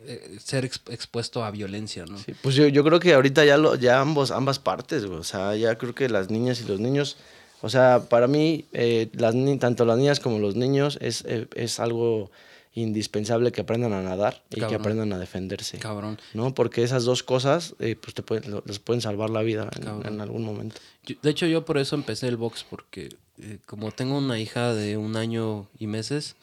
eh, 0.08 0.38
ser 0.44 0.65
ex- 0.65 0.82
expuesto 0.89 1.46
a 1.46 1.52
violencia, 1.52 2.06
¿no? 2.06 2.17
Sí, 2.17 2.34
pues 2.41 2.56
yo, 2.56 2.67
yo 2.67 2.84
creo 2.84 3.00
que 3.00 3.13
ahorita 3.13 3.46
ya, 3.46 3.58
lo, 3.58 3.76
ya 3.76 4.02
ambos, 4.02 4.32
ambas 4.32 4.60
partes, 4.60 5.06
güey, 5.06 5.20
o 5.20 5.24
sea, 5.24 5.56
ya 5.56 5.78
creo 5.78 5.96
que 5.96 6.10
las 6.10 6.30
niñas 6.30 6.60
y 6.62 6.65
los 6.67 6.80
niños, 6.80 7.15
o 7.62 7.70
sea, 7.70 8.02
para 8.10 8.28
mí, 8.28 8.65
eh, 8.74 9.08
las, 9.13 9.34
tanto 9.60 9.86
las 9.86 9.98
niñas 9.98 10.20
como 10.20 10.39
los 10.39 10.56
niños 10.56 10.98
es, 11.00 11.24
eh, 11.28 11.48
es 11.56 11.80
algo 11.80 12.32
indispensable 12.74 13.52
que 13.52 13.62
aprendan 13.62 13.94
a 13.94 14.02
nadar 14.02 14.44
y 14.50 14.62
que 14.62 14.76
aprendan 14.76 15.12
a 15.14 15.20
defenderse. 15.20 15.78
Cabrón. 15.80 16.20
¿no? 16.34 16.54
Porque 16.54 16.84
esas 16.84 17.04
dos 17.04 17.24
cosas 17.24 17.76
eh, 17.80 17.96
pues 18.02 18.14
te 18.14 18.24
pueden, 18.24 18.62
les 18.66 18.80
pueden 18.80 19.02
salvar 19.02 19.30
la 19.30 19.42
vida 19.42 19.70
en, 20.06 20.22
algún 20.22 20.44
momento. 20.44 20.78
Yo- 21.06 21.16
de 21.22 21.30
hecho, 21.30 21.48
yo 21.48 21.66
por 21.66 21.78
eso 21.78 21.96
empecé 21.96 22.28
el 22.28 22.38
box, 22.38 22.66
porque 22.70 23.10
eh, 23.40 23.58
como 23.66 23.92
tengo 23.92 24.18
una 24.18 24.40
hija 24.40 24.74
de 24.74 24.96
un 24.98 25.18
año 25.18 25.68
y 25.80 25.88
meses, 25.88 26.36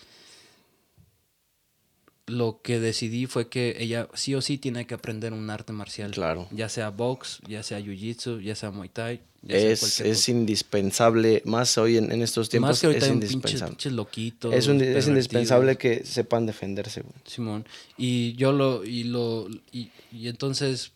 lo 2.26 2.60
que 2.62 2.78
decidí 2.78 3.24
fue 3.26 3.48
que 3.48 3.76
ella 3.78 4.08
sí 4.12 4.34
o 4.34 4.42
sí 4.42 4.58
tiene 4.58 4.86
que 4.86 4.94
aprender 4.94 5.32
un 5.32 5.48
arte 5.48 5.72
marcial. 5.72 6.10
Claro. 6.10 6.46
Ya 6.50 6.68
sea 6.68 6.90
box, 6.90 7.40
ya 7.48 7.62
sea 7.62 7.80
jiu-jitsu, 7.80 8.40
ya 8.42 8.54
sea 8.54 8.70
muay 8.70 8.90
thai. 8.90 9.22
Es, 9.46 10.00
es 10.00 10.28
indispensable, 10.28 11.42
más 11.44 11.78
hoy 11.78 11.96
en, 11.96 12.10
en 12.10 12.22
estos 12.22 12.48
tiempos, 12.48 12.70
Más 12.70 12.80
que 12.80 12.98
es 12.98 13.08
indispensable. 13.08 13.70
pinches 13.72 13.92
loquitos. 13.92 14.52
Es, 14.54 14.66
un- 14.66 14.76
es 14.76 14.80
pervertidos. 14.80 15.08
indispensable 15.08 15.76
que 15.76 16.04
sepan 16.04 16.44
defenderse. 16.46 17.02
güey. 17.02 17.14
Simón. 17.24 17.64
Y 17.96 18.34
yo 18.34 18.52
lo, 18.52 18.84
y 18.84 19.04
lo, 19.04 19.48
y, 19.70 19.90
y 20.10 20.28
entonces, 20.28 20.92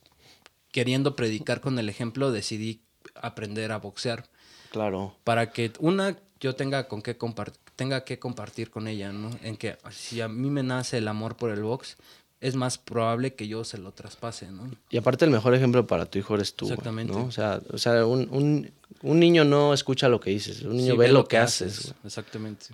queriendo 0.73 1.15
predicar 1.17 1.61
con 1.61 1.79
el 1.79 1.89
ejemplo, 1.89 2.33
decidí 2.33 2.81
aprender 3.15 3.73
a 3.73 3.79
boxear. 3.79 4.29
Claro. 4.71 5.15
para 5.23 5.53
que 5.53 5.71
una 5.81 6.17
yo 6.41 6.55
tenga 6.57 6.89
con 6.89 7.03
qué 7.03 7.19
compartir 7.19 7.61
tenga 7.77 8.05
que 8.05 8.19
compartir 8.19 8.71
con 8.71 8.89
ella 8.89 9.13
no 9.13 9.31
en 9.43 9.59
que 9.59 9.77
si 9.91 10.23
a 10.23 10.29
mí 10.29 10.49
me 10.49 10.63
nace 10.63 10.97
el 10.97 11.09
amor 11.09 11.37
por 11.37 11.51
el 11.51 11.63
box 11.63 11.99
es 12.43 12.57
más 12.57 12.77
probable 12.77 13.35
que 13.35 13.47
yo 13.49 13.65
se 13.65 13.79
lo 13.79 13.93
traspase 13.93 14.51
no 14.51 14.69
Y 14.91 14.99
aparte 14.99 15.25
el 15.25 15.31
mejor 15.31 15.55
ejemplo 15.55 15.87
para 15.87 16.07
tu 16.07 16.19
hijo 16.19 16.35
eres 16.35 16.55
tú. 16.55 16.67
Exactamente. 16.67 17.13
¿no? 17.13 17.25
O 17.25 17.31
sea, 17.31 17.63
o 17.73 17.79
sea 17.79 18.05
un, 18.05 18.29
un, 18.31 18.71
un 19.03 19.21
niño 19.21 19.45
no 19.45 19.73
escucha 19.73 20.09
lo 20.09 20.21
que 20.21 20.31
dices, 20.31 20.63
un 20.63 20.77
niño 20.77 20.93
Sí, 20.95 20.99
ve, 20.99 21.09
lo 21.09 21.25
que 21.27 21.39
haces. 21.39 21.95
exactamente 22.05 22.67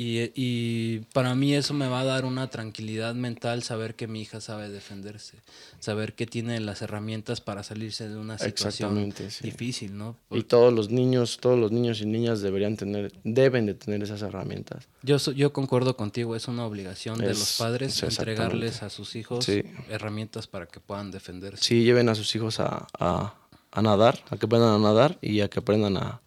y, 0.00 0.30
y 0.36 1.00
para 1.12 1.34
mí 1.34 1.54
eso 1.54 1.74
me 1.74 1.88
va 1.88 2.02
a 2.02 2.04
dar 2.04 2.24
una 2.24 2.48
tranquilidad 2.50 3.14
mental 3.16 3.62
saber 3.64 3.96
que 3.96 4.06
mi 4.06 4.20
hija 4.22 4.40
sabe 4.40 4.68
defenderse 4.68 5.38
saber 5.80 6.14
que 6.14 6.26
tiene 6.26 6.60
las 6.60 6.82
herramientas 6.82 7.40
para 7.40 7.62
salirse 7.64 8.08
de 8.08 8.16
una 8.16 8.38
situación 8.38 9.12
sí. 9.30 9.42
difícil 9.42 9.96
no 9.98 10.16
Y 10.30 10.42
todos 10.42 10.72
los 10.72 10.90
niños, 10.90 11.38
todos 11.40 11.58
los 11.58 11.72
niños 11.72 12.00
y 12.00 12.06
niñas 12.06 12.40
deberían 12.42 12.76
tener, 12.76 13.12
deben 13.24 13.66
de 13.66 13.74
tener 13.74 14.02
esas 14.02 14.22
herramientas. 14.22 14.86
Yo, 15.02 15.16
yo 15.32 15.52
concuerdo 15.52 15.96
contigo, 15.96 16.36
es 16.36 16.46
una 16.48 16.64
obligación 16.66 17.18
de 17.18 17.28
los 17.28 17.56
padres 17.58 18.00
entregarles 18.02 18.82
a 18.82 18.90
sus 18.90 19.16
hijos 19.16 19.44
Sí. 19.46 19.62
herramientas 19.88 20.46
para 20.46 20.66
que 20.66 20.80
puedan 20.80 21.10
defenderse. 21.10 21.64
Sí, 21.64 21.82
lleven 21.84 22.08
a 22.08 22.14
sus 22.14 22.34
hijos 22.36 22.60
a, 22.60 22.86
a- 22.98 23.34
a 23.72 23.82
nadar, 23.82 24.22
a 24.30 24.36
que 24.36 24.46
aprendan 24.46 24.74
a 24.74 24.78
nadar 24.78 25.18
y 25.20 25.40
a 25.40 25.48
que 25.48 25.58
aprendan 25.60 25.96
a, 25.96 26.20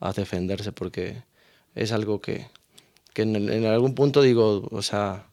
a 0.00 0.12
defenderse, 0.12 0.72
porque 0.72 1.22
es 1.74 1.90
algo 1.92 2.20
que, 2.20 2.46
que 3.14 3.22
en, 3.22 3.36
el- 3.36 3.50
en 3.50 3.66
algún 3.66 3.94
punto 3.94 4.22
digo, 4.22 4.68
o 4.70 4.82
sea, 4.82 5.26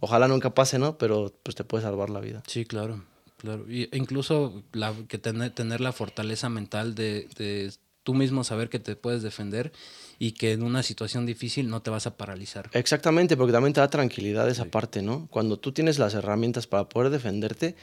ojalá 0.00 0.28
nunca 0.28 0.54
pase, 0.54 0.78
¿no? 0.78 0.98
Pero 0.98 1.32
pues 1.42 1.54
te 1.54 1.64
puede 1.64 1.82
salvar 1.84 2.10
la 2.10 2.20
vida. 2.20 2.42
Sí, 2.46 2.64
claro, 2.64 3.02
claro. 3.38 3.64
Y, 3.70 3.84
e 3.92 3.96
incluso 3.98 4.62
la, 4.72 4.94
que 5.08 5.18
tener, 5.18 5.50
tener 5.50 5.80
la 5.80 5.92
fortaleza 5.92 6.48
mental 6.48 6.94
de, 6.94 7.28
de 7.36 7.72
tú 8.02 8.14
mismo 8.14 8.44
saber 8.44 8.68
que 8.68 8.78
te 8.78 8.96
puedes 8.96 9.22
defender 9.22 9.72
y 10.18 10.32
que 10.32 10.52
en 10.52 10.62
una 10.62 10.82
situación 10.82 11.24
difícil 11.26 11.68
no 11.70 11.80
te 11.82 11.90
vas 11.90 12.06
a 12.06 12.16
paralizar. 12.16 12.68
Exactamente, 12.72 13.36
porque 13.36 13.52
también 13.52 13.72
te 13.72 13.80
da 13.80 13.88
tranquilidad 13.88 14.48
esa 14.48 14.66
parte, 14.66 15.02
¿no? 15.02 15.26
Cuando 15.30 15.58
tú 15.58 15.72
tienes 15.72 15.98
las 15.98 16.14
herramientas 16.14 16.66
para 16.66 16.88
poder 16.88 17.10
defenderte, 17.10 17.74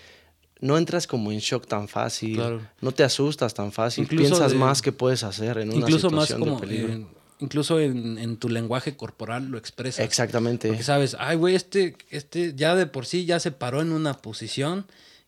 no 0.60 0.78
entras 0.78 1.08
como 1.08 1.32
en 1.32 1.40
shock 1.40 1.66
tan 1.68 1.88
fácil, 1.88 2.36
Claro. 2.36 2.62
no 2.82 2.92
te 2.92 3.04
asustas 3.04 3.54
tan 3.56 3.72
fácil, 3.72 4.04
Incluso 4.04 4.30
piensas 4.36 4.52
de- 4.52 4.58
más 4.60 4.82
que 4.84 4.92
puedes 4.92 5.24
hacer 5.24 5.58
en 5.58 5.70
una 5.70 5.80
Incluso 5.80 6.12
más 6.12 6.28
situación 6.28 6.40
como, 6.40 6.62
de 6.62 6.68
peligro. 6.68 7.10
Incluso 7.41 7.80
en, 7.80 8.17
en 8.17 8.38
tu 8.38 8.47
lenguaje 8.47 8.95
corporal 8.95 9.47
lo 9.49 9.58
expresas. 9.58 10.06
Exactamente. 10.06 10.69
Porque 10.69 10.84
sabes, 10.84 11.17
ay, 11.19 11.36
güey, 11.36 11.56
este, 11.56 11.97
este 12.10 12.54
ya 12.56 12.75
de 12.75 12.86
por 12.88 13.06
sí 13.06 13.25
ya 13.25 13.39
se 13.39 13.51
paró 13.51 13.82
en 13.82 13.91
una 13.91 14.13
posición 14.13 14.86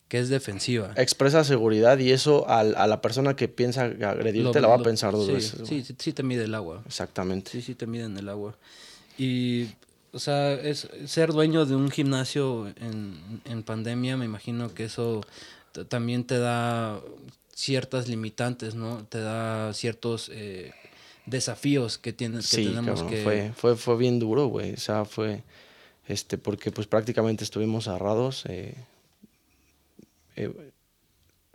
que 0.07 0.19
es 0.19 0.29
defensiva. 0.29 0.93
Expresa 0.95 1.43
seguridad 1.43 1.97
y 1.97 2.11
eso 2.11 2.47
al- 2.47 2.75
a, 2.75 2.85
la 2.87 3.01
persona 3.01 3.35
que 3.35 3.47
piensa 3.47 3.83
agredirte 3.85 4.61
Lo- 4.61 4.61
la 4.61 4.67
va 4.67 4.75
a 4.75 4.83
pensar 4.83 5.11
dos 5.13 5.25
sí, 5.25 5.33
veces. 5.33 5.67
Sí, 5.67 5.83
sí, 5.83 5.95
sí 5.97 6.13
te 6.13 6.21
mide 6.23 6.43
el 6.45 6.53
agua. 6.55 6.83
Exactamente. 6.85 7.49
Sí, 7.51 7.61
sí 7.61 7.73
te 7.75 7.87
miden 7.87 8.15
el 8.17 8.29
agua. 8.29 8.55
Y, 9.17 9.69
o 10.11 10.19
sea, 10.19 10.53
es 10.53 10.87
ser 11.07 11.31
dueño 11.33 11.65
de 11.65 11.75
un 11.75 11.89
gimnasio 11.89 12.67
en, 12.79 13.17
en 13.45 13.63
pandemia, 13.63 14.15
me 14.17 14.25
imagino 14.25 14.73
que 14.73 14.85
eso 14.85 15.21
también 15.89 16.23
te 16.25 16.37
da 16.37 16.99
ciertas 17.55 18.07
limitantes, 18.07 18.75
¿no? 18.75 19.05
Te 19.09 19.19
da 19.19 19.73
ciertos 19.73 20.29
eh, 20.31 20.71
desafíos 21.25 21.97
que 21.97 22.13
tienes 22.13 22.49
que 22.49 22.57
Sí, 22.57 22.65
tenemos 22.67 23.01
cabrón, 23.01 23.09
que 23.09 23.23
fue, 23.23 23.51
fue, 23.55 23.75
fue 23.75 23.97
bien 23.97 24.19
duro, 24.19 24.47
güey. 24.47 24.73
O 24.73 24.77
sea, 24.77 25.05
fue, 25.05 25.43
este, 26.07 26.37
porque 26.37 26.71
pues 26.71 26.87
prácticamente 26.87 27.43
estuvimos 27.43 27.85
cerrados, 27.85 28.43
eh, 28.47 28.75
eh, 30.35 30.51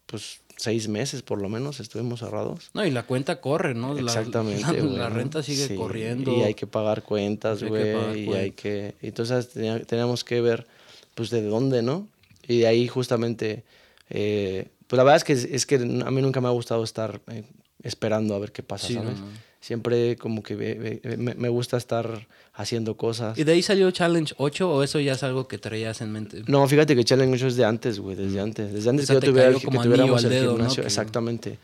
pues 0.07 0.41
seis 0.57 0.89
meses 0.89 1.23
por 1.23 1.41
lo 1.41 1.49
menos 1.49 1.81
estuvimos 1.81 2.21
cerrados. 2.21 2.71
No, 2.75 2.85
y 2.85 2.91
la 2.91 3.05
cuenta 3.05 3.41
corre, 3.41 3.75
¿no? 3.75 3.97
Exactamente. 3.99 4.83
La, 4.83 5.09
renta 5.09 5.43
sigue 5.43 5.69
Sí, 5.69 5.77
corriendo. 5.77 6.33
Y 6.37 6.43
hay 6.43 6.55
que 6.55 6.67
pagar 6.67 7.03
cuentas, 7.03 7.63
güey. 7.63 7.91
Y 7.91 8.25
cuentas. 8.25 8.35
hay 8.37 8.51
que. 8.53 8.95
Entonces 9.03 9.51
tenía- 9.51 9.83
teníamos 9.85 10.25
que 10.25 10.41
ver, 10.41 10.67
pues, 11.15 11.31
de 11.31 11.43
dónde, 11.43 11.83
¿no? 11.83 12.09
Y 12.47 12.61
de 12.61 12.67
ahí 12.67 12.89
justamente. 12.89 13.65
eh, 14.11 14.69
pues 14.87 14.97
la 14.97 15.05
verdad 15.05 15.17
es 15.19 15.25
que, 15.25 15.55
es 15.55 15.67
que 15.67 15.75
a 15.75 16.11
mí 16.11 16.23
nunca 16.23 16.41
me 16.41 16.49
ha 16.49 16.53
gustado 16.53 16.83
estar 16.83 17.21
eh, 17.31 17.45
esperando 17.83 18.35
a 18.35 18.39
ver 18.39 18.53
qué 18.53 18.63
pasa, 18.63 18.87
Sí, 18.89 18.95
no, 18.95 19.03
¿sabes? 19.03 19.19
no. 19.19 19.27
Siempre 19.61 20.17
como 20.17 20.43
que 20.43 21.01
me, 21.19 21.35
me 21.35 21.49
gusta 21.49 21.77
estar 21.77 22.27
haciendo 22.55 22.97
cosas. 22.97 23.37
¿Y 23.39 23.45
de 23.45 23.53
ahí 23.53 23.63
salió 23.63 23.91
Challenge 23.91 24.35
8 24.39 24.71
o 24.71 24.83
eso 24.83 25.01
ya 25.01 25.13
es 25.13 25.23
algo 25.23 25.49
que 25.49 25.59
traías 25.59 26.01
en 26.01 26.13
mente? 26.13 26.43
No, 26.47 26.67
fíjate 26.69 26.95
que 26.95 27.05
Challenge 27.05 27.31
mucho 27.31 27.47
es 27.49 27.57
de 27.57 27.65
antes, 27.65 27.99
güey, 27.99 28.15
desde 28.17 28.41
antes. 28.41 28.73
Desde 28.73 28.91
antes 28.91 29.05
O 29.05 29.07
sea, 29.09 29.17
que 29.17 29.21
te 29.21 29.27
yo 29.27 29.33
tuviera, 29.33 29.53
que 29.59 29.79
tuviéramos 29.79 30.25
el 30.25 30.33
gimnasio. 30.49 30.83
Exactamente. 30.85 31.59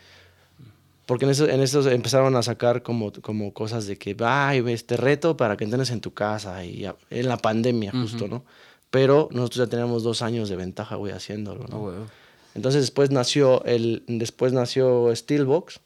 Porque 1.06 1.26
en 1.26 1.30
eso, 1.32 1.48
en 1.48 1.60
eso 1.60 1.88
empezaron 1.90 2.34
a 2.34 2.42
sacar 2.42 2.82
como, 2.82 3.12
como 3.12 3.52
cosas 3.52 3.86
de 3.86 3.96
que, 3.98 4.16
ay, 4.20 4.64
este 4.68 4.96
reto 4.96 5.36
para 5.36 5.56
que 5.56 5.64
entrenes 5.64 5.90
en 5.90 6.00
tu 6.00 6.12
casa. 6.14 6.64
Y 6.64 6.78
ya- 6.78 6.96
en 7.10 7.28
la 7.28 7.36
pandemia, 7.36 7.92
justo, 7.92 8.26
¿no? 8.26 8.42
Pero 8.90 9.28
nosotros 9.32 9.66
ya 9.66 9.70
teníamos 9.70 10.02
dos 10.02 10.22
años 10.22 10.48
de 10.48 10.56
ventaja, 10.56 10.96
güey, 10.96 11.12
haciéndolo, 11.12 11.66
¿no? 11.68 11.78
Güey. 11.80 11.94
Entonces 12.54 12.82
después 12.82 13.10
nació 13.10 13.64
el, 13.64 14.02
después 14.06 14.52
nació 14.52 15.14
Steelbox, 15.14 15.80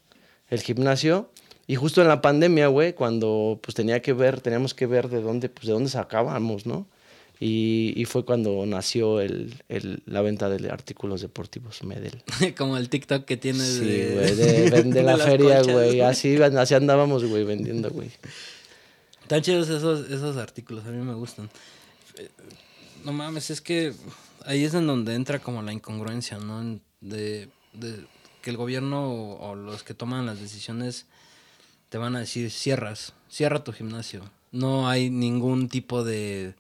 el 0.51 0.61
gimnasio, 0.61 1.31
y 1.69 1.77
justo 1.77 2.03
en 2.03 2.09
la 2.09 2.21
pandemia, 2.21 2.67
güey, 2.67 2.95
cuando 2.95 3.61
pues 3.63 3.77
tenía 3.77 4.03
que 4.03 4.13
ver, 4.13 4.41
teníamos 4.41 4.75
que 4.75 4.87
ver 4.87 5.09
de 5.09 5.21
dónde, 5.23 5.49
pues 5.49 5.67
de 5.69 5.73
dónde 5.75 5.91
sacábamos, 5.91 6.67
¿no? 6.67 6.89
Y, 7.41 7.93
y 7.95 8.05
fue 8.07 8.25
cuando 8.25 8.67
nació 8.67 9.21
el, 9.21 9.55
el- 9.69 10.03
la 10.07 10.23
venta 10.23 10.49
de 10.49 10.71
artículos 10.73 11.21
deportivos 11.21 11.85
Medel. 11.85 12.21
Como 12.59 12.77
el 12.77 12.89
TikTok 12.89 13.25
que 13.25 13.37
tienes 13.37 13.75
Sí, 13.79 13.85
güey, 14.13 14.35
de, 14.35 14.71
de- 14.71 14.83
de 14.83 15.03
la 15.05 15.17
feria, 15.19 15.63
güey, 15.63 16.01
así, 16.01 16.37
así 16.43 16.75
andábamos, 16.75 17.25
güey, 17.25 17.45
vendiendo, 17.45 17.91
güey. 17.91 18.11
Tan 19.29 19.43
chidos 19.43 19.69
esos, 19.69 20.11
esos 20.11 20.37
artículos, 20.37 20.85
a 20.87 20.91
mí 20.91 21.05
me 21.05 21.15
gustan. 21.15 21.49
No 23.05 23.13
mames, 23.13 23.51
es 23.51 23.61
que 23.61 23.93
ahí 24.45 24.65
es 24.65 24.75
en 24.75 24.87
donde 24.87 25.15
entra 25.15 25.39
como 25.39 25.63
la 25.63 25.73
incongruencia, 25.73 26.39
¿no? 26.39 26.81
De, 27.01 27.49
de 27.73 27.95
que 28.43 28.51
el 28.51 28.57
gobierno 28.57 29.13
o, 29.13 29.51
o 29.51 29.55
los 29.55 29.83
que 29.85 29.95
toman 29.95 30.27
las 30.27 30.41
decisiones 30.41 31.07
te 31.89 31.99
van 31.99 32.17
a 32.17 32.21
decir, 32.21 32.51
cierras, 32.51 33.15
cierra 33.31 33.65
tu 33.65 33.73
gimnasio. 33.73 34.23
No 34.53 34.89
hay 34.89 35.11
ningún 35.11 35.69
tipo 35.69 36.05
de, 36.05 36.55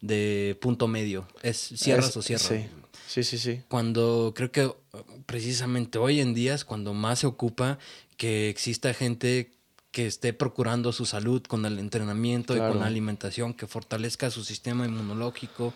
de 0.00 0.56
punto 0.60 0.88
medio. 0.88 1.26
Es 1.42 1.58
cierras 1.76 2.10
Es- 2.10 2.16
o 2.16 2.22
cierras. 2.22 2.46
sí. 2.48 2.66
Sí, 3.06 3.22
sí, 3.22 3.38
sí. 3.38 3.62
Cuando 3.68 4.32
creo 4.34 4.50
que 4.50 4.72
precisamente 5.26 5.98
hoy 5.98 6.20
en 6.20 6.34
día 6.34 6.54
es 6.54 6.64
cuando 6.64 6.94
más 6.94 7.20
se 7.20 7.26
ocupa 7.26 7.78
que 8.16 8.48
exista 8.48 8.92
gente 8.94 9.50
que 9.90 10.06
esté 10.06 10.32
procurando 10.32 10.92
su 10.92 11.06
salud 11.06 11.40
con 11.42 11.64
el 11.66 11.78
entrenamiento 11.78 12.56
y 12.56 12.58
con 12.58 12.80
la 12.80 12.86
alimentación, 12.86 13.54
que 13.54 13.68
fortalezca 13.68 14.30
su 14.30 14.42
sistema 14.42 14.86
inmunológico, 14.86 15.72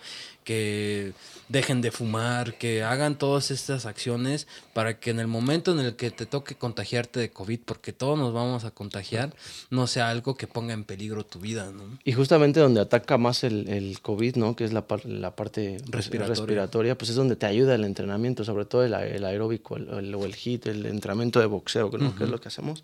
que 0.49 1.13
dejen 1.51 1.83
de 1.83 1.91
fumar, 1.91 2.55
que 2.55 2.83
hagan 2.83 3.19
todas 3.19 3.51
estas 3.51 3.85
acciones 3.85 4.47
para 4.73 4.99
que 4.99 5.11
en 5.11 5.21
el 5.21 5.27
momento 5.27 5.73
en 5.73 5.79
el 5.79 5.95
que 5.95 6.11
te 6.11 6.25
toque 6.25 6.55
contagiarte 6.55 7.21
de 7.21 7.29
COVID, 7.29 7.61
porque 7.67 7.93
todos 7.93 8.19
nos 8.19 8.33
vamos 8.33 8.65
a 8.65 8.71
contagiar, 8.71 9.35
no 9.69 9.87
sea 9.87 10.09
algo 10.09 10.39
que 10.39 10.47
ponga 10.47 10.73
en 10.73 10.85
peligro 10.85 11.23
tu 11.23 11.39
vida. 11.39 11.71
¿no? 11.71 11.99
Y 12.03 12.15
justamente 12.15 12.61
donde 12.61 12.81
ataca 12.81 13.19
más 13.19 13.45
el, 13.45 13.69
el 13.69 14.01
COVID, 14.01 14.37
¿no? 14.37 14.57
que 14.57 14.65
es 14.65 14.73
la, 14.73 14.87
la 15.05 15.37
parte 15.37 15.77
respiratoria. 15.91 16.97
pues 16.97 17.11
es 17.11 17.17
donde 17.17 17.37
te 17.37 17.45
ayuda 17.45 17.75
el 17.75 17.85
entrenamiento, 17.85 18.43
sobre 18.43 18.65
todo 18.65 18.87
el, 18.87 18.95
aeróbico 18.95 19.77
el, 19.77 20.15
o 20.15 20.25
el 20.25 20.35
HIT, 20.35 20.65
el 20.69 20.87
entrenamiento 20.87 21.41
de 21.41 21.47
boxeo, 21.47 21.91
que 21.91 22.25
es 22.25 22.31
lo 22.31 22.41
que 22.41 22.49
hacemos 22.49 22.83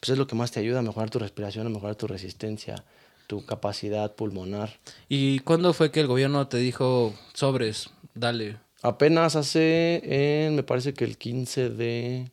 pues 0.00 0.10
es 0.10 0.18
lo 0.18 0.26
que 0.26 0.34
más 0.34 0.50
te 0.50 0.60
ayuda 0.60 0.80
a 0.80 0.82
mejorar 0.82 1.08
tu 1.08 1.18
respiración, 1.18 1.66
a 1.66 1.70
mejorar 1.70 1.96
tu 1.96 2.06
resistencia, 2.06 2.84
tu 3.26 3.44
capacidad 3.44 4.14
pulmonar. 4.14 4.78
¿Y 5.08 5.40
cuándo 5.40 5.72
fue 5.72 5.90
que 5.90 6.00
el 6.00 6.06
gobierno 6.06 6.48
te 6.48 6.58
dijo 6.58 7.14
sobres, 7.34 7.90
dale? 8.14 8.56
Apenas 8.82 9.36
hace, 9.36 10.50
me 10.52 10.62
parece 10.62 10.94
que 10.94 11.04
el 11.04 11.18
15 11.18 11.70
de 11.70 12.30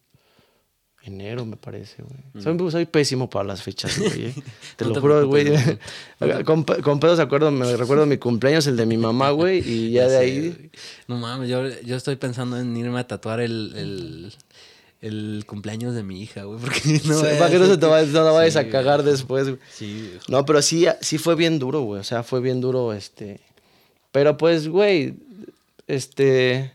enero, 1.03 1.45
me 1.45 1.57
parece, 1.57 2.01
güey. 2.01 2.19
Mm. 2.33 2.69
Soy, 2.69 2.85
pésimo 2.85 3.29
para 3.29 3.45
las 3.45 3.61
fechas, 3.61 3.97
güey. 3.99 4.27
¿eh? 4.27 4.35
Te 4.77 4.85
lo 4.85 4.99
juro, 4.99 5.27
güey. 5.27 5.51
con, 6.45 6.63
con 6.63 6.99
pedos 6.99 7.19
acuerdo, 7.19 7.51
me 7.51 7.75
recuerdo 7.75 8.05
mi 8.05 8.17
cumpleaños, 8.17 8.67
el 8.67 8.77
de 8.77 8.85
mi 8.85 8.97
mamá, 8.97 9.31
güey, 9.31 9.59
y 9.59 9.91
ya, 9.91 10.07
de 10.07 10.17
ahí... 10.17 10.71
No 11.07 11.17
mames, 11.17 11.49
yo, 11.49 11.67
yo 11.81 11.95
estoy 11.95 12.15
pensando 12.15 12.57
en 12.57 12.75
irme 12.75 12.99
a 12.99 13.07
tatuar 13.07 13.41
el 13.41 13.73
el 13.75 14.33
cumpleaños 15.45 15.95
de 15.95 16.03
mi 16.03 16.21
hija, 16.21 16.43
güey. 16.43 16.59
Porque 16.59 17.01
no. 17.05 17.21
para 17.21 17.49
que 17.49 17.59
no 17.59 17.65
se 17.65 17.77
te 17.77 17.85
vayas 17.85 18.55
a 18.55 18.69
cagar 18.69 19.03
después, 19.03 19.49
güey. 19.49 19.59
Sí, 19.71 20.17
No, 20.27 20.45
pero 20.45 20.61
sí, 20.61 20.85
sí 21.01 21.17
fue 21.17 21.35
bien 21.35 21.59
duro, 21.59 21.81
güey. 21.81 21.99
O 21.99 22.03
sea, 22.03 22.23
fue 22.23 22.39
bien 22.39 22.61
duro, 22.61 22.93
este. 22.93 23.41
Pero 24.11 24.37
pues, 24.37 24.67
güey, 24.67 25.15
este. 25.87 26.73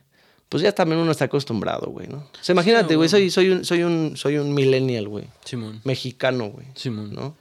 Pues 0.49 0.63
ya 0.63 0.73
también 0.73 1.01
uno 1.01 1.11
está 1.11 1.27
acostumbrado, 1.27 1.91
güey, 1.91 2.09
¿no? 2.09 2.19
O 2.19 2.43
sea, 2.43 2.55
imagínate, 2.55 2.97
güey, 2.97 3.09
soy, 3.11 3.31
soy, 3.31 3.51
un, 3.51 3.65
soy, 3.67 3.83
un, 3.83 4.17
soy 4.17 4.39
un 4.39 4.55
millennial, 4.55 5.07
güey. 5.07 5.25
Simón. 5.45 5.83
Mexicano, 5.85 6.49
güey. 6.49 6.67
Simón. 6.75 7.13
¿No? 7.15 7.37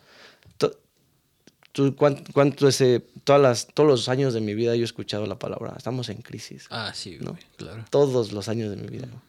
¿Tú, 1.78 1.96
cuánto, 1.96 2.68
ese, 2.68 3.04
todas 3.24 3.40
las, 3.40 3.68
todos 3.68 3.88
los 3.88 4.10
años 4.10 4.34
de 4.34 4.42
mi 4.42 4.56
vida 4.56 4.76
yo 4.76 4.82
he 4.82 4.84
escuchado 4.84 5.28
la 5.28 5.38
palabra, 5.38 5.76
estamos 5.78 6.10
en 6.10 6.24
crisis. 6.24 6.66
Ah, 6.72 6.92
sí, 6.96 7.20
¿no? 7.22 7.38
claro. 7.56 7.86
Todos 7.92 8.32
los 8.32 8.50
años 8.50 8.72
de 8.72 8.78
mi 8.78 8.88
vida. 8.88 9.06
güey. 9.06 9.22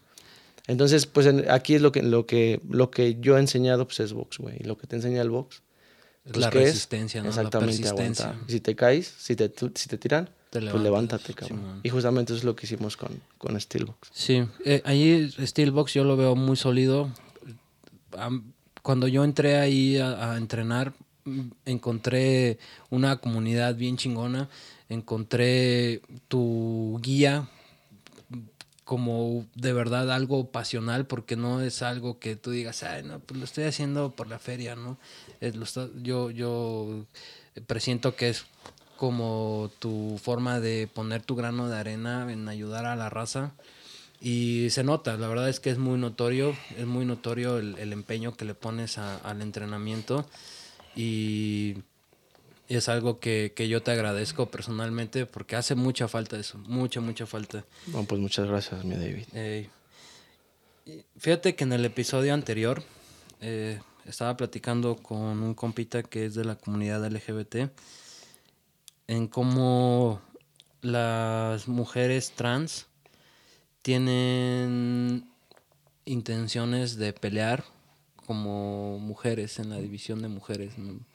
Entonces, 0.69 1.07
pues 1.07 1.27
aquí 1.49 1.75
es 1.75 1.83
lo 1.83 1.91
que, 1.91 2.03
lo 2.03 2.27
que, 2.27 2.61
lo 2.69 2.91
que 2.91 3.19
yo 3.19 3.37
he 3.37 3.41
enseñado, 3.41 3.87
pues 3.87 4.01
es 4.01 4.13
box, 4.13 4.37
güey. 4.39 4.59
Lo 4.61 4.77
que 4.77 4.87
te 4.87 4.97
enseña 4.97 5.23
el 5.23 5.31
box. 5.31 5.63
Pues, 6.25 6.37
la 6.37 6.51
resistencia, 6.51 7.23
¿no? 7.23 7.31
Exactamente, 7.31 7.83
la. 7.83 8.37
Si 8.47 8.61
te 8.61 8.77
caes, 8.77 9.13
si 9.19 9.35
te, 9.35 9.51
si 9.75 9.89
te 9.89 9.97
tiran, 9.97 10.29
pues 10.51 10.63
levántate, 10.75 11.33
cabrón. 11.33 11.81
y 11.83 11.89
justamente 11.89 12.35
eso 12.35 12.39
es 12.39 12.45
lo 12.45 12.55
que 12.55 12.67
hicimos 12.67 12.99
con, 12.99 13.19
con 13.39 13.59
Steelbox. 13.59 14.11
Sí, 14.13 14.45
eh, 14.63 14.83
ahí 14.85 15.31
Steelbox 15.31 15.95
yo 15.95 16.05
lo 16.05 16.19
veo 16.19 16.37
muy 16.37 16.57
sólido. 16.57 17.11
Cuando 18.83 19.09
yo 19.09 19.25
entré 19.25 19.57
ahí 19.57 19.97
a, 19.97 20.33
a 20.33 20.37
entrenar, 20.37 20.93
encontré 21.65 22.59
una 22.91 23.17
comunidad 23.17 23.75
bien 23.75 23.97
chingona, 23.97 24.51
encontré 24.91 26.03
tu 26.29 26.99
guía 27.03 27.49
como 28.89 29.45
de 29.55 29.75
verdad 29.75 30.11
algo 30.11 30.51
pasional, 30.51 31.07
porque 31.07 31.37
no 31.37 31.61
es 31.61 31.83
algo 31.83 32.19
que 32.19 32.37
tú 32.37 32.53
digas, 32.53 32.83
ay, 32.83 33.03
no, 33.03 33.19
pues 33.21 33.39
lo 33.39 33.45
estoy 33.45 33.65
haciendo 33.65 34.13
por 34.13 34.29
la 34.29 34.39
feria, 34.39 34.77
¿no? 34.77 34.97
yo, 36.03 36.31
yo 36.31 37.05
presiento 37.67 38.17
que 38.17 38.31
es 38.31 38.47
como 38.97 39.71
tu 39.79 40.19
forma 40.23 40.59
de 40.59 40.89
poner 40.91 41.21
tu 41.21 41.37
grano 41.37 41.69
de 41.69 41.77
arena 41.77 42.33
en 42.33 42.49
ayudar 42.49 42.87
a 42.87 42.97
la 42.97 43.11
raza. 43.11 43.53
Y 44.23 44.69
se 44.71 44.85
nota, 44.85 45.19
la 45.19 45.29
verdad 45.29 45.51
es 45.51 45.61
que 45.61 45.69
es 45.69 45.77
muy 45.77 45.99
notorio, 45.99 46.57
es 46.79 46.87
muy 46.87 47.05
notorio 47.05 47.59
el, 47.59 47.93
empeño 47.93 48.39
que 48.39 48.47
le 48.47 48.55
pones 48.55 48.97
al 48.97 49.43
entrenamiento. 49.43 50.25
Y 50.97 51.77
y 52.69 52.77
es 52.77 52.89
algo 52.91 53.19
que, 53.19 53.53
yo 53.69 53.83
te 53.83 53.91
agradezco 53.91 54.51
personalmente 54.51 55.25
porque 55.25 55.57
hace 55.57 55.75
mucha 55.75 56.07
falta 56.07 56.39
eso, 56.39 56.59
mucha, 56.59 57.01
mucha 57.01 57.27
falta. 57.27 57.65
Bueno, 57.87 58.07
pues 58.07 58.21
muchas 58.21 58.47
gracias, 58.47 58.85
mi 58.85 58.95
David. 58.95 59.69
fíjate 61.17 61.55
que 61.55 61.65
en 61.65 61.73
el 61.73 61.85
episodio 61.87 62.35
anterior 62.35 62.83
eh, 63.41 63.81
estaba 64.05 64.37
platicando 64.37 64.97
con 64.97 65.43
un 65.43 65.55
compita 65.55 66.03
que 66.03 66.27
es 66.27 66.35
de 66.35 66.45
la 66.45 66.57
comunidad 66.57 67.11
LGBT 67.11 67.71
en 69.07 69.27
cómo 69.29 70.21
las 70.83 71.69
mujeres 71.69 72.33
trans 72.33 72.87
tienen 73.81 75.27
intenciones 76.05 76.97
de 76.97 77.15
pelear 77.15 77.65
como 78.29 78.99
mujeres 78.99 79.59
en 79.59 79.71
la 79.71 79.79
división 79.79 80.21
de 80.21 80.29
mujeres. 80.29 80.75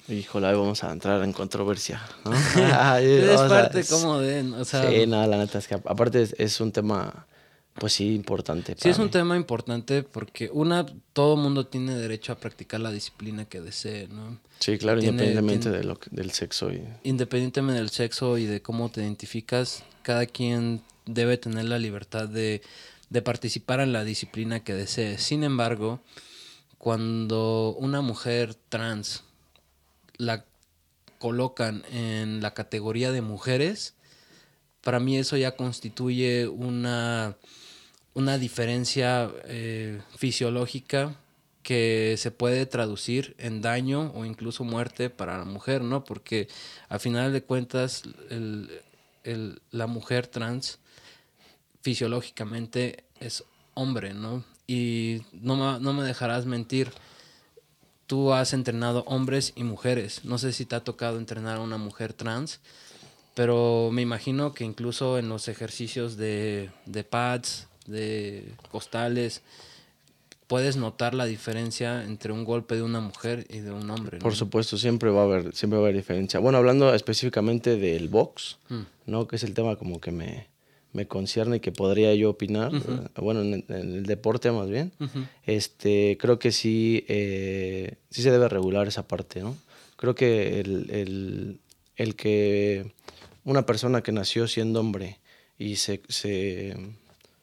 Híjole, 0.10 0.48
ahí 0.48 0.56
vamos 0.56 0.84
a 0.84 0.92
entrar 0.92 1.22
en 1.22 1.32
controversia. 1.32 2.02
es 3.00 3.40
parte 3.42 3.84
como 3.86 4.18
de... 4.18 4.42
O 4.54 4.66
sea, 4.66 4.90
sí, 4.90 5.06
nada, 5.06 5.28
la 5.28 5.38
neta 5.38 5.60
es 5.60 5.68
que 5.68 5.76
aparte 5.76 6.28
es, 6.36 6.60
un 6.60 6.72
tema, 6.72 7.28
pues 7.76 7.94
sí, 7.94 8.16
importante. 8.16 8.76
Sí, 8.80 8.90
es 8.90 8.98
un 8.98 9.12
tema 9.12 9.38
importante 9.38 10.02
porque 10.02 10.50
una, 10.52 10.88
todo 11.14 11.38
mundo 11.38 11.68
tiene 11.68 11.96
derecho 11.96 12.34
a 12.34 12.36
practicar 12.38 12.80
la 12.80 12.90
disciplina 12.90 13.46
que 13.46 13.62
desee, 13.62 14.08
¿no? 14.08 14.40
Sí, 14.58 14.80
claro, 14.80 15.00
independientemente 15.00 15.70
de 15.70 15.84
lo, 15.84 16.00
del 16.10 16.32
sexo. 16.32 16.74
Y... 16.74 16.84
Independientemente 17.04 17.80
del 17.80 17.92
sexo 17.92 18.40
y 18.40 18.48
de 18.48 18.64
cómo 18.64 18.90
te 18.90 19.02
identificas, 19.02 19.84
cada 20.02 20.26
quien 20.26 20.82
debe 21.06 21.38
tener 21.38 21.66
la 21.66 21.78
libertad 21.78 22.28
de, 22.28 22.64
de 23.12 23.22
participar 23.22 23.82
en 23.82 23.94
la 23.94 24.04
disciplina 24.04 24.64
que 24.64 24.74
desee. 24.74 25.20
Sin 25.20 25.44
embargo 25.44 26.02
cuando 26.84 27.74
una 27.80 28.02
mujer 28.02 28.56
trans 28.56 29.24
la 30.18 30.44
colocan 31.18 31.82
en 31.94 32.42
la 32.42 32.54
categoría 32.54 33.14
de 33.14 33.22
mujeres, 33.22 33.94
para 34.82 35.00
mí 35.00 35.18
eso 35.18 35.38
ya 35.38 35.56
constituye 35.56 36.46
una, 36.50 37.38
una 38.14 38.38
diferencia 38.38 39.32
eh, 39.46 40.02
fisiológica 40.18 41.16
que 41.62 42.16
se 42.18 42.32
puede 42.32 42.66
traducir 42.66 43.34
en 43.38 43.62
daño 43.62 44.12
o 44.14 44.26
incluso 44.26 44.66
muerte 44.66 45.10
para 45.10 45.38
la 45.38 45.46
mujer, 45.46 45.84
¿no? 45.84 46.04
Porque 46.04 46.50
al 46.90 47.00
final 47.00 47.32
de 47.32 47.44
cuentas 47.44 48.04
la 49.72 49.88
mujer 49.88 50.28
trans 50.28 50.80
fisiológicamente 51.82 53.06
es 53.22 53.46
hombre, 53.74 54.14
¿no? 54.14 54.44
Y 54.68 55.22
no 55.34 55.56
me, 55.56 55.80
no 55.80 55.94
me 55.94 56.04
dejarás 56.04 56.46
mentir, 56.46 56.92
tú 58.08 58.34
has 58.34 58.54
entrenado 58.54 59.04
hombres 59.08 59.54
y 59.56 59.64
mujeres. 59.64 60.24
No 60.24 60.38
sé 60.38 60.54
si 60.54 60.66
te 60.66 60.76
ha 60.76 60.84
tocado 60.84 61.18
entrenar 61.18 61.58
a 61.58 61.62
una 61.62 61.78
mujer 61.78 62.14
trans, 62.14 62.60
pero 63.34 63.90
me 63.92 64.02
imagino 64.02 64.54
que 64.54 64.64
incluso 64.64 65.18
en 65.18 65.30
los 65.30 65.48
ejercicios 65.48 66.18
de, 66.18 66.70
de 66.86 67.04
pads, 67.04 67.68
de 67.88 68.54
costales, 68.72 69.42
puedes 70.48 70.78
notar 70.78 71.16
la 71.16 71.26
diferencia 71.26 72.04
entre 72.04 72.32
un 72.32 72.46
golpe 72.46 72.76
de 72.76 72.84
una 72.84 73.00
mujer 73.00 73.48
y 73.50 73.60
de 73.60 73.72
un 73.72 73.90
hombre. 73.90 74.20
Por 74.20 74.36
supuesto, 74.36 74.78
siempre 74.78 75.10
va 75.10 75.22
a 75.22 75.24
haber, 75.24 75.56
siempre 75.56 75.80
va 75.80 75.86
a 75.86 75.88
haber 75.88 75.96
diferencia. 75.96 76.40
Bueno, 76.40 76.60
hablando 76.60 76.94
específicamente 76.94 77.78
del 77.78 78.10
box, 78.10 78.58
mm. 78.70 78.82
¿no? 79.08 79.28
Que 79.28 79.38
es 79.38 79.44
el 79.44 79.54
tema 79.54 79.76
como 79.78 80.00
que 80.00 80.12
me, 80.12 80.48
me 80.94 81.08
concierne 81.08 81.58
y 81.58 81.60
que 81.60 81.72
podría 81.72 82.14
yo 82.16 82.30
opinar, 82.30 82.72
bueno, 83.16 83.42
en, 83.42 83.66
el 83.68 84.06
deporte 84.06 84.52
más 84.52 84.70
bien, 84.70 84.92
este, 85.46 86.18
creo 86.20 86.40
que 86.40 86.52
sí, 86.52 87.04
eh, 87.08 87.96
sí 88.10 88.22
se 88.22 88.32
debe 88.32 88.48
regular 88.48 88.88
esa 88.88 89.08
parte, 89.08 89.42
¿no? 89.42 89.58
Creo 89.96 90.16
que 90.16 90.60
el, 90.60 91.60
que 92.16 92.94
una 93.44 93.66
persona 93.66 94.02
que 94.02 94.12
nació 94.12 94.48
siendo 94.48 94.80
hombre 94.80 95.20
y 95.58 95.78
se... 95.78 96.02
Se, 96.10 96.76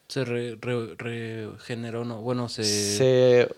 se 0.09 0.25
regeneró, 0.25 2.05
no, 2.05 2.21
bueno, 2.21 2.49
se... 2.49 2.65
Se 2.65 3.49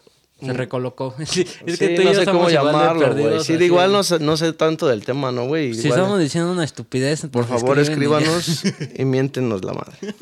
se 0.42 0.52
mm. 0.52 0.56
recolocó. 0.56 1.14
Sí, 1.24 1.46
es 1.64 1.78
que 1.78 1.90
tú 1.90 2.02
no 2.02 2.14
sé 2.14 2.24
cómo 2.26 2.50
llamarlo, 2.50 3.14
güey. 3.14 3.40
Sí, 3.44 3.54
igual 3.54 3.92
no 3.92 4.02
sé, 4.02 4.18
no 4.18 4.36
sé 4.36 4.52
tanto 4.52 4.86
del 4.86 5.04
tema, 5.04 5.32
¿no, 5.32 5.46
güey? 5.46 5.74
Si 5.74 5.88
estamos 5.88 6.18
diciendo 6.18 6.52
una 6.52 6.64
estupidez, 6.64 7.26
por 7.30 7.46
favor 7.46 7.78
escríbanos 7.78 8.64
y... 8.96 9.04
miéntenos 9.04 9.64
la 9.64 9.72
madre. 9.72 10.14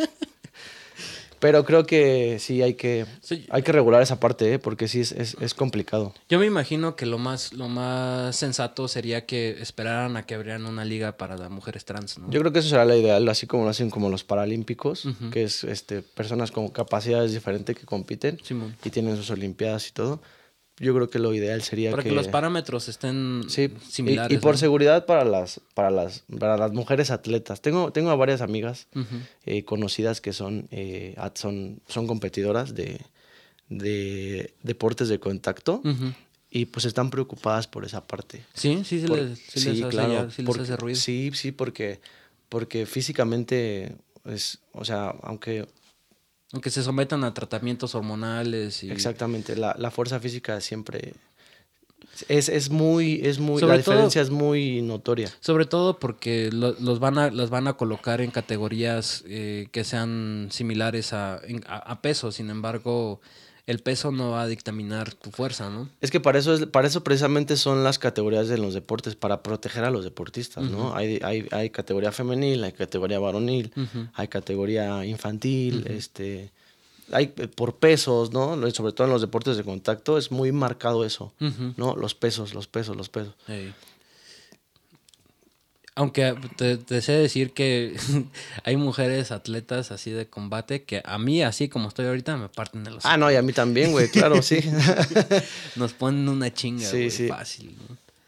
Pero 1.41 1.65
creo 1.65 1.85
que 1.87 2.39
sí 2.39 2.63
hay 2.63 2.75
que, 2.75 3.07
hay 3.49 3.63
que 3.63 3.73
regular 3.73 4.03
esa 4.03 4.21
parte, 4.21 4.55
¿eh? 4.55 4.59
porque 4.59 4.89
sí 4.89 5.01
es, 5.01 5.13
es, 5.13 5.37
es, 5.41 5.55
complicado. 5.55 6.13
Yo 6.29 6.39
me 6.39 6.47
imagino 6.47 6.97
que 6.97 7.07
lo 7.07 7.19
más, 7.19 7.55
lo 7.55 7.69
más 7.69 8.37
sensato 8.37 8.89
sería 8.89 9.25
que 9.25 9.61
esperaran 9.61 10.17
a 10.17 10.27
que 10.27 10.35
abrieran 10.35 10.67
una 10.67 10.85
liga 10.85 11.17
para 11.17 11.37
las 11.37 11.51
mujeres 11.51 11.85
trans, 11.87 12.19
¿no? 12.19 12.31
Yo 12.31 12.41
creo 12.41 12.53
que 12.53 12.59
eso 12.59 12.69
será 12.69 12.85
la 12.85 12.97
ideal, 12.97 13.27
así 13.29 13.47
como 13.47 13.65
lo 13.65 13.71
hacen 13.71 13.89
como 13.89 14.11
los 14.11 14.23
paralímpicos, 14.23 15.09
que 15.33 15.45
es 15.45 15.65
este, 15.65 16.03
personas 16.03 16.51
con 16.51 16.69
capacidades 16.69 17.33
diferentes 17.33 17.75
que 17.75 17.87
compiten 17.87 18.39
y 18.85 18.91
tienen 18.91 19.17
sus 19.17 19.31
olimpiadas 19.31 19.89
y 19.89 19.93
todo 19.93 20.21
yo 20.81 20.95
creo 20.95 21.11
que 21.11 21.19
lo 21.19 21.35
ideal 21.35 21.61
sería 21.63 21.91
para 21.91 22.03
que, 22.03 22.11
los 22.11 22.29
parámetros 22.29 22.89
estén 22.89 23.45
similares. 23.49 24.37
Y, 24.37 24.41
por 24.41 24.57
seguridad 24.57 25.05
para 25.05 25.25
las, 25.25 25.61
para 25.75 25.91
las, 25.91 26.25
para 26.39 26.57
las 26.57 26.73
mujeres 26.73 27.11
atletas. 27.11 27.61
Tengo, 27.61 27.93
tengo 27.93 28.11
a 28.11 28.17
varias 28.17 28.41
amigas 28.41 28.89
eh, 29.45 29.63
conocidas 29.65 30.23
que 30.23 30.33
son, 30.33 30.69
eh, 30.71 31.17
son, 31.35 31.83
son 31.87 32.07
competidoras 32.07 32.75
de, 32.75 32.99
de 33.69 34.55
deportes 34.63 35.09
de 35.11 35.21
contacto. 35.21 35.83
Y 36.53 36.65
pues 36.65 36.87
están 36.87 37.11
preocupadas 37.11 37.69
por 37.69 37.85
esa 37.85 38.07
parte. 38.07 38.45
Sí, 38.55 38.83
sí, 38.85 39.01
sí, 39.01 39.07
les, 39.07 39.39
sí, 39.39 39.85
claro, 39.89 40.31
sí 40.31 40.43
les 40.43 40.59
hace 40.59 40.77
ruido. 40.77 40.99
Sí, 40.99 41.31
sí, 41.35 41.53
porque, 41.53 42.01
porque 42.49 42.87
físicamente 42.87 43.97
es, 44.25 44.59
o 44.73 44.85
sea, 44.85 45.15
aunque 45.23 45.69
aunque 46.53 46.71
se 46.71 46.83
sometan 46.83 47.25
a 47.25 47.35
tratamientos 47.35 47.95
hormonales. 47.95 48.83
Y... 48.83 48.91
Exactamente, 48.91 49.57
la, 49.57 49.75
la 49.79 49.91
fuerza 49.91 50.21
física 50.21 50.61
siempre 50.61 51.15
es, 52.29 52.49
es 52.49 52.71
muy, 52.71 53.21
es 53.25 53.39
muy, 53.39 53.63
la 53.63 53.77
diferencia 53.77 54.21
es 54.21 54.31
muy 54.31 54.83
notoria. 54.83 55.31
Sobre 55.41 55.65
todo 55.65 55.99
porque 55.99 56.51
los 56.53 56.99
van 56.99 57.19
a, 57.19 57.31
las 57.31 57.51
van 57.51 57.69
a 57.69 57.75
colocar 57.75 58.21
en 58.21 58.31
categorías 58.31 59.25
eh, 59.27 59.69
que 59.73 59.85
sean 59.85 60.49
similares 60.51 61.13
a, 61.13 61.41
a, 61.67 62.03
peso, 62.03 62.33
sin 62.33 62.51
embargo, 62.51 63.21
el 63.71 63.79
peso 63.79 64.11
no 64.11 64.31
va 64.31 64.43
a 64.43 64.47
dictaminar 64.49 65.15
tu 65.15 65.31
fuerza, 65.31 65.71
¿no? 65.71 65.89
Es 66.01 66.11
que 66.11 66.19
para 66.19 66.41
eso, 66.41 66.55
es, 66.55 66.67
para 66.67 66.89
eso 66.89 67.05
precisamente 67.05 67.57
son 67.57 67.85
las 67.85 68.01
categorías 68.01 68.49
de 68.49 68.59
los 68.59 68.75
deportes, 68.75 69.15
para 69.15 69.45
proteger 69.45 69.85
a 69.85 69.91
los 69.91 70.03
deportistas, 70.03 70.65
¿no? 70.65 70.93
Hay, 70.97 71.21
hay, 71.23 71.47
hay, 71.53 71.71
categoría 71.71 72.11
femenil, 72.11 72.65
hay 72.65 72.73
categoría 72.73 73.21
varonil, 73.21 73.73
hay 74.15 74.27
categoría 74.27 75.05
infantil, 75.07 75.87
este 75.87 76.51
hay 77.13 77.29
por 77.29 77.77
pesos, 77.77 78.33
¿no? 78.33 78.57
Sobre 78.73 78.93
todo 78.93 79.07
en 79.07 79.13
los 79.13 79.21
deportes 79.21 79.57
de 79.57 79.63
contacto 79.63 80.19
es 80.19 80.33
muy 80.33 80.51
marcado 80.51 81.05
eso, 81.05 81.33
¿no? 81.77 81.95
Los 81.95 82.17
pesos, 82.17 82.55
los 82.55 82.67
pesos, 82.67 82.97
los 82.97 83.09
pesos. 83.09 83.35
Aunque 86.01 86.35
te, 86.57 86.79
te, 86.79 87.03
sé 87.03 87.13
decir 87.13 87.53
que 87.53 87.95
hay 88.65 88.79
mujeres 88.79 89.33
atletas 89.33 89.91
así 89.91 90.11
de 90.11 90.27
combate 90.27 90.85
que 90.85 91.03
a 91.05 91.19
mí, 91.19 91.43
así 91.43 91.69
como 91.69 91.89
estoy 91.89 92.07
ahorita, 92.07 92.39
me 92.39 92.49
parten 92.49 92.85
de 92.85 92.91
los... 92.91 93.05
Ah, 93.05 93.19
no, 93.19 93.31
y 93.31 93.37
a 93.37 93.43
mí 93.43 93.53
también, 93.53 93.93
güey, 93.93 94.09
claro, 94.09 94.41
sí. 94.41 94.61
Nos 95.77 95.93
ponen 95.93 96.27
una 96.27 96.51
chinga, 96.55 96.89
güey, 96.89 97.11
fácil. 97.11 97.77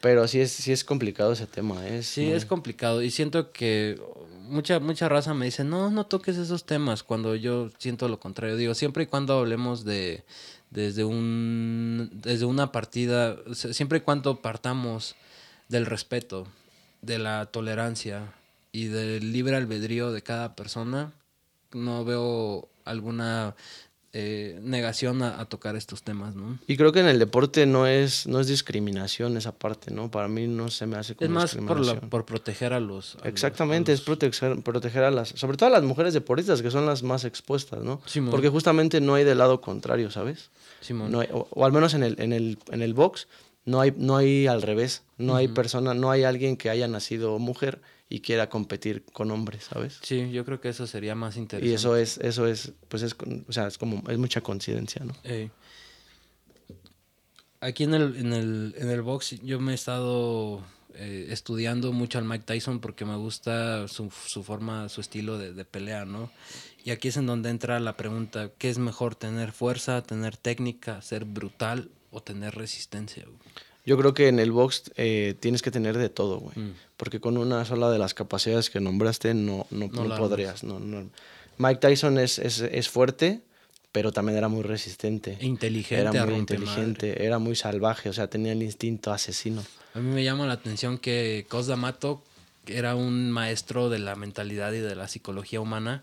Pero 0.01 0.27
sí 0.27 0.39
es, 0.39 0.51
sí 0.51 0.71
es 0.71 0.83
complicado 0.83 1.33
ese 1.33 1.47
tema. 1.47 1.83
Es 1.87 2.05
sí, 2.05 2.31
es 2.31 2.45
complicado. 2.45 3.01
Y 3.01 3.09
siento 3.09 3.51
que 3.51 3.99
mucha, 4.43 4.79
mucha 4.79 5.09
raza 5.09 5.33
me 5.33 5.45
dice, 5.45 5.63
no, 5.63 5.89
no 5.89 6.05
toques 6.05 6.37
esos 6.37 6.67
temas, 6.67 7.01
cuando 7.01 7.33
yo 7.33 7.71
siento 7.79 8.07
lo 8.07 8.19
contrario. 8.19 8.55
Digo, 8.55 8.75
siempre 8.75 9.05
y 9.05 9.07
cuando 9.07 9.39
hablemos 9.39 9.83
de 9.83 10.23
desde 10.69 11.05
un 11.05 12.11
desde 12.13 12.45
una 12.45 12.71
partida, 12.71 13.35
siempre 13.55 13.97
y 13.97 14.01
cuando 14.01 14.43
partamos 14.43 15.15
del 15.69 15.87
respeto, 15.87 16.47
de 17.03 17.19
la 17.19 17.45
tolerancia 17.47 18.33
y 18.71 18.85
del 18.85 19.31
libre 19.31 19.55
albedrío 19.55 20.11
de 20.11 20.23
cada 20.23 20.55
persona, 20.55 21.11
no 21.73 22.03
veo 22.05 22.69
alguna 22.85 23.55
eh, 24.13 24.59
negación 24.61 25.21
a, 25.21 25.43
tocar 25.45 25.75
estos 25.75 26.03
temas, 26.03 26.35
¿no? 26.35 26.59
Y 26.67 26.77
creo 26.77 26.91
que 26.91 27.01
en 27.01 27.07
el 27.07 27.19
deporte 27.19 27.65
no 27.65 27.87
es, 27.87 28.25
no 28.25 28.39
es 28.39 28.47
discriminación 28.47 29.37
esa 29.37 29.51
parte, 29.51 29.91
¿no? 29.91 30.09
Para 30.11 30.27
mí 30.27 30.47
no 30.47 30.69
se 30.69 30.85
me 30.85 30.97
hace 30.97 31.15
como 31.15 31.25
Es 31.25 31.55
más 31.55 31.55
por, 31.55 32.09
por 32.09 32.25
proteger 32.25 32.73
a 32.73 32.79
los... 32.79 33.17
Exactamente, 33.23 33.91
es 33.91 34.01
proteger, 34.01 34.61
proteger 34.61 35.03
a 35.03 35.11
las... 35.11 35.29
Sobre 35.29 35.57
todo 35.57 35.67
a 35.67 35.71
las 35.71 35.83
mujeres 35.83 36.13
deportistas, 36.13 36.61
que 36.61 36.71
son 36.71 36.85
las 36.85 37.03
más 37.03 37.25
expuestas, 37.25 37.83
¿no? 37.83 38.01
Porque 38.31 38.49
justamente 38.49 39.01
no 39.01 39.15
hay 39.15 39.23
del 39.23 39.39
lado 39.39 39.61
contrario, 39.61 40.09
¿sabes? 40.09 40.51
No 40.89 41.19
o, 41.31 41.65
al 41.65 41.71
menos 41.71 41.93
en 41.93 42.03
el, 42.03 42.15
en 42.19 42.33
el, 42.33 42.57
en 42.71 42.81
el 42.81 42.93
box 42.93 43.27
no 43.65 43.79
hay, 43.79 43.93
no 43.97 44.17
hay 44.17 44.47
al 44.47 44.61
revés, 44.61 45.03
no 45.17 45.35
hay 45.35 45.47
persona, 45.47 45.93
no 45.93 46.11
hay 46.11 46.23
alguien 46.23 46.57
que 46.57 46.69
haya 46.69 46.87
nacido 46.87 47.39
mujer 47.39 47.81
y 48.09 48.19
quiera 48.19 48.49
competir 48.49 49.05
con 49.13 49.31
hombres, 49.31 49.65
¿sabes? 49.65 49.99
Sí, 50.01 50.31
yo 50.31 50.45
creo 50.45 50.59
que 50.59 50.69
eso 50.69 50.85
sería 50.85 51.15
más 51.15 51.37
interesante. 51.37 51.71
Y 51.71 51.73
eso 51.73 51.95
es, 51.95 52.17
eso 52.17 52.45
es, 52.45 52.73
pues 52.89 53.03
es, 53.03 53.15
o 53.47 53.51
sea, 53.51 53.67
es 53.67 53.77
como, 53.77 54.03
es 54.09 54.17
mucha 54.17 54.41
coincidencia, 54.41 55.03
¿no? 55.05 55.13
Aquí 57.61 57.85
en 57.85 57.93
el, 57.93 58.17
en 58.17 58.33
el, 58.33 58.75
en 58.77 58.89
el 58.89 59.01
box 59.01 59.41
yo 59.41 59.59
me 59.61 59.71
he 59.71 59.75
estado 59.75 60.61
eh, 60.95 61.27
estudiando 61.29 61.93
mucho 61.93 62.19
al 62.19 62.25
Mike 62.25 62.43
Tyson 62.45 62.81
porque 62.81 63.05
me 63.05 63.15
gusta 63.15 63.87
su, 63.87 64.11
su 64.11 64.43
forma, 64.43 64.89
su 64.89 64.99
estilo 64.99 65.37
de, 65.37 65.53
de, 65.53 65.63
pelea, 65.63 66.03
¿no? 66.03 66.29
Y 66.83 66.91
aquí 66.91 67.07
es 67.07 67.15
en 67.15 67.25
donde 67.25 67.49
entra 67.49 67.79
la 67.79 67.95
pregunta, 67.95 68.51
¿qué 68.57 68.69
es 68.69 68.77
mejor, 68.77 69.15
tener 69.15 69.53
fuerza, 69.53 70.03
tener 70.03 70.35
técnica, 70.35 71.01
ser 71.01 71.23
brutal 71.23 71.89
o 72.13 72.21
tener 72.21 72.55
resistencia. 72.55 73.25
Yo 73.85 73.97
creo 73.97 74.13
que 74.13 74.29
en 74.29 74.39
el 74.39 74.51
box 74.51 74.91
eh, 74.95 75.35
tienes 75.39 75.61
que 75.61 75.71
tener 75.71 75.97
de 75.97 76.09
todo, 76.09 76.39
güey. 76.39 76.57
Mm. 76.57 76.73
Porque 76.95 77.19
con 77.19 77.37
una 77.37 77.65
sola 77.65 77.91
de 77.91 77.99
las 77.99 78.13
capacidades 78.13 78.69
que 78.69 78.79
nombraste 78.79 79.33
no, 79.33 79.67
no, 79.71 79.89
podrías. 79.89 80.63
No, 80.63 80.79
Mike 81.57 81.79
Tyson 81.81 82.17
es, 82.17 82.39
es, 82.39 82.61
es, 82.61 82.87
fuerte, 82.87 83.41
pero 83.91 84.11
también 84.11 84.37
era 84.37 84.47
muy 84.47 84.63
resistente. 84.63 85.37
Inteligente. 85.41 86.01
Era 86.01 86.25
muy 86.25 86.35
inteligente, 86.35 87.25
era 87.25 87.39
muy 87.39 87.55
salvaje, 87.55 88.09
o 88.09 88.13
sea, 88.13 88.27
tenía 88.27 88.53
el 88.53 88.63
instinto 88.63 89.11
asesino. 89.11 89.63
A 89.93 89.99
mí 89.99 90.09
me 90.09 90.23
llama 90.23 90.47
la 90.47 90.53
atención 90.53 90.97
que 90.97 91.45
Cos 91.49 91.67
D'Amato 91.67 92.23
era 92.67 92.95
un 92.95 93.31
maestro 93.31 93.89
de 93.89 93.99
la 93.99 94.15
mentalidad 94.15 94.71
y 94.71 94.79
de 94.79 94.95
la 94.95 95.07
psicología 95.07 95.59
humana 95.59 96.01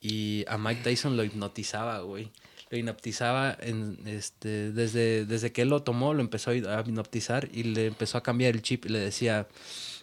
y 0.00 0.44
a 0.48 0.56
Mike 0.56 0.82
Tyson 0.82 1.16
lo 1.16 1.24
hipnotizaba, 1.24 2.00
güey 2.00 2.30
lo 2.70 2.78
hipnotizaba 2.78 3.56
en, 3.60 3.98
este, 4.06 4.72
desde, 4.72 5.24
desde 5.24 5.52
que 5.52 5.62
él 5.62 5.68
lo 5.68 5.82
tomó, 5.82 6.14
lo 6.14 6.20
empezó 6.20 6.50
a 6.50 6.56
hipnotizar 6.56 7.48
y 7.52 7.64
le 7.64 7.86
empezó 7.86 8.18
a 8.18 8.22
cambiar 8.22 8.54
el 8.54 8.62
chip 8.62 8.86
y 8.86 8.90
le 8.90 8.98
decía, 8.98 9.46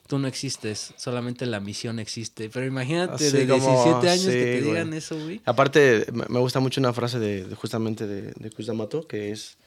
tú 0.07 0.19
no 0.19 0.27
existes, 0.27 0.93
solamente 0.97 1.45
la 1.45 1.59
misión 1.59 1.99
existe. 1.99 2.49
Pero 2.49 2.65
imagínate 2.65 3.31
de 3.31 3.45
17 3.45 4.09
años 4.09 4.25
que 4.25 4.31
te 4.31 4.61
digan 4.61 4.93
eso, 4.93 5.19
güey. 5.19 5.41
Aparte, 5.45 6.07
me 6.11 6.39
gusta 6.39 6.59
mucho 6.59 6.81
una 6.81 6.93
frase 6.93 7.19
de, 7.19 7.55
justamente 7.55 8.07
de, 8.07 8.31
de 8.33 8.63
D'Amato, 8.65 9.07
que 9.07 9.31
es... 9.31 9.57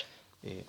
Eh, 0.42 0.64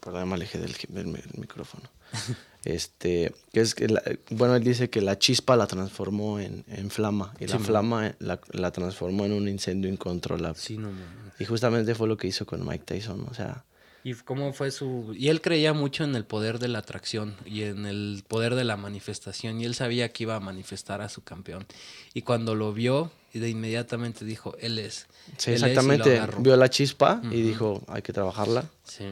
perdón, 0.00 0.28
me 0.28 0.34
alejé 0.34 0.58
del, 0.58 0.74
del 0.88 1.06
micrófono. 1.36 1.88
Este, 2.68 3.32
que 3.50 3.60
es 3.60 3.74
que 3.74 3.86
bueno, 4.28 4.54
él 4.54 4.62
dice 4.62 4.90
que 4.90 5.00
la 5.00 5.18
chispa 5.18 5.56
la 5.56 5.66
transformó 5.66 6.38
en, 6.38 6.66
en 6.68 6.90
flama 6.90 7.32
y 7.40 7.46
la 7.46 7.58
flama 7.58 8.14
la, 8.18 8.38
la, 8.50 8.70
transformó 8.72 9.24
en 9.24 9.32
un 9.32 9.48
incendio 9.48 9.90
incontrolable. 9.90 10.60
Sí, 10.60 10.76
no, 10.76 10.90
y 11.38 11.46
justamente 11.46 11.94
fue 11.94 12.08
lo 12.08 12.18
que 12.18 12.26
hizo 12.26 12.44
con 12.44 12.66
Mike 12.66 12.84
Tyson, 12.84 13.26
o 13.30 13.32
sea. 13.32 13.64
Y 14.04 14.12
cómo 14.12 14.52
fue 14.52 14.70
su 14.70 15.14
y 15.16 15.28
él 15.28 15.40
creía 15.40 15.72
mucho 15.72 16.04
en 16.04 16.14
el 16.14 16.26
poder 16.26 16.58
de 16.58 16.68
la 16.68 16.80
atracción 16.80 17.36
y 17.46 17.62
en 17.62 17.86
el 17.86 18.22
poder 18.28 18.54
de 18.54 18.64
la 18.64 18.76
manifestación 18.76 19.62
y 19.62 19.64
él 19.64 19.74
sabía 19.74 20.10
que 20.10 20.24
iba 20.24 20.36
a 20.36 20.40
manifestar 20.40 21.00
a 21.00 21.08
su 21.08 21.24
campeón. 21.24 21.64
Y 22.12 22.20
cuando 22.20 22.54
lo 22.54 22.74
vio, 22.74 23.10
de 23.32 23.48
inmediatamente 23.48 24.26
dijo, 24.26 24.54
él 24.60 24.78
es. 24.78 25.06
Sí, 25.38 25.52
exactamente. 25.52 26.20
vio 26.40 26.54
la 26.54 26.68
chispa 26.68 27.22
y 27.30 27.40
dijo, 27.40 27.82
hay 27.88 28.02
que 28.02 28.12
trabajarla. 28.12 28.66
Sí 28.84 29.06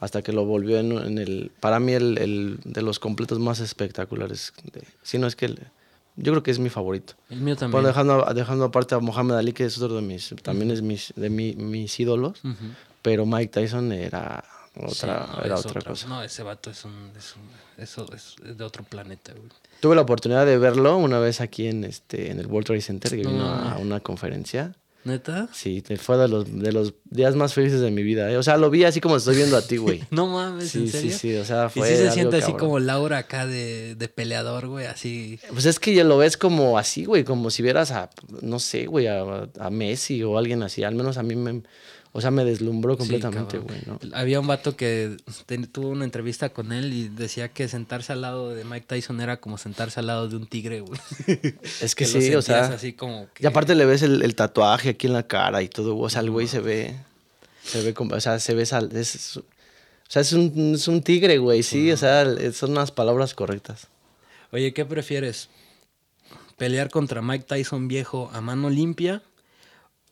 hasta 0.00 0.22
que 0.22 0.32
lo 0.32 0.44
volvió 0.44 0.78
en, 0.78 1.18
el, 1.18 1.50
para 1.60 1.80
mí, 1.80 1.92
el, 1.92 2.18
el, 2.18 2.58
de 2.64 2.82
los 2.82 2.98
completos 2.98 3.38
más 3.38 3.60
espectaculares. 3.60 4.52
si 5.02 5.18
no 5.18 5.26
es 5.26 5.34
que, 5.34 5.46
el, 5.46 5.58
yo 6.16 6.32
creo 6.32 6.42
que 6.42 6.50
es 6.50 6.58
mi 6.58 6.68
favorito. 6.68 7.14
El 7.30 7.40
mío 7.40 7.56
también. 7.56 7.84
dejando, 7.84 8.24
dejando 8.34 8.64
aparte 8.64 8.94
a 8.94 9.00
Mohamed 9.00 9.34
Ali, 9.34 9.52
que 9.52 9.64
es 9.64 9.80
otro 9.80 9.96
de 9.96 10.02
mis, 10.02 10.34
también 10.42 10.70
es 10.70 10.82
mis, 10.82 11.12
de 11.16 11.30
mi, 11.30 11.54
mis 11.54 11.98
ídolos, 11.98 12.40
pero 13.02 13.26
Mike 13.26 13.48
Tyson 13.48 13.92
era 13.92 14.44
otra, 14.76 15.28
era 15.44 15.56
otra, 15.56 15.80
cosa. 15.80 16.06
No, 16.08 16.22
ese 16.22 16.42
vato 16.42 16.70
es, 16.70 16.84
un, 16.84 17.10
es, 17.16 17.34
un, 17.36 17.82
eso 17.82 18.06
es 18.14 18.36
de 18.56 18.64
otro 18.64 18.84
planeta, 18.84 19.32
güey. 19.32 19.48
Tuve 19.80 19.94
la 19.94 20.02
oportunidad 20.02 20.44
de 20.44 20.58
verlo 20.58 20.96
una 20.96 21.18
vez 21.18 21.40
aquí 21.40 21.68
en, 21.68 21.84
este, 21.84 22.30
en 22.30 22.40
el 22.40 22.46
World 22.46 22.66
Trade 22.66 22.80
Center, 22.80 23.10
que 23.10 23.18
vino 23.18 23.48
a 23.48 23.78
una 23.78 24.00
conferencia. 24.00 24.74
¿Neta? 25.04 25.48
Sí, 25.52 25.82
fue 25.96 26.18
de 26.18 26.28
los, 26.28 26.60
de 26.60 26.72
los 26.72 26.94
días 27.04 27.34
más 27.34 27.54
felices 27.54 27.80
de 27.80 27.90
mi 27.90 28.02
vida. 28.02 28.30
¿eh? 28.30 28.36
O 28.36 28.42
sea, 28.42 28.56
lo 28.56 28.68
vi 28.68 28.84
así 28.84 29.00
como 29.00 29.16
estoy 29.16 29.36
viendo 29.36 29.56
a 29.56 29.62
ti, 29.62 29.76
güey. 29.76 30.02
no 30.10 30.26
mames, 30.26 30.70
sí, 30.70 30.80
¿en 30.80 30.88
serio? 30.88 31.12
Sí, 31.12 31.18
sí, 31.18 31.36
o 31.36 31.44
sea, 31.44 31.68
fue. 31.68 31.88
Y 31.88 31.96
sí 31.96 31.96
se 31.98 32.10
siente 32.10 32.36
así 32.36 32.52
como 32.52 32.78
Laura 32.78 33.18
acá 33.18 33.46
de, 33.46 33.94
de 33.94 34.08
peleador, 34.08 34.66
güey, 34.66 34.86
así. 34.86 35.38
Pues 35.52 35.66
es 35.66 35.78
que 35.78 35.94
ya 35.94 36.04
lo 36.04 36.18
ves 36.18 36.36
como 36.36 36.78
así, 36.78 37.04
güey, 37.04 37.24
como 37.24 37.50
si 37.50 37.62
vieras 37.62 37.90
a, 37.92 38.10
no 38.42 38.58
sé, 38.58 38.86
güey, 38.86 39.06
a, 39.06 39.48
a 39.58 39.70
Messi 39.70 40.22
o 40.22 40.36
alguien 40.36 40.62
así. 40.62 40.82
Al 40.82 40.94
menos 40.94 41.16
a 41.16 41.22
mí 41.22 41.36
me 41.36 41.62
o 42.18 42.20
sea, 42.20 42.32
me 42.32 42.44
deslumbró 42.44 42.98
completamente, 42.98 43.58
güey, 43.58 43.78
¿no? 43.86 44.00
Había 44.12 44.40
un 44.40 44.48
vato 44.48 44.74
que 44.74 45.16
tuvo 45.70 45.90
una 45.90 46.04
entrevista 46.04 46.48
con 46.48 46.72
él 46.72 46.92
y 46.92 47.08
decía 47.08 47.50
que 47.50 47.68
sentarse 47.68 48.12
al 48.12 48.22
lado 48.22 48.52
de 48.52 48.64
Mike 48.64 48.86
Tyson 48.88 49.20
era 49.20 49.36
como 49.36 49.56
sentarse 49.56 50.00
al 50.00 50.08
lado 50.08 50.28
de 50.28 50.34
un 50.34 50.48
tigre, 50.48 50.80
güey. 50.80 50.98
Es 51.80 51.94
que, 51.94 52.06
sí, 52.06 52.34
o 52.34 52.42
sea. 52.42 52.66
Así 52.66 52.92
como 52.92 53.28
Y 53.38 53.46
aparte 53.46 53.76
le 53.76 53.84
ves 53.84 54.02
el, 54.02 54.18
tatuaje 54.34 54.34
tatuaje 54.34 54.88
aquí 54.88 55.06
en 55.06 55.12
la 55.12 55.28
cara 55.28 55.62
y 55.62 55.68
todo. 55.68 55.96
O 55.96 56.10
sea, 56.10 56.22
el 56.22 56.30
güey 56.32 56.48
se 56.48 56.58
ve. 56.58 56.96
Se 57.62 57.82
ve 57.82 57.94
como. 57.94 58.16
O 58.16 58.20
sea, 58.20 58.40
se 58.40 58.52
ve. 58.52 58.66
Sal, 58.66 58.90
es, 58.92 59.36
o 59.36 59.44
sea, 60.08 60.22
es 60.22 60.32
un, 60.32 60.72
es 60.74 60.88
un 60.88 61.00
tigre, 61.00 61.38
güey, 61.38 61.62
sí. 61.62 61.92
O 61.92 61.96
sea, 61.96 62.26
son 62.52 62.72
unas 62.72 62.90
palabras 62.90 63.32
correctas. 63.34 63.86
Oye, 64.50 64.74
¿qué 64.74 64.84
prefieres? 64.84 65.50
¿Pelear 66.56 66.90
contra 66.90 67.22
Mike 67.22 67.44
Tyson 67.44 67.86
viejo 67.86 68.28
a 68.32 68.40
mano 68.40 68.70
limpia? 68.70 69.22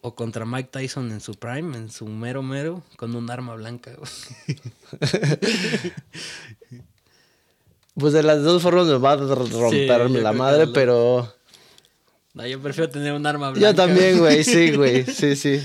¿O 0.06 0.14
contra 0.14 0.46
Mike 0.46 0.68
Tyson 0.70 1.10
en 1.10 1.20
su 1.20 1.34
prime, 1.34 1.76
en 1.76 1.90
su 1.90 2.06
mero 2.06 2.40
mero, 2.40 2.84
con 2.96 3.16
un 3.16 3.28
arma 3.28 3.56
blanca? 3.56 3.90
pues 7.94 8.12
de 8.12 8.22
las 8.22 8.40
dos 8.44 8.62
formas 8.62 8.86
me 8.86 8.98
va 8.98 9.14
a 9.14 9.16
romperme 9.16 10.20
la 10.20 10.32
madre, 10.32 10.68
pero. 10.68 11.34
No, 12.34 12.46
yo 12.46 12.62
prefiero 12.62 12.88
tener 12.88 13.14
un 13.14 13.26
arma 13.26 13.50
blanca. 13.50 13.68
Yo 13.68 13.74
también, 13.74 14.20
güey, 14.20 14.44
sí, 14.44 14.76
güey, 14.76 15.04
sí, 15.12 15.34
sí. 15.34 15.60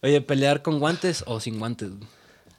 Oye, 0.00 0.22
¿pelear 0.22 0.62
con 0.62 0.78
guantes 0.78 1.22
o 1.26 1.38
sin 1.38 1.58
guantes? 1.58 1.90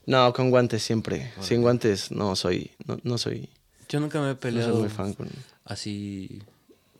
No, 0.06 0.32
con 0.32 0.52
guantes 0.52 0.84
siempre. 0.84 1.34
Sin 1.40 1.64
guantes 1.64 2.12
no 2.12 2.36
soy, 2.36 2.70
no, 2.86 3.00
no 3.02 3.18
soy. 3.18 3.50
Yo 3.90 4.00
nunca 4.00 4.22
me 4.22 4.30
he 4.30 4.36
peleado 4.36 4.76
muy 4.76 4.90
fan 4.90 5.16
con... 5.16 5.28
así 5.66 6.44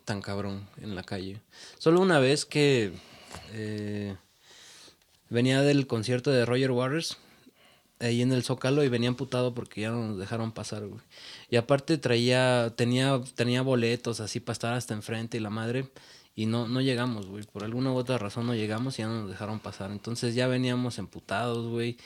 tan 0.04 0.20
cabrón 0.20 0.66
en 0.82 0.96
la 0.96 1.04
calle. 1.04 1.40
Solo 1.78 2.00
una 2.00 2.18
vez 2.18 2.44
que 2.44 2.92
eh, 3.52 4.16
venía 5.30 5.62
del 5.62 5.86
concierto 5.86 6.30
de 6.30 6.44
Roger 6.44 6.70
Waters 6.70 7.18
ahí 8.00 8.22
en 8.22 8.32
el 8.32 8.42
Zócalo 8.42 8.84
y 8.84 8.88
venía 8.88 9.08
amputado 9.08 9.54
porque 9.54 9.82
ya 9.82 9.90
no 9.90 10.08
nos 10.08 10.18
dejaron 10.18 10.52
pasar, 10.52 10.86
güey. 10.86 11.00
Y 11.50 11.56
aparte 11.56 11.98
traía, 11.98 12.72
tenía, 12.76 13.20
tenía 13.34 13.62
boletos 13.62 14.20
así 14.20 14.40
para 14.40 14.52
estar 14.54 14.74
hasta 14.74 14.94
enfrente 14.94 15.36
y 15.36 15.40
la 15.40 15.50
madre. 15.50 15.90
Y 16.36 16.46
no, 16.46 16.66
no 16.66 16.80
llegamos, 16.80 17.26
güey. 17.26 17.44
Por 17.44 17.64
alguna 17.64 17.92
u 17.92 17.96
otra 17.96 18.18
razón 18.18 18.46
no 18.46 18.54
llegamos 18.54 18.98
y 18.98 19.02
ya 19.02 19.08
no 19.08 19.22
nos 19.22 19.30
dejaron 19.30 19.60
pasar. 19.60 19.90
Entonces 19.92 20.34
ya 20.34 20.48
veníamos 20.48 20.98
emputados, 20.98 21.68
güey. 21.68 21.96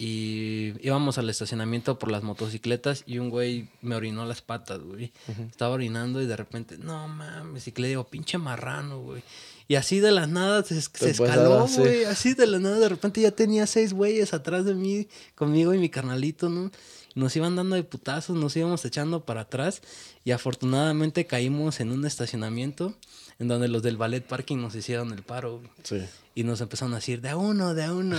Y 0.00 0.74
íbamos 0.80 1.18
al 1.18 1.28
estacionamiento 1.28 1.98
por 1.98 2.10
las 2.10 2.22
motocicletas 2.22 3.02
y 3.04 3.18
un 3.18 3.30
güey 3.30 3.68
me 3.82 3.96
orinó 3.96 4.26
las 4.26 4.42
patas, 4.42 4.80
güey. 4.80 5.12
Estaba 5.50 5.74
orinando 5.74 6.22
y 6.22 6.26
de 6.26 6.36
repente, 6.36 6.78
no 6.78 7.08
mames, 7.08 7.66
y 7.66 7.72
que 7.72 7.82
le 7.82 7.88
digo, 7.88 8.04
pinche 8.04 8.38
marrano, 8.38 9.00
güey. 9.00 9.24
Y 9.70 9.74
así 9.74 10.00
de 10.00 10.10
la 10.10 10.26
nada 10.26 10.64
se, 10.64 10.78
escaló, 10.78 11.66
güey. 11.66 12.04
Así 12.04 12.32
de 12.32 12.46
la 12.46 12.58
nada, 12.58 12.78
de 12.78 12.88
repente 12.88 13.20
ya 13.20 13.32
tenía 13.32 13.66
seis 13.66 13.92
güeyes 13.92 14.32
atrás 14.32 14.64
de 14.64 14.74
mí, 14.74 15.08
conmigo 15.34 15.74
y 15.74 15.78
mi 15.78 15.90
carnalito, 15.90 16.48
¿no? 16.48 16.70
Nos 17.14 17.36
iban 17.36 17.54
dando 17.54 17.76
de 17.76 17.82
putazos, 17.84 18.34
nos 18.34 18.56
íbamos 18.56 18.82
echando 18.86 19.26
para 19.26 19.42
atrás 19.42 19.82
y 20.24 20.30
afortunadamente 20.30 21.26
caímos 21.26 21.80
en 21.80 21.92
un 21.92 22.06
estacionamiento 22.06 22.96
en 23.40 23.46
donde 23.46 23.68
los 23.68 23.82
del 23.82 23.96
ballet 23.96 24.24
parking 24.24 24.56
nos 24.56 24.74
hicieron 24.74 25.12
el 25.12 25.22
paro. 25.22 25.62
Sí. 25.84 26.00
Y 26.34 26.42
nos 26.42 26.60
empezaron 26.60 26.92
a 26.92 26.96
decir, 26.96 27.20
de 27.20 27.30
a 27.30 27.36
uno, 27.36 27.74
de 27.74 27.84
a 27.84 27.92
uno. 27.92 28.16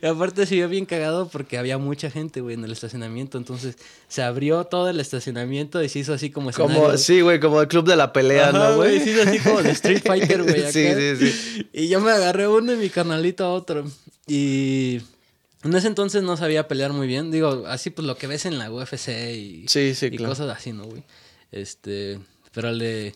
y 0.00 0.06
aparte 0.06 0.46
se 0.46 0.54
vio 0.54 0.68
bien 0.68 0.86
cagado 0.86 1.28
porque 1.28 1.58
había 1.58 1.78
mucha 1.78 2.10
gente, 2.10 2.40
güey, 2.40 2.54
en 2.54 2.64
el 2.64 2.72
estacionamiento. 2.72 3.38
Entonces 3.38 3.76
se 4.06 4.22
abrió 4.22 4.64
todo 4.64 4.88
el 4.88 5.00
estacionamiento 5.00 5.82
y 5.82 5.88
se 5.88 6.00
hizo 6.00 6.12
así 6.12 6.30
como 6.30 6.52
Como, 6.52 6.96
sí, 6.96 7.20
güey, 7.20 7.40
como 7.40 7.60
el 7.60 7.68
club 7.68 7.86
de 7.86 7.96
la 7.96 8.12
pelea, 8.12 8.52
¿no, 8.52 8.76
güey? 8.76 9.00
Se 9.00 9.10
hizo 9.10 9.22
así 9.22 9.38
como 9.40 9.62
de 9.62 9.70
Street 9.72 10.02
Fighter, 10.04 10.42
güey. 10.44 10.72
Sí, 10.72 10.86
sí, 10.94 11.16
sí. 11.16 11.66
Y 11.72 11.88
yo 11.88 12.00
me 12.00 12.12
agarré 12.12 12.46
uno 12.46 12.72
y 12.72 12.76
mi 12.76 12.88
carnalito 12.88 13.44
a 13.44 13.52
otro. 13.52 13.84
Y 14.28 15.00
en 15.64 15.74
ese 15.74 15.88
entonces 15.88 16.22
no 16.22 16.36
sabía 16.36 16.68
pelear 16.68 16.92
muy 16.92 17.08
bien. 17.08 17.32
Digo, 17.32 17.64
así 17.66 17.90
pues 17.90 18.06
lo 18.06 18.16
que 18.16 18.28
ves 18.28 18.46
en 18.46 18.58
la 18.58 18.70
UFC 18.70 19.08
y, 19.08 19.64
sí, 19.66 19.94
sí, 19.94 20.06
y 20.06 20.18
cosas 20.18 20.48
así, 20.56 20.72
¿no, 20.72 20.84
güey? 20.84 21.02
Este, 21.50 22.18
pero 22.52 22.70
le, 22.70 23.14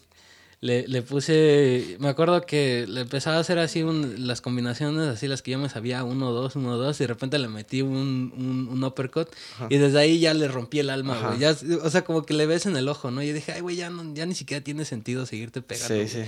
le, 0.60 1.02
puse, 1.02 1.96
me 2.00 2.08
acuerdo 2.08 2.40
que 2.42 2.86
le 2.88 3.02
empezaba 3.02 3.36
a 3.36 3.40
hacer 3.40 3.58
así 3.58 3.84
las 4.18 4.40
combinaciones, 4.40 5.08
así 5.08 5.28
las 5.28 5.42
que 5.42 5.52
yo 5.52 5.58
me 5.58 5.68
sabía, 5.68 6.02
uno, 6.04 6.32
dos, 6.32 6.56
uno, 6.56 6.76
dos, 6.76 6.98
y 7.00 7.04
de 7.04 7.08
repente 7.08 7.38
le 7.38 7.48
metí 7.48 7.82
un, 7.82 8.68
un, 8.70 8.84
uppercut 8.84 9.28
y 9.68 9.76
desde 9.76 9.98
ahí 9.98 10.18
ya 10.18 10.34
le 10.34 10.48
rompí 10.48 10.78
el 10.78 10.90
alma, 10.90 11.20
güey. 11.20 11.38
Ya, 11.38 11.56
o 11.82 11.90
sea, 11.90 12.04
como 12.04 12.24
que 12.24 12.34
le 12.34 12.46
ves 12.46 12.66
en 12.66 12.76
el 12.76 12.88
ojo, 12.88 13.10
¿no? 13.10 13.22
Y 13.22 13.32
dije, 13.32 13.52
ay, 13.52 13.60
güey, 13.60 13.76
ya, 13.76 13.90
no, 13.90 14.14
ya 14.14 14.26
ni 14.26 14.34
siquiera 14.34 14.62
tiene 14.64 14.84
sentido 14.84 15.26
seguirte 15.26 15.62
pegando. 15.62 15.94
Sí, 15.94 16.08
sí. 16.08 16.24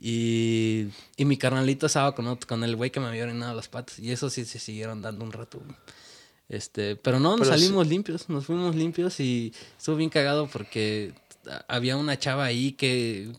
Y, 0.00 0.86
y 1.16 1.24
mi 1.24 1.36
carnalito 1.36 1.86
estaba 1.86 2.14
con, 2.14 2.36
con 2.36 2.62
el 2.62 2.76
güey 2.76 2.90
que 2.90 3.00
me 3.00 3.06
había 3.06 3.24
orinado 3.24 3.54
las 3.54 3.68
patas. 3.68 3.98
Y 3.98 4.12
eso 4.12 4.30
sí 4.30 4.44
se 4.44 4.58
siguieron 4.60 5.02
dando 5.02 5.24
un 5.24 5.32
rato. 5.32 5.60
Este, 6.48 6.96
pero 6.96 7.20
no, 7.20 7.36
nos 7.36 7.48
salimos 7.48 7.86
limpios, 7.86 8.28
nos 8.30 8.46
fuimos 8.46 8.74
limpios 8.74 9.20
y 9.20 9.52
estuvo 9.76 9.96
bien 9.96 10.08
cagado 10.08 10.46
porque 10.46 11.12
había 11.68 11.96
una 11.96 12.18
chava 12.18 12.44
ahí 12.44 12.72
que 12.72 13.32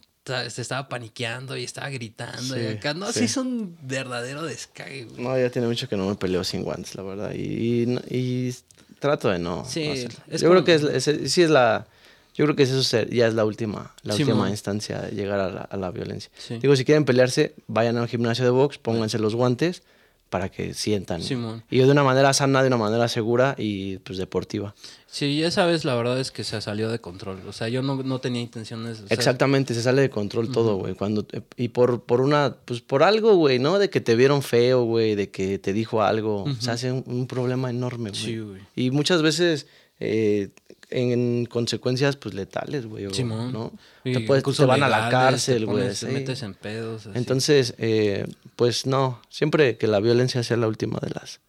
se 0.49 0.61
estaba 0.61 0.87
paniqueando 0.89 1.57
y 1.57 1.63
estaba 1.63 1.89
gritando. 1.89 2.59
y 2.59 2.67
acá, 2.67 2.93
no, 2.93 3.11
sí. 3.11 3.27
son 3.27 3.77
verdadero 3.81 4.43
descague, 4.43 5.07
No, 5.17 5.37
ya 5.37 5.49
tiene 5.49 5.67
mucho 5.67 5.87
que 5.89 5.97
no 5.97 6.07
me 6.07 6.15
peleo 6.15 6.43
sin 6.43 6.63
guantes, 6.63 6.95
la 6.95 7.03
verdad. 7.03 7.31
Y, 7.33 7.97
y, 8.09 8.55
trato 8.99 9.29
de 9.29 9.39
no. 9.39 9.65
Sí, 9.65 10.07
yo 10.29 10.49
creo 10.49 10.63
que 10.63 10.75
es, 10.75 11.03
sí 11.31 11.41
es 11.41 11.49
la. 11.49 11.87
Yo 12.35 12.45
creo 12.45 12.55
que 12.55 12.63
eso 12.63 13.05
ya 13.09 13.27
es 13.27 13.33
la 13.33 13.43
última, 13.43 13.93
la 14.03 14.15
última 14.15 14.49
instancia 14.49 15.01
de 15.01 15.11
llegar 15.11 15.39
a 15.41 15.49
la, 15.49 15.61
a 15.61 15.75
la 15.77 15.91
violencia. 15.91 16.31
Digo, 16.61 16.75
si 16.75 16.85
quieren 16.85 17.03
pelearse, 17.03 17.53
vayan 17.67 17.97
a 17.97 18.01
un 18.01 18.07
gimnasio 18.07 18.45
de 18.45 18.51
box, 18.51 18.77
pónganse 18.77 19.19
los 19.19 19.35
guantes 19.35 19.83
para 20.29 20.49
que 20.49 20.73
sientan. 20.73 21.21
Y 21.69 21.79
de 21.79 21.91
una 21.91 22.03
manera 22.03 22.33
sana, 22.33 22.61
de 22.61 22.67
una 22.67 22.77
manera 22.77 23.07
segura 23.07 23.55
y 23.57 23.97
pues 23.97 24.17
deportiva. 24.17 24.75
Sí, 25.07 25.43
esa 25.43 25.65
vez 25.65 25.85
la 25.85 25.95
verdad 25.95 26.19
es 26.19 26.31
que 26.31 26.43
se 26.43 26.61
salió 26.61 26.89
de 26.89 26.99
control. 26.99 27.41
O 27.47 27.53
sea, 27.53 27.67
yo 27.67 27.81
no, 27.81 28.19
tenía 28.19 28.41
intenciones. 28.41 29.03
Exactamente, 29.09 29.73
se 29.73 29.81
sale 29.81 30.01
de 30.01 30.09
control 30.09 30.51
todo, 30.51 30.75
güey. 30.75 30.93
Cuando 30.93 31.25
y 31.57 31.69
por, 31.69 32.03
por 32.03 32.21
una, 32.21 32.57
pues 32.65 32.81
por 32.81 33.01
algo, 33.03 33.35
güey, 33.35 33.57
¿no? 33.57 33.79
De 33.79 33.89
que 33.89 34.01
te 34.01 34.15
vieron 34.15 34.43
feo, 34.43 34.83
güey, 34.83 35.15
de 35.15 35.31
que 35.31 35.57
te 35.57 35.73
dijo 35.73 36.03
algo. 36.03 36.45
Se 36.59 36.71
hace 36.71 36.91
un, 36.91 37.27
problema 37.27 37.69
enorme, 37.69 38.11
güey. 38.11 38.21
Sí, 38.21 38.37
güey. 38.37 38.61
Y 38.75 38.91
muchas 38.91 39.21
veces 39.21 39.67
eh, 39.99 40.49
en 40.89 41.45
consecuencias 41.45 42.15
pues 42.15 42.33
letales, 42.33 42.85
güey. 42.85 43.05
¿no? 43.05 43.71
te, 44.03 44.19
puedes, 44.21 44.43
te, 44.43 44.65
van 44.65 44.83
a 44.83 44.89
la 44.89 45.09
cárcel, 45.09 45.65
güey. 45.65 45.93
Te, 45.93 46.07
metes 46.07 46.43
en 46.43 46.53
pedos. 46.53 47.07
Entonces, 47.13 47.75
eh, 47.77 48.27
pues 48.55 48.85
no, 48.85 49.21
siempre 49.29 49.77
que 49.77 49.87
la 49.87 49.99
violencia 49.99 50.43
sea 50.43 50.57
la 50.57 50.67
última 50.67 50.99
de 50.99 51.09
las 51.09 51.39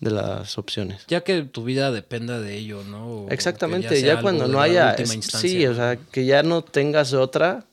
de 0.00 0.10
las 0.12 0.58
opciones. 0.58 1.04
Ya 1.08 1.22
que 1.22 1.42
tu 1.42 1.64
vida 1.64 1.90
dependa 1.90 2.40
de 2.40 2.56
ello, 2.56 2.84
¿no? 2.84 3.26
Exactamente, 3.30 4.00
ya, 4.00 4.20
cuando 4.20 4.46
no 4.46 4.60
haya... 4.60 4.96
sí, 5.20 5.66
o 5.66 5.74
sea, 5.74 5.96
que 5.96 6.24
ya 6.24 6.42
no 6.42 6.62
tengas 6.62 7.14
otra, 7.14 7.66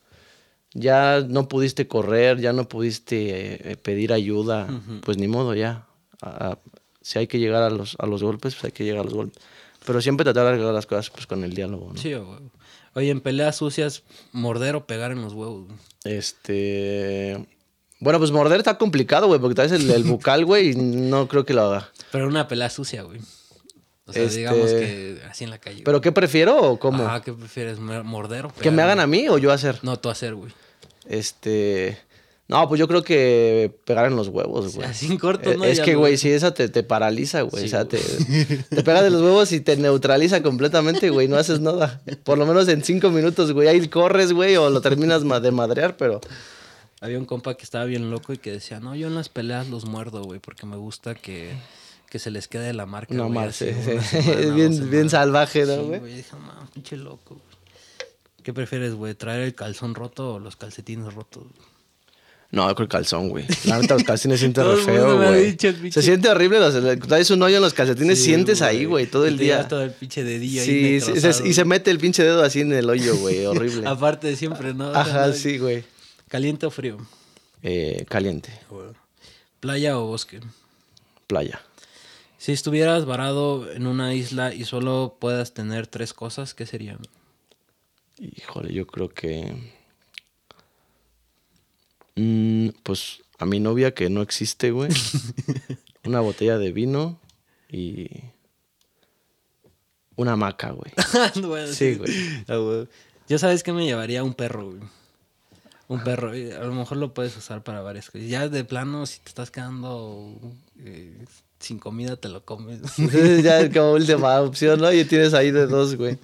ya 0.74 1.24
no 1.28 1.48
pudiste 1.48 1.88
correr, 1.88 2.40
ya 2.40 2.52
no 2.52 2.68
pudiste 2.68 3.72
eh, 3.72 3.78
pedir 3.78 4.12
ayuda, 4.12 4.68
pues 5.04 5.18
ni 5.18 5.28
modo, 5.28 5.54
ya. 5.54 5.86
si 7.02 7.20
hay 7.20 7.28
que 7.28 7.38
llegar 7.38 7.62
a 7.62 7.70
los, 7.70 7.96
a 8.00 8.08
los 8.08 8.24
golpes, 8.24 8.56
pues 8.56 8.66
hay 8.66 8.72
que 8.72 8.86
llegar 8.86 9.02
a 9.02 9.04
los 9.04 9.14
golpes. 9.14 9.44
Pero 9.86 10.02
siempre 10.02 10.24
tratar 10.24 10.44
de 10.44 10.50
arreglar 10.50 10.74
las 10.74 10.86
cosas 10.86 11.10
pues, 11.10 11.28
con 11.28 11.44
el 11.44 11.54
diálogo, 11.54 11.92
¿no? 11.94 12.00
Sí, 12.00 12.14
Oye, 12.94 13.10
en 13.10 13.20
peleas 13.20 13.58
sucias, 13.58 14.04
morder 14.32 14.76
o 14.76 14.86
pegar 14.86 15.12
en 15.12 15.22
los 15.22 15.34
huevos. 15.34 15.68
Este. 16.06 17.46
Bueno, 18.00 18.20
pues 18.20 18.32
morder 18.32 18.60
está 18.60 18.78
complicado, 18.78 19.28
güey, 19.28 19.40
porque 19.40 19.56
tal 19.56 19.70
vez 19.70 19.90
el, 19.90 20.04
bucal, 20.04 20.46
güey, 20.46 20.76
no 20.76 21.28
creo 21.28 21.46
que 21.46 21.54
lo 21.54 21.64
haga. 21.64 21.90
Pero 22.12 22.28
una 22.28 22.48
pelea 22.48 22.70
sucia, 22.70 23.04
güey. 23.04 23.20
O 24.06 24.14
sea, 24.14 24.24
este, 24.24 24.38
digamos 24.38 24.70
que 24.70 25.20
así 25.30 25.44
en 25.44 25.50
la 25.50 25.58
calle. 25.58 25.82
¿Pero 25.84 26.00
qué 26.00 26.12
prefiero 26.12 26.58
o 26.58 26.80
cómo? 26.80 27.06
Ah, 27.08 27.22
¿qué 27.22 27.34
prefieres? 27.34 27.80
¿Morder 27.80 28.46
o 28.46 28.50
pegar? 28.50 28.64
¿Que 28.64 28.72
me 28.72 28.82
hagan 28.82 29.00
a 29.00 29.08
mí 29.08 29.28
o 29.28 29.38
yo 29.38 29.52
hacer? 29.52 29.80
No, 29.82 29.98
tú 29.98 30.10
hacer, 30.10 30.36
güey. 30.36 30.54
Este. 31.08 31.98
No, 32.48 32.68
pues 32.68 32.78
yo 32.78 32.88
creo 32.88 33.04
que 33.04 33.76
pegar 33.86 34.06
en 34.06 34.16
los 34.16 34.28
huevos, 34.28 34.76
güey. 34.76 34.88
Así 34.88 35.08
en 35.08 35.18
corto, 35.18 35.56
¿no? 35.56 35.64
Es 35.64 35.80
que, 35.80 35.96
güey, 35.96 36.16
si 36.18 36.30
esa 36.30 36.54
te, 36.54 36.70
te 36.70 36.84
paraliza, 36.84 37.41
güey. 37.41 37.66
o 37.66 37.68
sea, 37.68 37.86
te, 37.86 37.98
te 38.70 38.84
pegas 38.84 39.04
de 39.04 39.10
los 39.10 39.22
huevos 39.24 39.52
y 39.52 39.62
te 39.62 39.76
neutraliza 39.78 40.43
completamente, 40.43 41.10
güey. 41.10 41.28
No 41.28 41.38
haces 41.38 41.60
nada. 41.60 42.02
Por 42.24 42.38
lo 42.38 42.46
menos 42.46 42.68
en 42.68 42.84
cinco 42.84 43.10
minutos, 43.10 43.52
güey. 43.52 43.68
Ahí 43.68 43.88
corres, 43.88 44.32
güey, 44.32 44.58
o 44.58 44.70
lo 44.70 44.82
terminas 44.82 45.24
de 45.41 45.52
madrear, 45.52 45.98
pero... 45.98 46.22
Había 47.02 47.18
un 47.20 47.26
compa 47.26 47.56
que 47.56 47.64
estaba 47.64 47.86
bien 47.86 48.10
loco 48.10 48.32
y 48.32 48.38
que 48.38 48.52
decía, 48.52 48.80
no, 48.80 48.96
yo 48.96 49.08
en 49.08 49.16
las 49.16 49.30
peleas 49.30 49.68
los 49.70 49.86
muerdo, 49.86 50.24
güey, 50.24 50.39
porque 50.39 50.66
me 50.66 50.78
gusta 50.78 51.14
que, 51.14 51.52
que 52.10 52.20
se 52.20 52.32
les 52.32 52.48
quede 52.48 52.74
la 52.74 52.86
marca, 52.86 53.14
No, 53.14 53.28
más, 53.30 53.56
sí, 53.58 53.66
Es 53.70 54.56
bien, 54.56 54.89
bien 54.89 55.10
salvaje, 55.10 55.66
¿no, 55.66 55.84
güey? 55.84 56.00
Sí, 56.00 56.08
dije, 56.18 56.30
no, 56.34 56.68
pinche 56.74 56.96
loco, 56.96 57.36
güey. 57.36 57.56
¿Qué 58.43 58.54
prefieres, 58.54 58.93
güey? 58.93 59.16
¿Traer 59.16 59.41
el 59.41 59.56
calzón 59.56 59.96
roto 59.96 60.36
o 60.36 60.39
los 60.39 60.56
calcetines 60.56 61.14
rotos? 61.14 61.43
No, 62.56 62.70
yo 62.70 62.76
creo 62.76 62.88
calzón, 62.88 63.28
güey. 63.28 63.45
La 63.66 63.80
neta, 63.80 63.95
los 63.95 64.03
calcetines 64.03 64.39
sienten 64.39 64.64
re 64.64 64.78
feo, 64.78 65.18
güey. 65.18 65.58
Se 65.91 66.01
siente 66.01 66.30
horrible. 66.30 66.60
Los, 66.60 66.99
traes 67.01 67.30
un 67.30 67.43
hoyo 67.43 67.58
en 67.58 67.62
los 67.62 67.74
calcetines, 67.74 68.24
sientes 68.24 68.62
ahí, 68.62 68.86
güey, 68.86 69.08
todo 69.08 69.26
el 69.26 69.38
día. 69.38 69.68
todo 69.68 69.84
el 69.84 69.91
pinche 69.91 70.24
dedillo 70.24 70.64
sí, 70.64 70.72
ahí 70.72 71.01
sí, 71.01 71.43
y 71.43 71.53
se 71.53 71.66
mete 71.66 71.91
el 71.91 71.99
pinche 71.99 72.24
dedo 72.24 72.41
así 72.41 72.62
en 72.62 72.72
el 72.72 72.89
hoyo, 72.89 73.14
güey. 73.18 73.45
Horrible. 73.45 73.86
Aparte 73.86 74.28
de 74.28 74.38
siempre, 74.38 74.74
¿no? 74.74 74.88
Ajá, 74.95 75.34
sí, 75.34 75.58
güey. 75.58 75.84
¿Caliente 76.30 76.66
o 76.66 76.72
frío? 76.72 76.97
Eh, 77.62 78.06
caliente. 78.08 78.58
¿Playa 79.60 79.99
o 79.99 80.06
bosque? 80.08 80.39
Playa. 81.28 81.62
Si 82.38 82.53
estuvieras 82.53 83.03
varado 83.03 83.70
en 83.70 83.86
una 83.86 84.14
isla 84.14 84.53
y 84.53 84.64
solo 84.64 85.18
puedas 85.20 85.53
tener 85.53 85.88
tres 85.88 86.14
cosas, 86.14 86.53
¿qué 86.53 86.66
serían? 86.66 86.99
Híjole, 88.18 88.74
yo 88.74 88.88
creo 88.88 89.10
que 89.10 89.75
Mm, 92.16 92.70
pues 92.84 93.22
a 93.38 93.45
mi 93.45 93.59
novia 93.59 93.93
que 93.93 94.09
no 94.09 94.22
existe, 94.22 94.72
güey. 94.72 94.91
una 96.05 96.20
botella 96.20 96.57
de 96.57 96.72
vino 96.72 97.20
y 97.70 98.09
una 100.16 100.36
maca, 100.36 100.72
güey. 100.72 100.91
Bueno, 101.41 101.72
Sí, 101.72 101.95
güey. 101.95 102.11
Ah, 102.47 102.57
güey. 102.57 102.88
Yo 103.28 103.39
sabes 103.39 103.63
que 103.63 103.74
me 103.74 103.86
llevaría 103.86 104.24
un 104.24 104.34
perro, 104.34 104.72
güey. 104.72 104.82
Un 105.88 106.03
perro. 106.03 106.32
A 106.32 106.66
lo 106.66 106.74
mejor 106.74 106.97
lo 106.97 107.13
puedes 107.13 107.36
usar 107.38 107.63
para 107.63 107.82
varias 107.82 108.09
cosas. 108.09 108.28
Ya 108.28 108.47
de 108.49 108.63
plano, 108.63 109.05
si 109.05 109.20
te 109.20 109.30
estás 109.30 109.51
quedando 109.51 110.36
eh, 110.80 111.26
sin 111.59 111.80
comida, 111.80 112.16
te 112.16 112.30
lo 112.30 112.43
comes. 112.43 112.80
Entonces 112.97 113.43
ya 113.43 113.70
como 113.74 113.93
última 113.93 114.41
opción, 114.41 114.80
¿no? 114.80 114.91
Y 114.91 115.05
tienes 115.05 115.34
ahí 115.34 115.51
de 115.51 115.68
dos, 115.68 115.95
güey. 115.95 116.18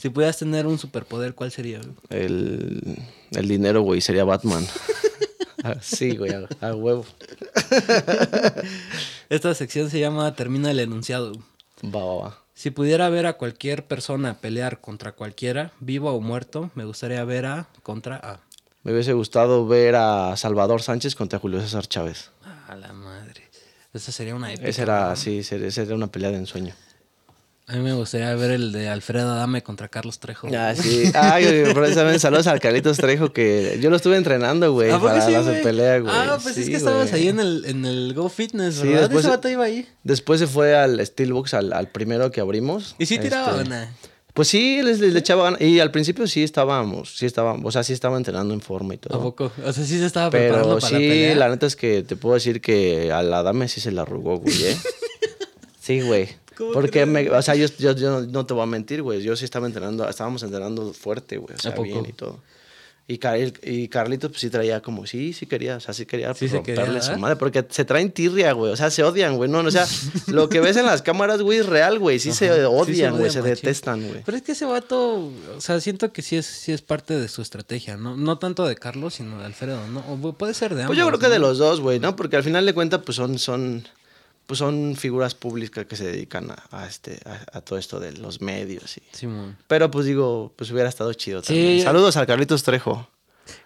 Si 0.00 0.08
pudieras 0.08 0.38
tener 0.38 0.66
un 0.66 0.78
superpoder, 0.78 1.34
¿cuál 1.34 1.50
sería? 1.50 1.78
güey? 1.78 1.92
El, 2.10 2.98
el 3.32 3.48
dinero, 3.48 3.82
güey, 3.82 4.00
sería 4.00 4.24
Batman. 4.24 4.66
Ah, 5.62 5.76
sí, 5.82 6.16
güey, 6.16 6.32
a, 6.32 6.48
a 6.66 6.74
huevo. 6.74 7.04
Esta 9.28 9.54
sección 9.54 9.90
se 9.90 10.00
llama 10.00 10.34
Termina 10.34 10.70
el 10.70 10.80
enunciado. 10.80 11.32
Va, 11.84 12.02
va, 12.04 12.14
va. 12.14 12.38
Si 12.54 12.70
pudiera 12.70 13.08
ver 13.10 13.26
a 13.26 13.34
cualquier 13.34 13.86
persona 13.86 14.38
pelear 14.40 14.80
contra 14.80 15.12
cualquiera, 15.12 15.72
vivo 15.80 16.12
o 16.12 16.20
muerto, 16.20 16.70
me 16.74 16.84
gustaría 16.86 17.22
ver 17.24 17.46
a 17.46 17.68
contra 17.82 18.16
a. 18.16 18.40
Me 18.82 18.92
hubiese 18.92 19.12
gustado 19.12 19.66
ver 19.66 19.96
a 19.96 20.34
Salvador 20.36 20.80
Sánchez 20.82 21.14
contra 21.14 21.38
Julio 21.38 21.60
César 21.60 21.86
Chávez. 21.86 22.30
A 22.68 22.74
la 22.76 22.92
madre. 22.92 23.42
Esa 23.92 24.12
sería 24.12 24.34
una 24.34 24.52
épica. 24.52 24.68
Esa 24.68 24.82
era, 24.82 25.08
¿no? 25.10 25.16
sí, 25.16 25.38
ese- 25.40 25.66
esa 25.66 25.82
era 25.82 25.94
una 25.94 26.06
pelea 26.06 26.30
de 26.30 26.36
ensueño. 26.38 26.74
A 27.70 27.76
mí 27.76 27.82
me 27.82 27.92
gustaría 27.92 28.34
ver 28.34 28.50
el 28.50 28.72
de 28.72 28.88
Alfredo 28.88 29.30
Adame 29.30 29.62
contra 29.62 29.86
Carlos 29.88 30.18
Trejo. 30.18 30.48
Ah, 30.56 30.74
sí. 30.74 31.04
Ay, 31.14 31.44
güey, 31.62 31.72
precisamente 31.74 32.18
saludos 32.18 32.48
al 32.48 32.58
Carlitos 32.58 32.96
Trejo 32.96 33.32
que 33.32 33.78
yo 33.80 33.90
lo 33.90 33.96
estuve 33.96 34.16
entrenando, 34.16 34.72
güey, 34.72 34.90
¿A 34.90 34.98
para 34.98 35.24
sí, 35.24 35.30
la 35.30 35.42
güey? 35.42 35.62
pelea, 35.62 35.98
güey. 36.00 36.12
Ah, 36.12 36.38
pues 36.42 36.56
es 36.58 36.68
que 36.68 36.74
estabas 36.76 37.10
güey. 37.10 37.22
ahí 37.22 37.28
en 37.28 37.38
el, 37.38 37.64
en 37.66 37.84
el 37.84 38.12
Go 38.14 38.28
Fitness, 38.28 38.82
¿verdad? 38.82 39.00
después- 39.02 39.20
Ese 39.24 39.28
vato 39.30 39.48
iba 39.48 39.64
ahí. 39.64 39.86
Después 40.02 40.40
se 40.40 40.46
fue 40.48 40.74
al 40.76 41.04
Steelbox, 41.06 41.54
al, 41.54 41.72
al 41.72 41.88
primero 41.88 42.30
que 42.32 42.40
abrimos. 42.40 42.96
¿Y 42.98 43.06
sí 43.06 43.18
tiraba 43.18 43.62
Este? 43.62 43.88
Pues 44.34 44.48
sí, 44.48 44.80
les, 44.82 44.98
les- 45.00 45.12
le 45.12 45.18
echaba 45.20 45.44
ganas. 45.44 45.60
Y 45.60 45.78
al 45.80 45.90
principio 45.92 46.26
sí 46.26 46.42
estábamos, 46.42 47.16
sí 47.18 47.26
estábamos, 47.26 47.64
o 47.66 47.70
sea, 47.70 47.82
sí 47.84 47.92
estaba 47.92 48.16
entrenando 48.16 48.52
en 48.54 48.60
forma 48.60 48.94
y 48.94 48.96
¿A 48.96 49.00
todo. 49.00 49.20
poco? 49.22 49.52
O 49.64 49.72
sea, 49.72 49.84
sí 49.84 49.98
se 49.98 50.06
estaba 50.06 50.30
preparando 50.30 50.68
Pero 50.76 50.80
para 50.80 50.88
sí, 50.88 50.94
la 50.94 50.98
pelea. 50.98 51.34
la 51.36 51.48
neta 51.50 51.66
es 51.66 51.76
que 51.76 52.02
te 52.02 52.16
puedo 52.16 52.34
decir 52.34 52.60
que 52.60 53.12
a 53.12 53.22
la 53.22 53.42
dame 53.42 53.68
sí 53.68 53.80
se 53.80 53.90
la 53.92 54.02
arrugó, 54.02 54.38
güey, 54.38 54.64
¿eh? 54.64 54.76
sí, 55.80 56.00
güey. 56.00 56.28
¿Cómo 56.60 56.72
Porque, 56.72 57.06
me, 57.06 57.28
o 57.30 57.42
sea, 57.42 57.54
yo, 57.54 57.66
yo, 57.78 57.92
yo 57.92 58.20
no 58.22 58.46
te 58.46 58.54
voy 58.54 58.62
a 58.62 58.66
mentir, 58.66 59.02
güey. 59.02 59.22
Yo 59.22 59.34
sí 59.36 59.44
estaba 59.44 59.66
entrenando, 59.66 60.08
estábamos 60.08 60.42
entrenando 60.42 60.92
fuerte, 60.92 61.36
güey. 61.38 61.54
O 61.54 61.58
sea, 61.58 61.74
poco? 61.74 61.84
bien 61.84 62.06
y 62.08 62.12
todo. 62.12 62.40
Y, 63.08 63.18
Car- 63.18 63.38
y 63.64 63.88
Carlitos, 63.88 64.30
pues 64.30 64.40
sí 64.40 64.50
traía 64.50 64.80
como, 64.82 65.04
sí, 65.04 65.32
sí 65.32 65.44
quería, 65.46 65.78
o 65.78 65.80
sea, 65.80 65.92
sí 65.92 66.06
quería 66.06 66.32
Sí 66.32 66.46
se 66.48 66.58
romperle 66.58 66.84
quería, 66.84 67.02
su 67.02 67.18
madre. 67.18 67.34
Porque 67.34 67.66
se 67.68 67.84
traen 67.84 68.12
tirria, 68.12 68.52
güey. 68.52 68.70
O 68.72 68.76
sea, 68.76 68.88
se 68.88 69.02
odian, 69.02 69.36
güey. 69.36 69.50
No, 69.50 69.64
no, 69.64 69.68
o 69.68 69.72
sea, 69.72 69.84
lo 70.28 70.48
que 70.48 70.60
ves 70.60 70.76
en 70.76 70.86
las 70.86 71.02
cámaras, 71.02 71.42
güey, 71.42 71.58
es 71.58 71.66
real, 71.66 71.98
güey. 71.98 72.20
Sí 72.20 72.30
se 72.30 72.46
Ajá, 72.50 72.54
se 72.58 72.66
odian, 72.66 73.16
güey. 73.18 73.28
se 73.32 73.40
machín. 73.40 73.54
detestan, 73.56 74.06
güey. 74.06 74.22
Pero 74.24 74.36
es 74.36 74.44
que 74.44 74.52
ese 74.52 74.64
vato, 74.64 75.24
o 75.56 75.60
sea, 75.60 75.80
siento 75.80 76.12
que 76.12 76.22
sí 76.22 76.36
es, 76.36 76.46
sí 76.46 76.70
es 76.70 76.82
parte 76.82 77.18
de 77.18 77.26
su 77.26 77.42
estrategia, 77.42 77.96
¿no? 77.96 78.16
No 78.16 78.38
tanto 78.38 78.64
de 78.64 78.76
Carlos, 78.76 79.14
sino 79.14 79.40
de 79.40 79.44
Alfredo, 79.46 79.80
¿no? 79.88 80.04
O 80.08 80.32
puede 80.34 80.54
ser 80.54 80.76
de 80.76 80.82
ambos. 80.82 80.94
Pues 80.94 80.98
yo 81.00 81.06
creo 81.08 81.18
que 81.18 81.26
¿no? 81.26 81.32
de 81.32 81.38
los 81.40 81.58
dos, 81.58 81.80
güey, 81.80 81.98
¿no? 81.98 82.14
Porque 82.14 82.36
al 82.36 82.44
final 82.44 82.64
de 82.64 82.74
cuentas, 82.74 83.00
pues 83.04 83.16
son, 83.16 83.40
son, 83.40 83.88
pues 84.50 84.58
son 84.58 84.96
figuras 84.96 85.36
públicas 85.36 85.86
que 85.86 85.94
se 85.94 86.04
dedican 86.04 86.50
a, 86.50 86.56
a 86.72 86.84
este, 86.88 87.20
a, 87.24 87.58
a 87.58 87.60
todo 87.60 87.78
esto 87.78 88.00
de 88.00 88.10
los 88.10 88.40
medios. 88.40 88.96
Y... 88.96 89.02
Pero 89.68 89.92
pues 89.92 90.06
digo, 90.06 90.52
pues 90.56 90.72
hubiera 90.72 90.88
estado 90.88 91.12
chido 91.12 91.40
Sí. 91.40 91.46
también. 91.54 91.82
Saludos 91.84 92.16
al 92.16 92.26
Carlitos 92.26 92.64
Trejo. 92.64 93.08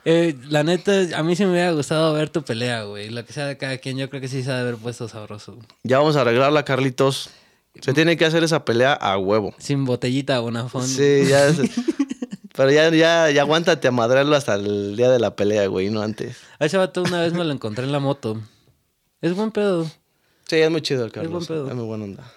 Eh, 0.04 0.36
la 0.50 0.62
neta, 0.62 0.92
a 1.16 1.22
mí 1.22 1.36
sí 1.36 1.46
me 1.46 1.52
hubiera 1.52 1.72
gustado 1.72 2.12
ver 2.12 2.28
tu 2.28 2.42
pelea, 2.42 2.82
güey. 2.82 3.08
Lo 3.08 3.24
que 3.24 3.32
sea 3.32 3.46
de 3.46 3.56
cada 3.56 3.78
quien, 3.78 3.96
yo 3.96 4.10
creo 4.10 4.20
que 4.20 4.28
sí 4.28 4.42
se 4.42 4.50
ha 4.50 4.56
de 4.56 4.60
haber 4.60 4.76
puesto 4.76 5.08
sabroso. 5.08 5.56
Ya 5.84 5.96
vamos 6.00 6.16
a 6.16 6.20
arreglarla, 6.20 6.66
Carlitos. 6.66 7.30
Se 7.80 7.94
tiene 7.94 8.18
que 8.18 8.26
hacer 8.26 8.44
esa 8.44 8.66
pelea 8.66 8.92
a 8.92 9.16
huevo. 9.16 9.54
Sin 9.56 9.86
botellita, 9.86 10.38
Bonafón. 10.40 10.86
Sí, 10.86 11.24
ya. 11.26 11.46
es- 11.48 11.60
Pero 12.54 12.70
ya, 12.70 12.90
ya, 12.90 13.30
ya 13.30 13.40
aguántate 13.40 13.88
a 13.88 13.90
madrarlo 13.90 14.36
hasta 14.36 14.56
el 14.56 14.96
día 14.96 15.10
de 15.10 15.18
la 15.18 15.34
pelea, 15.34 15.66
güey, 15.68 15.88
no 15.88 16.02
antes. 16.02 16.36
A 16.58 16.66
ese 16.66 16.76
vato 16.76 17.02
una 17.02 17.22
vez 17.22 17.32
me 17.32 17.42
lo 17.42 17.52
encontré 17.52 17.84
en 17.86 17.92
la 17.92 18.00
moto. 18.00 18.38
Es 19.22 19.34
buen 19.34 19.50
pedo. 19.50 19.90
Sí, 20.54 20.60
es 20.60 20.70
muy 20.70 20.82
chido 20.82 21.04
el 21.04 21.12
Carlos. 21.12 21.32
buen 21.32 21.46
pedo. 21.46 21.68
Es 21.68 21.74
muy 21.74 21.84
buena 21.84 22.04
onda. 22.04 22.32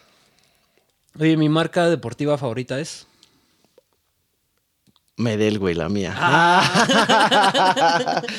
Oye, 1.19 1.35
mi 1.37 1.49
marca 1.49 1.89
deportiva 1.89 2.37
favorita 2.37 2.79
es. 2.79 3.07
Medel, 5.17 5.57
güey, 5.57 5.73
la 5.73 5.89
mía. 5.89 6.13
Ah. 6.15 8.21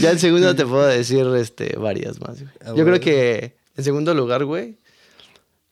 Ya 0.00 0.12
en 0.12 0.18
segundo 0.18 0.54
te 0.54 0.64
puedo 0.64 0.86
decir 0.86 1.26
este, 1.36 1.76
varias 1.76 2.20
más, 2.20 2.40
güey. 2.40 2.52
Ah, 2.60 2.66
Yo 2.68 2.74
bueno. 2.74 2.84
creo 2.92 3.00
que 3.00 3.56
en 3.76 3.84
segundo 3.84 4.14
lugar, 4.14 4.44
güey, 4.44 4.76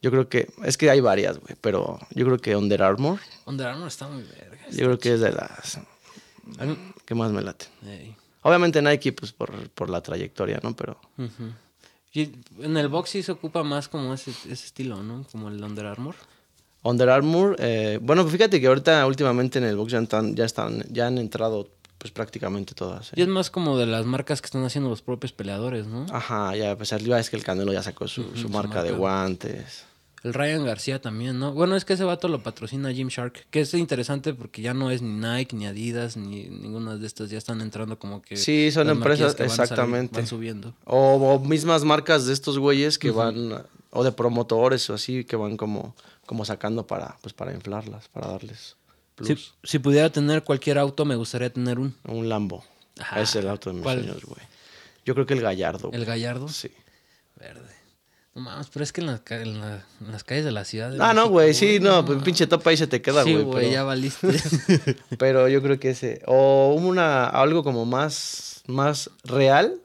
yo 0.02 0.10
creo 0.10 0.28
que, 0.28 0.48
es 0.64 0.76
que 0.76 0.90
hay 0.90 1.00
varias, 1.00 1.38
güey, 1.38 1.54
pero 1.60 1.98
yo 2.10 2.24
creo 2.26 2.38
que 2.38 2.56
Under 2.56 2.82
Armour, 2.82 3.20
Under 3.46 3.68
Armour 3.68 3.88
está 3.88 4.08
muy 4.08 4.22
verga. 4.24 4.58
yo 4.70 4.84
creo 4.86 4.98
que 4.98 5.14
es 5.14 5.20
de 5.20 5.32
las 5.32 5.78
que 7.06 7.14
más 7.14 7.30
me 7.32 7.42
late. 7.42 7.66
Ey. 7.86 8.14
Obviamente 8.42 8.82
Nike, 8.82 9.12
pues 9.12 9.32
por, 9.32 9.70
por 9.70 9.88
la 9.88 10.02
trayectoria, 10.02 10.60
¿no? 10.62 10.76
Pero 10.76 10.98
en 12.22 12.76
el 12.76 12.88
box 12.88 13.10
sí 13.10 13.22
se 13.22 13.32
ocupa 13.32 13.62
más 13.62 13.88
como 13.88 14.14
ese, 14.14 14.30
ese 14.30 14.52
estilo, 14.52 15.02
¿no? 15.02 15.24
Como 15.30 15.48
el 15.48 15.62
Under 15.62 15.86
Armour. 15.86 16.14
Under 16.82 17.08
Armour, 17.08 17.56
eh, 17.58 17.98
bueno, 18.02 18.26
fíjate 18.26 18.60
que 18.60 18.66
ahorita 18.66 19.06
últimamente 19.06 19.58
en 19.58 19.64
el 19.64 19.76
box 19.76 19.92
ya 19.92 19.98
están, 19.98 20.36
ya 20.36 20.44
están, 20.44 20.84
ya 20.90 21.06
han 21.06 21.18
entrado 21.18 21.68
pues 21.98 22.12
prácticamente 22.12 22.74
todas. 22.74 23.08
¿eh? 23.08 23.16
Y 23.16 23.22
es 23.22 23.28
más 23.28 23.50
como 23.50 23.78
de 23.78 23.86
las 23.86 24.04
marcas 24.04 24.42
que 24.42 24.46
están 24.46 24.62
haciendo 24.64 24.90
los 24.90 25.00
propios 25.00 25.32
peleadores, 25.32 25.86
¿no? 25.86 26.04
Ajá, 26.12 26.54
ya, 26.54 26.76
pues 26.76 26.92
arriba 26.92 27.18
es 27.18 27.30
que 27.30 27.36
el 27.36 27.42
Canelo 27.42 27.72
ya 27.72 27.82
sacó 27.82 28.06
su, 28.06 28.22
su 28.34 28.42
su 28.42 28.48
marca 28.50 28.82
de 28.82 28.92
guantes. 28.92 29.84
El 30.24 30.34
Ryan 30.34 30.64
García 30.64 31.00
también, 31.02 31.38
¿no? 31.38 31.52
Bueno, 31.52 31.76
es 31.76 31.84
que 31.84 31.92
ese 31.92 32.02
vato 32.04 32.28
lo 32.28 32.42
patrocina 32.42 32.90
Gymshark, 32.90 33.46
que 33.50 33.60
es 33.60 33.74
interesante 33.74 34.32
porque 34.34 34.62
ya 34.62 34.72
no 34.74 34.90
es 34.90 35.02
ni 35.02 35.12
Nike, 35.20 35.54
ni 35.54 35.66
Adidas, 35.66 36.16
ni 36.16 36.44
ninguna 36.48 36.96
de 36.96 37.06
estas. 37.06 37.28
Ya 37.30 37.36
están 37.38 37.60
entrando 37.60 37.98
como 37.98 38.22
que... 38.22 38.36
Sí, 38.38 38.70
son 38.72 38.88
empresas, 38.88 39.34
que 39.34 39.42
van 39.42 39.52
a 39.52 39.54
salir- 39.54 39.62
exactamente. 39.64 40.16
van 40.16 40.26
subiendo. 40.26 40.74
O, 40.86 41.16
o 41.16 41.38
mismas 41.40 41.84
marcas 41.84 42.24
de 42.24 42.32
estos 42.32 42.58
güeyes 42.58 42.98
que 42.98 43.10
van, 43.10 43.64
o 43.90 44.02
de 44.02 44.12
promotores 44.12 44.88
o 44.88 44.94
así, 44.94 45.24
que 45.24 45.36
van 45.36 45.58
como, 45.58 45.94
como 46.24 46.44
sacando 46.46 46.86
para, 46.86 47.18
pues 47.20 47.34
para 47.34 47.52
inflarlas, 47.52 48.08
para 48.08 48.28
darles 48.28 48.76
plus. 49.16 49.28
Si, 49.28 49.52
si 49.62 49.78
pudiera 49.78 50.08
tener 50.10 50.42
cualquier 50.42 50.78
auto, 50.78 51.04
me 51.04 51.16
gustaría 51.16 51.52
tener 51.52 51.78
un... 51.78 51.94
Un 52.08 52.30
Lambo. 52.30 52.64
Ajá. 52.98 53.20
Ese 53.20 53.38
es 53.40 53.44
el 53.44 53.50
auto 53.50 53.68
de 53.70 53.74
mis 53.74 53.82
¿Cuál? 53.82 53.98
sueños, 54.04 54.24
güey. 54.24 54.40
Yo 55.04 55.12
creo 55.12 55.26
que 55.26 55.34
el 55.34 55.42
Gallardo. 55.42 55.90
El. 55.92 56.06
Gallardo. 56.06 56.48
Sí. 56.48 56.70
Verde. 57.38 57.68
No 58.34 58.42
mames, 58.42 58.68
pero 58.72 58.82
es 58.82 58.92
que 58.92 59.00
en, 59.00 59.06
la- 59.06 59.22
en 60.00 60.10
las 60.10 60.24
calles 60.24 60.44
de 60.44 60.50
la 60.50 60.64
ciudad... 60.64 60.90
de 60.90 60.98
Ah, 61.00 61.14
no, 61.14 61.28
güey, 61.28 61.54
sí, 61.54 61.78
no, 61.80 61.90
mames. 62.02 62.06
pues 62.06 62.22
pinche 62.24 62.46
topa 62.48 62.70
ahí 62.70 62.76
se 62.76 62.88
te 62.88 63.00
queda, 63.00 63.22
Sí, 63.22 63.32
güey. 63.34 63.44
güey, 63.44 63.70
ya 63.70 63.84
valiste. 63.84 64.26
pero 65.18 65.48
yo 65.48 65.62
creo 65.62 65.78
que 65.78 65.90
ese. 65.90 66.20
O 66.26 66.74
una, 66.74 67.26
algo 67.26 67.62
como 67.62 67.84
más, 67.86 68.62
más 68.66 69.08
real, 69.22 69.80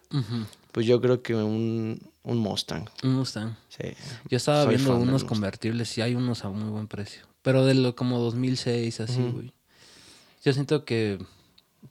pues 0.72 0.88
yo 0.88 1.00
creo 1.00 1.22
que 1.22 1.36
un, 1.36 2.02
un 2.24 2.38
Mustang. 2.40 2.90
Un 3.04 3.14
Mustang. 3.14 3.56
Sí. 3.70 3.90
Yo 4.30 4.38
estaba 4.38 4.64
Soy 4.64 4.76
viendo 4.76 4.96
unos 4.98 5.24
convertibles 5.24 5.96
y 6.00 6.02
hay 6.02 6.16
unos 6.16 6.44
a 6.44 6.50
muy 6.50 6.70
buen 6.72 6.88
precio. 6.88 7.22
Pero 7.44 7.66
de 7.68 7.76
lo 7.76 7.96
como 7.96 8.18
2006, 8.20 9.00
así, 9.02 9.22
güey. 9.32 9.54
Yo 10.44 10.54
siento 10.54 10.86
que 10.86 11.20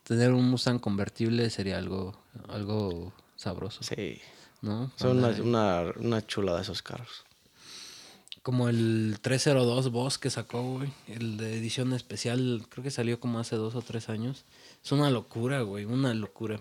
tener 0.03 0.33
un 0.33 0.51
Mustang 0.51 0.81
convertible 0.81 1.49
sería 1.51 1.79
algo, 1.79 2.19
algo 2.49 3.13
sabroso, 3.37 3.83
Sí. 3.85 4.21
¿No? 4.63 4.91
Son 4.97 5.19
una, 5.19 5.29
una, 5.43 5.93
una 5.97 6.27
chulada 6.27 6.61
esos 6.63 6.83
carros. 6.83 7.25
Como 8.43 8.69
el 8.69 9.19
302 9.21 9.91
Boss 9.91 10.17
que 10.19 10.31
sacó, 10.31 10.63
güey. 10.63 10.91
El 11.07 11.37
de 11.37 11.57
edición 11.59 11.93
especial, 11.93 12.67
creo 12.71 12.83
que 12.83 12.91
salió 12.91 13.21
como 13.21 13.39
hace 13.41 13.57
dos 13.57 13.75
o 13.75 13.83
tres 13.83 14.09
años. 14.09 14.45
Es 14.83 14.93
una 14.93 15.11
locura, 15.11 15.61
güey, 15.63 15.85
una 15.85 16.15
locura. 16.15 16.59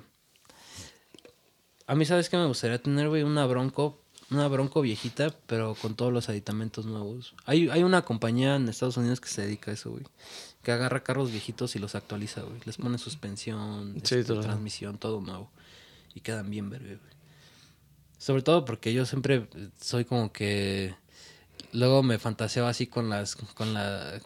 A 1.85 1.95
mí, 1.95 2.05
¿sabes 2.05 2.29
qué 2.29 2.35
me 2.37 2.45
gustaría 2.45 2.81
tener, 2.81 3.07
güey? 3.07 3.23
Una 3.23 3.45
Bronco, 3.45 4.01
una 4.29 4.47
Bronco 4.49 4.81
viejita, 4.81 5.33
pero 5.45 5.75
con 5.75 5.95
todos 5.95 6.11
los 6.11 6.27
aditamentos 6.27 6.85
nuevos. 6.85 7.33
Hay, 7.45 7.69
hay 7.69 7.83
una 7.83 8.01
compañía 8.03 8.55
en 8.57 8.67
Estados 8.67 8.97
Unidos 8.97 9.21
que 9.21 9.29
se 9.29 9.43
dedica 9.43 9.71
a 9.71 9.75
eso, 9.75 9.91
güey. 9.91 10.03
Que 10.63 10.73
agarra 10.73 11.03
carros 11.03 11.31
viejitos 11.31 11.77
y 11.77 11.79
los 11.79 11.95
actualiza, 11.95 12.41
güey. 12.41 12.59
Les 12.65 12.75
pone 12.75 12.97
suspensión, 12.97 13.93
Sí, 14.03 14.15
este, 14.15 14.25
todo. 14.25 14.41
transmisión, 14.41 14.97
todo 14.97 15.21
nuevo. 15.21 15.49
Y 16.13 16.19
quedan 16.19 16.49
bien 16.49 16.69
verga, 16.69 16.87
güey. 17.01 17.16
Sobre 18.17 18.41
todo 18.41 18.65
porque 18.65 18.93
yo 18.93 19.05
siempre 19.05 19.47
soy 19.81 20.05
como 20.05 20.31
que... 20.31 20.93
Luego 21.73 22.01
me 22.03 22.17
fantaseo 22.19 22.65
así 22.67 22.87
con 22.87 23.09
las... 23.09 23.35
Con 23.35 23.73
la, 23.73 24.19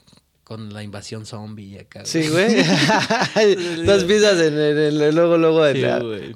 con 0.44 0.74
la 0.74 0.84
invasión 0.84 1.26
zombie 1.26 1.66
y 1.76 1.78
acá, 1.78 2.06
Sí, 2.06 2.28
güey. 2.28 2.56
Dos 3.86 4.04
piezas 4.04 4.40
en 4.40 4.54
el, 4.58 4.78
en 4.78 5.02
el- 5.02 5.16
luego, 5.16 5.38
luego 5.38 5.66
en 5.66 5.76
Sí, 5.76 5.82
la- 5.82 6.00
güey. 6.00 6.36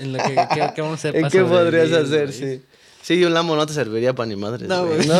En 0.00 0.12
lo 0.12 0.18
que, 0.18 0.34
¿qué, 0.54 0.70
qué 0.74 0.82
vamos 0.82 1.04
a 1.04 1.08
hacer 1.08 1.16
¿En 1.24 1.28
qué 1.30 1.42
podrías 1.42 1.92
hacer? 1.92 2.26
güey? 2.32 2.32
Sí. 2.58 2.62
Sí, 3.02 3.24
un 3.24 3.34
Lambo 3.34 3.54
no 3.56 3.66
te 3.66 3.72
serviría 3.72 4.14
para 4.14 4.26
ni 4.28 4.34
madres, 4.36 4.68
No, 4.68 4.86
güey. 4.86 5.06
¿no? 5.06 5.16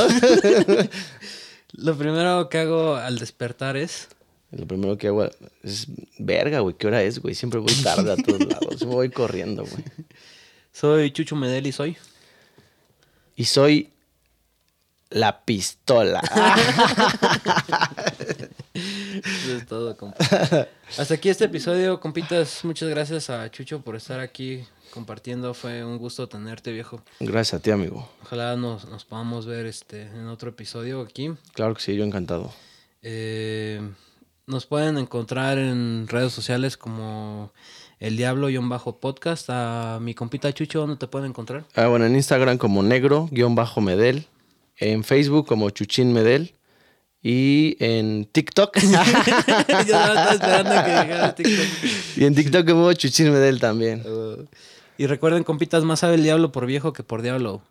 Lo 1.74 1.96
primero 1.96 2.48
que 2.48 2.58
hago 2.58 2.96
al 2.96 3.18
despertar 3.18 3.76
es... 3.76 4.08
Lo 4.52 4.66
primero 4.66 4.96
que 4.96 5.08
hago 5.08 5.28
es, 5.62 5.86
verga, 6.18 6.60
güey, 6.60 6.74
¿qué 6.78 6.86
hora 6.86 7.02
es, 7.02 7.18
güey? 7.18 7.34
Siempre 7.34 7.58
voy 7.60 7.72
tarde 7.82 8.12
a 8.12 8.16
todos 8.16 8.46
lados. 8.46 8.84
Voy 8.86 9.10
corriendo, 9.10 9.64
güey. 9.64 9.84
Soy 10.78 11.10
Chucho 11.10 11.36
Medel 11.36 11.66
y 11.66 11.72
soy. 11.72 11.96
Y 13.34 13.46
soy 13.46 13.94
la 15.08 15.42
pistola. 15.42 16.20
Eso 18.74 19.56
es 19.56 19.64
todo, 19.66 19.96
compa. 19.96 20.18
Hasta 20.98 21.14
aquí 21.14 21.30
este 21.30 21.46
episodio, 21.46 21.98
compitas. 21.98 22.62
Muchas 22.62 22.90
gracias 22.90 23.30
a 23.30 23.50
Chucho 23.50 23.80
por 23.80 23.96
estar 23.96 24.20
aquí 24.20 24.66
compartiendo. 24.92 25.54
Fue 25.54 25.82
un 25.82 25.96
gusto 25.96 26.28
tenerte, 26.28 26.72
viejo. 26.72 27.00
Gracias 27.20 27.58
a 27.58 27.62
ti, 27.62 27.70
amigo. 27.70 28.06
Ojalá 28.24 28.54
nos, 28.56 28.84
podamos 29.06 29.46
ver 29.46 29.64
este, 29.64 30.02
en 30.02 30.26
otro 30.26 30.50
episodio 30.50 31.00
aquí. 31.00 31.32
Claro 31.54 31.72
que 31.72 31.80
sí, 31.80 31.96
yo 31.96 32.04
encantado. 32.04 32.52
Eh, 33.00 33.80
nos 34.46 34.66
pueden 34.66 34.98
encontrar 34.98 35.56
en 35.56 36.06
redes 36.06 36.34
sociales 36.34 36.76
como 36.76 37.50
El 37.98 38.16
Diablo-podcast. 38.16 39.48
A 39.50 39.98
mi 40.00 40.14
compita 40.14 40.52
Chucho, 40.52 40.80
¿dónde 40.80 40.96
te 40.96 41.06
pueden 41.06 41.30
encontrar? 41.30 41.64
Ah, 41.74 41.86
bueno, 41.86 42.04
en 42.04 42.14
Instagram 42.14 42.58
como 42.58 42.82
negro-medel. 42.82 44.26
En 44.76 45.04
Facebook 45.04 45.46
como 45.46 45.70
Chuchín 45.70 46.12
Medel. 46.12 46.52
Y 47.22 47.76
en 47.80 48.26
TikTok. 48.26 48.78
Yo 48.80 49.00
estaba 49.80 50.32
esperando 50.32 51.34
que 51.34 51.42
TikTok. 51.42 51.66
Y 52.16 52.24
en 52.24 52.34
TikTok 52.34 52.68
como 52.68 52.92
Chuchín 52.92 53.32
Medel 53.32 53.58
también. 53.58 54.02
Uh, 54.06 54.44
y 54.98 55.06
recuerden, 55.06 55.42
compitas, 55.42 55.84
más 55.84 56.00
sabe 56.00 56.14
el 56.14 56.22
diablo 56.22 56.52
por 56.52 56.66
viejo 56.66 56.92
que 56.92 57.02
por 57.02 57.22
diablo. 57.22 57.62